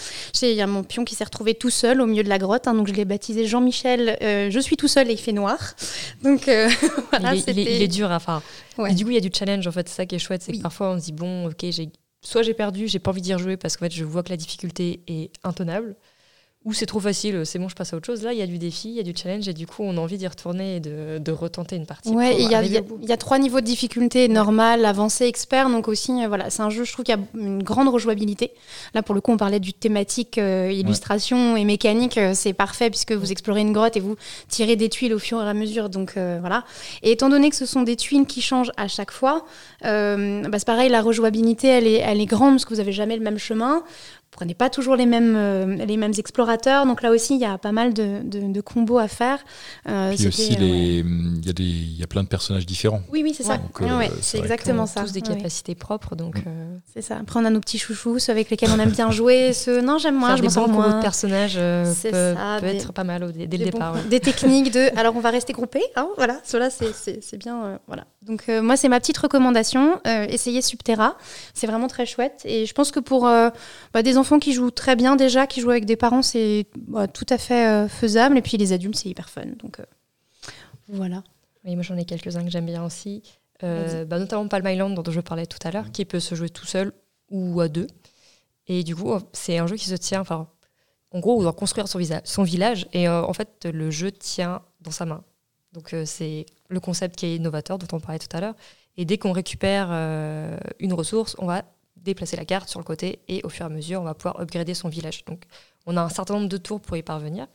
Il 0.41 0.49
y 0.49 0.61
a 0.61 0.67
mon 0.67 0.83
pion 0.83 1.05
qui 1.05 1.15
s'est 1.15 1.23
retrouvé 1.23 1.55
tout 1.55 1.69
seul 1.69 2.01
au 2.01 2.05
milieu 2.05 2.23
de 2.23 2.29
la 2.29 2.37
grotte, 2.37 2.67
hein, 2.67 2.73
donc 2.73 2.87
je 2.87 2.93
l'ai 2.93 3.05
baptisé 3.05 3.45
Jean-Michel. 3.45 4.17
Euh, 4.21 4.49
je 4.51 4.59
suis 4.59 4.77
tout 4.77 4.87
seul 4.87 5.09
et 5.09 5.13
il 5.13 5.19
fait 5.19 5.31
noir. 5.31 5.75
Donc 6.23 6.47
euh, 6.47 6.69
il, 7.47 7.59
est, 7.59 7.87
dur, 7.87 8.11
enfin. 8.11 8.41
du 8.91 9.03
coup, 9.03 9.11
il 9.11 9.15
y 9.15 9.17
a 9.17 9.21
du 9.21 9.31
challenge 9.33 9.65
en 9.67 9.71
fait. 9.71 9.89
C'est 9.89 9.95
ça 9.95 10.05
qui 10.05 10.15
est 10.15 10.19
chouette, 10.19 10.41
c'est 10.43 10.53
que 10.53 10.61
parfois 10.61 10.91
on 10.91 10.99
se 10.99 11.05
dit 11.05 11.11
bon, 11.13 11.47
ok, 11.47 11.65
j'ai 11.69 11.89
soit 12.21 12.41
j'ai 12.41 12.53
perdu, 12.53 12.87
j'ai 12.87 12.99
pas 12.99 13.11
envie 13.11 13.21
d'y 13.21 13.33
rejouer 13.33 13.57
parce 13.57 13.75
qu'en 13.75 13.85
fait 13.85 13.91
je 13.91 14.03
vois 14.05 14.23
que 14.23 14.29
la 14.29 14.37
difficulté 14.37 15.01
est 15.07 15.31
intenable 15.43 15.95
ou 16.65 16.73
c'est 16.73 16.85
trop 16.85 17.01
facile, 17.01 17.45
c'est 17.45 17.59
bon, 17.59 17.67
je 17.67 17.75
passe 17.75 17.93
à 17.93 17.97
autre 17.97 18.05
chose. 18.05 18.23
Là, 18.23 18.31
il 18.31 18.39
y 18.39 18.41
a 18.41 18.47
du 18.47 18.57
défi, 18.57 18.89
il 18.89 18.95
y 18.95 18.99
a 18.99 19.03
du 19.03 19.13
challenge, 19.15 19.47
et 19.49 19.53
du 19.53 19.67
coup, 19.67 19.83
on 19.83 19.97
a 19.97 19.99
envie 19.99 20.17
d'y 20.17 20.27
retourner 20.27 20.77
et 20.77 20.79
de, 20.79 21.17
de, 21.17 21.31
retenter 21.31 21.75
une 21.75 21.85
partie. 21.85 22.09
Ouais, 22.11 22.35
il 22.39 22.47
y, 22.47 23.05
y, 23.07 23.11
a 23.11 23.17
trois 23.17 23.37
niveaux 23.37 23.59
de 23.59 23.65
difficulté 23.65 24.29
normal, 24.29 24.85
avancé, 24.85 25.25
expert. 25.25 25.69
Donc 25.69 25.89
aussi, 25.89 26.11
euh, 26.23 26.27
voilà, 26.27 26.49
c'est 26.49 26.61
un 26.61 26.69
jeu, 26.69 26.85
je 26.85 26.93
trouve 26.93 27.03
qu'il 27.03 27.15
y 27.15 27.17
a 27.17 27.21
une 27.37 27.63
grande 27.63 27.89
rejouabilité. 27.89 28.53
Là, 28.93 29.03
pour 29.03 29.13
le 29.13 29.19
coup, 29.19 29.31
on 29.31 29.37
parlait 29.37 29.59
du 29.59 29.73
thématique 29.73 30.37
euh, 30.37 30.71
illustration 30.71 31.57
et 31.57 31.65
mécanique. 31.65 32.17
Euh, 32.17 32.31
c'est 32.33 32.53
parfait 32.53 32.89
puisque 32.89 33.11
vous 33.11 33.31
explorez 33.31 33.61
une 33.61 33.73
grotte 33.73 33.97
et 33.97 33.99
vous 33.99 34.15
tirez 34.47 34.77
des 34.77 34.87
tuiles 34.87 35.13
au 35.13 35.19
fur 35.19 35.41
et 35.41 35.49
à 35.49 35.53
mesure. 35.53 35.89
Donc 35.89 36.13
voilà. 36.13 36.63
Et 37.01 37.11
étant 37.11 37.29
donné 37.29 37.49
que 37.49 37.55
ce 37.55 37.65
sont 37.65 37.81
des 37.81 37.95
tuiles 37.95 38.25
qui 38.25 38.41
changent 38.41 38.71
à 38.77 38.87
chaque 38.87 39.11
fois, 39.11 39.45
bah, 39.81 40.57
c'est 40.57 40.65
pareil, 40.65 40.89
la 40.89 41.01
rejouabilité, 41.01 41.67
elle 41.67 41.87
est, 41.87 41.99
elle 41.99 42.21
est 42.21 42.25
grande 42.25 42.53
parce 42.53 42.65
que 42.65 42.69
vous 42.69 42.77
n'avez 42.79 42.91
jamais 42.91 43.17
le 43.17 43.23
même 43.23 43.37
chemin 43.37 43.83
prenez 44.33 44.53
pas 44.53 44.69
toujours 44.69 44.95
les 44.95 45.05
mêmes, 45.05 45.35
euh, 45.35 45.65
les 45.85 45.97
mêmes 45.97 46.13
explorateurs. 46.17 46.85
Donc 46.85 47.01
là 47.01 47.11
aussi, 47.11 47.35
il 47.35 47.39
y 47.39 47.45
a 47.45 47.57
pas 47.57 47.71
mal 47.71 47.93
de, 47.93 48.21
de, 48.23 48.61
combos 48.61 48.97
à 48.97 49.07
faire. 49.07 49.39
Euh, 49.87 50.13
Puis 50.15 50.27
aussi, 50.27 50.55
les, 50.55 50.99
il, 50.99 51.45
y 51.45 51.49
a 51.49 51.53
des, 51.53 51.63
il 51.63 51.97
y 51.97 52.03
a 52.03 52.07
plein 52.07 52.23
de 52.23 52.27
personnages 52.27 52.65
différents. 52.65 53.01
Oui, 53.11 53.21
oui, 53.23 53.33
c'est 53.35 53.43
ça. 53.43 53.59
Euh, 53.81 54.07
c'est 54.21 54.39
exactement 54.39 54.85
ça. 54.85 55.01
tous 55.01 55.11
des 55.11 55.21
capacités 55.21 55.75
propres. 55.75 56.15
Donc, 56.15 56.37
mm. 56.37 56.81
C'est 56.93 57.01
ça. 57.01 57.17
Après, 57.17 57.39
on 57.39 57.45
a 57.45 57.49
nos 57.49 57.59
petits 57.59 57.77
chouchous, 57.77 58.19
ceux 58.19 58.31
avec 58.31 58.49
lesquels 58.49 58.71
on 58.71 58.79
aime 58.79 58.91
bien 58.91 59.11
jouer. 59.11 59.53
Ceux, 59.63 59.81
non, 59.81 59.97
j'aime 59.97 60.15
moins, 60.15 60.35
je 60.35 60.43
m'en 60.43 60.49
sors 60.49 60.67
moins. 60.67 60.97
de 60.97 61.01
personnages 61.01 61.55
peut, 61.55 62.35
peut 62.59 62.65
être 62.65 62.91
pas 62.91 63.03
mal 63.03 63.31
dès, 63.31 63.57
le 63.57 63.65
départ. 63.65 63.95
Des 64.09 64.19
techniques 64.19 64.71
de. 64.73 64.89
Alors, 64.97 65.15
on 65.15 65.19
va 65.19 65.29
rester 65.29 65.53
groupés. 65.53 65.83
Hein, 65.95 66.07
voilà. 66.17 66.39
Cela, 66.43 66.69
c'est 66.69 67.37
bien. 67.37 67.79
voilà. 67.87 68.05
Donc, 68.23 68.47
moi, 68.47 68.77
c'est 68.77 68.89
ma 68.89 68.99
petite 68.99 69.17
recommandation. 69.17 69.99
essayez 70.05 70.61
Subterra. 70.61 71.17
C'est 71.53 71.67
vraiment 71.67 71.87
très 71.87 72.05
chouette. 72.05 72.41
Et 72.45 72.65
je 72.65 72.73
pense 72.73 72.91
que 72.91 72.99
pour 72.99 73.23
bah, 73.23 74.01
des 74.01 74.17
enfants 74.17 74.22
qui 74.39 74.53
jouent 74.53 74.71
très 74.71 74.95
bien 74.95 75.15
déjà, 75.15 75.47
qui 75.47 75.61
jouent 75.61 75.71
avec 75.71 75.85
des 75.85 75.95
parents, 75.95 76.21
c'est 76.21 76.67
bah, 76.75 77.07
tout 77.07 77.25
à 77.29 77.37
fait 77.37 77.67
euh, 77.67 77.87
faisable. 77.87 78.37
Et 78.37 78.41
puis 78.41 78.57
les 78.57 78.73
adultes, 78.73 78.95
c'est 78.95 79.09
hyper 79.09 79.29
fun. 79.29 79.45
Donc 79.59 79.79
euh, 79.79 79.85
voilà. 80.87 81.23
Oui, 81.65 81.75
moi 81.75 81.83
j'en 81.83 81.97
ai 81.97 82.05
quelques-uns 82.05 82.43
que 82.43 82.49
j'aime 82.49 82.65
bien 82.65 82.83
aussi. 82.83 83.23
Euh, 83.63 84.05
bah, 84.05 84.19
notamment 84.19 84.47
Palm 84.47 84.67
Island 84.67 84.93
dont 84.95 85.11
je 85.11 85.21
parlais 85.21 85.45
tout 85.45 85.59
à 85.63 85.71
l'heure, 85.71 85.91
qui 85.91 86.05
peut 86.05 86.19
se 86.19 86.35
jouer 86.35 86.49
tout 86.49 86.65
seul 86.65 86.91
ou 87.29 87.61
à 87.61 87.67
deux. 87.67 87.87
Et 88.67 88.83
du 88.83 88.95
coup, 88.95 89.13
c'est 89.31 89.57
un 89.57 89.67
jeu 89.67 89.75
qui 89.75 89.85
se 89.85 89.95
tient. 89.95 90.21
Enfin, 90.21 90.47
en 91.11 91.19
gros, 91.19 91.37
on 91.37 91.41
doit 91.41 91.53
construire 91.53 91.87
son, 91.87 91.99
son 92.23 92.43
village 92.43 92.87
et 92.93 93.07
en 93.07 93.33
fait, 93.33 93.67
le 93.71 93.91
jeu 93.91 94.11
tient 94.11 94.61
dans 94.81 94.91
sa 94.91 95.05
main. 95.05 95.23
Donc 95.73 95.95
c'est 96.05 96.45
le 96.69 96.79
concept 96.79 97.15
qui 97.15 97.25
est 97.25 97.35
innovateur 97.35 97.77
dont 97.77 97.87
on 97.93 97.99
parlait 97.99 98.19
tout 98.19 98.35
à 98.35 98.41
l'heure. 98.41 98.55
Et 98.97 99.05
dès 99.05 99.17
qu'on 99.17 99.31
récupère 99.31 99.91
une 100.79 100.93
ressource, 100.93 101.35
on 101.39 101.45
va 101.45 101.63
déplacer 102.03 102.35
la 102.37 102.45
carte 102.45 102.69
sur 102.69 102.79
le 102.79 102.85
côté 102.85 103.19
et 103.27 103.41
au 103.43 103.49
fur 103.49 103.65
et 103.65 103.67
à 103.67 103.69
mesure, 103.69 104.01
on 104.01 104.03
va 104.03 104.13
pouvoir 104.13 104.39
upgrader 104.39 104.73
son 104.73 104.89
village. 104.89 105.25
Donc, 105.25 105.43
on 105.85 105.97
a 105.97 106.01
un 106.01 106.09
certain 106.09 106.35
nombre 106.35 106.49
de 106.49 106.57
tours 106.57 106.81
pour 106.81 106.97
y 106.97 107.03
parvenir. 107.03 107.47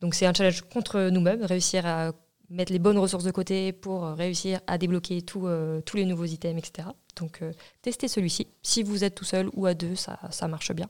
Donc, 0.00 0.14
c'est 0.14 0.26
un 0.26 0.34
challenge 0.34 0.62
contre 0.62 1.08
nous-mêmes, 1.10 1.42
réussir 1.44 1.86
à 1.86 2.12
mettre 2.50 2.72
les 2.72 2.78
bonnes 2.78 2.98
ressources 2.98 3.24
de 3.24 3.30
côté 3.30 3.72
pour 3.72 4.04
réussir 4.04 4.60
à 4.66 4.78
débloquer 4.78 5.24
euh, 5.36 5.80
tous 5.80 5.96
les 5.96 6.04
nouveaux 6.04 6.24
items, 6.24 6.58
etc. 6.58 6.88
Donc, 7.16 7.42
euh, 7.42 7.52
testez 7.82 8.08
celui-ci. 8.08 8.48
Si 8.62 8.82
vous 8.82 9.04
êtes 9.04 9.14
tout 9.14 9.24
seul 9.24 9.48
ou 9.54 9.66
à 9.66 9.74
deux, 9.74 9.94
ça, 9.94 10.18
ça 10.30 10.48
marche 10.48 10.72
bien. 10.72 10.88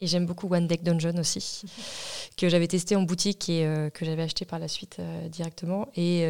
Et 0.00 0.06
j'aime 0.06 0.26
beaucoup 0.26 0.52
One 0.52 0.68
Deck 0.68 0.82
Dungeon 0.82 1.18
aussi, 1.18 1.62
que 2.36 2.48
j'avais 2.48 2.68
testé 2.68 2.94
en 2.96 3.02
boutique 3.02 3.48
et 3.48 3.66
euh, 3.66 3.90
que 3.90 4.04
j'avais 4.04 4.22
acheté 4.22 4.44
par 4.44 4.58
la 4.58 4.68
suite 4.68 5.00
directement. 5.30 5.88
Et 5.96 6.26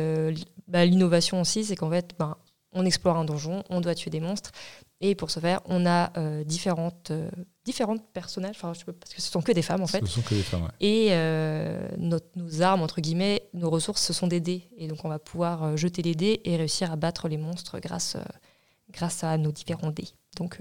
bah, 0.68 0.84
l'innovation 0.84 1.40
aussi, 1.40 1.64
c'est 1.64 1.76
qu'en 1.76 1.90
fait, 1.90 2.14
ben, 2.18 2.36
on 2.72 2.84
explore 2.84 3.16
un 3.16 3.24
donjon, 3.24 3.62
on 3.70 3.80
doit 3.80 3.94
tuer 3.94 4.10
des 4.10 4.20
monstres, 4.20 4.52
et 5.00 5.14
pour 5.14 5.30
ce 5.30 5.38
faire, 5.38 5.60
on 5.66 5.86
a 5.86 6.12
euh, 6.18 6.42
différentes, 6.42 7.12
euh, 7.12 7.30
différentes 7.64 8.02
personnages, 8.12 8.56
enfin, 8.56 8.72
je 8.74 8.84
peux, 8.84 8.92
parce 8.92 9.14
que 9.14 9.22
ce 9.22 9.30
sont 9.30 9.42
que 9.42 9.52
des 9.52 9.62
femmes 9.62 9.82
en 9.82 9.86
fait. 9.86 10.00
Ce 10.00 10.06
sont 10.06 10.22
que 10.22 10.34
des 10.34 10.42
femmes, 10.42 10.62
ouais. 10.62 10.70
Et 10.80 11.08
euh, 11.10 11.88
nos 11.96 12.20
armes, 12.62 12.82
entre 12.82 13.00
guillemets, 13.00 13.48
nos 13.54 13.70
ressources, 13.70 14.02
ce 14.02 14.12
sont 14.12 14.26
des 14.26 14.40
dés. 14.40 14.68
Et 14.76 14.88
donc 14.88 15.04
on 15.04 15.08
va 15.08 15.20
pouvoir 15.20 15.76
jeter 15.76 16.02
les 16.02 16.16
dés 16.16 16.40
et 16.44 16.56
réussir 16.56 16.90
à 16.90 16.96
battre 16.96 17.28
les 17.28 17.36
monstres 17.36 17.78
grâce, 17.78 18.16
grâce 18.90 19.22
à 19.22 19.38
nos 19.38 19.52
différents 19.52 19.90
dés. 19.90 20.08
Donc 20.36 20.58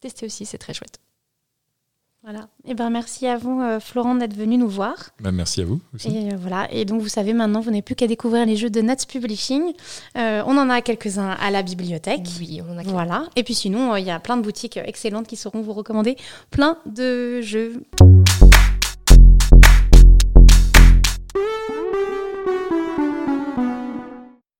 tester 0.00 0.26
aussi, 0.26 0.44
c'est 0.44 0.58
très 0.58 0.74
chouette. 0.74 1.00
Voilà. 2.30 2.46
Et 2.66 2.72
eh 2.72 2.74
ben 2.74 2.90
merci 2.90 3.26
à 3.26 3.38
vous, 3.38 3.62
euh, 3.62 3.80
Florent, 3.80 4.14
d'être 4.14 4.36
venu 4.36 4.58
nous 4.58 4.68
voir. 4.68 4.96
Ben, 5.18 5.32
merci 5.32 5.62
à 5.62 5.64
vous 5.64 5.80
aussi. 5.94 6.08
Et 6.08 6.30
euh, 6.30 6.36
voilà. 6.38 6.68
Et 6.70 6.84
donc 6.84 7.00
vous 7.00 7.08
savez 7.08 7.32
maintenant, 7.32 7.60
vous 7.60 7.70
n'avez 7.70 7.80
plus 7.80 7.94
qu'à 7.94 8.06
découvrir 8.06 8.44
les 8.44 8.54
jeux 8.54 8.68
de 8.68 8.82
Nuts 8.82 9.06
Publishing. 9.08 9.72
Euh, 10.18 10.42
on 10.46 10.58
en 10.58 10.68
a 10.68 10.82
quelques-uns 10.82 11.30
à 11.30 11.50
la 11.50 11.62
bibliothèque. 11.62 12.28
Oui, 12.38 12.60
on 12.68 12.74
en 12.74 12.76
a. 12.76 12.82
Voilà. 12.82 13.24
Et 13.34 13.44
puis 13.44 13.54
sinon, 13.54 13.96
il 13.96 14.04
y 14.04 14.10
a 14.10 14.20
plein 14.20 14.36
de 14.36 14.42
boutiques 14.42 14.76
excellentes 14.76 15.26
qui 15.26 15.36
sauront 15.36 15.62
vous 15.62 15.72
recommander 15.72 16.18
plein 16.50 16.76
de 16.84 17.40
jeux. 17.40 17.82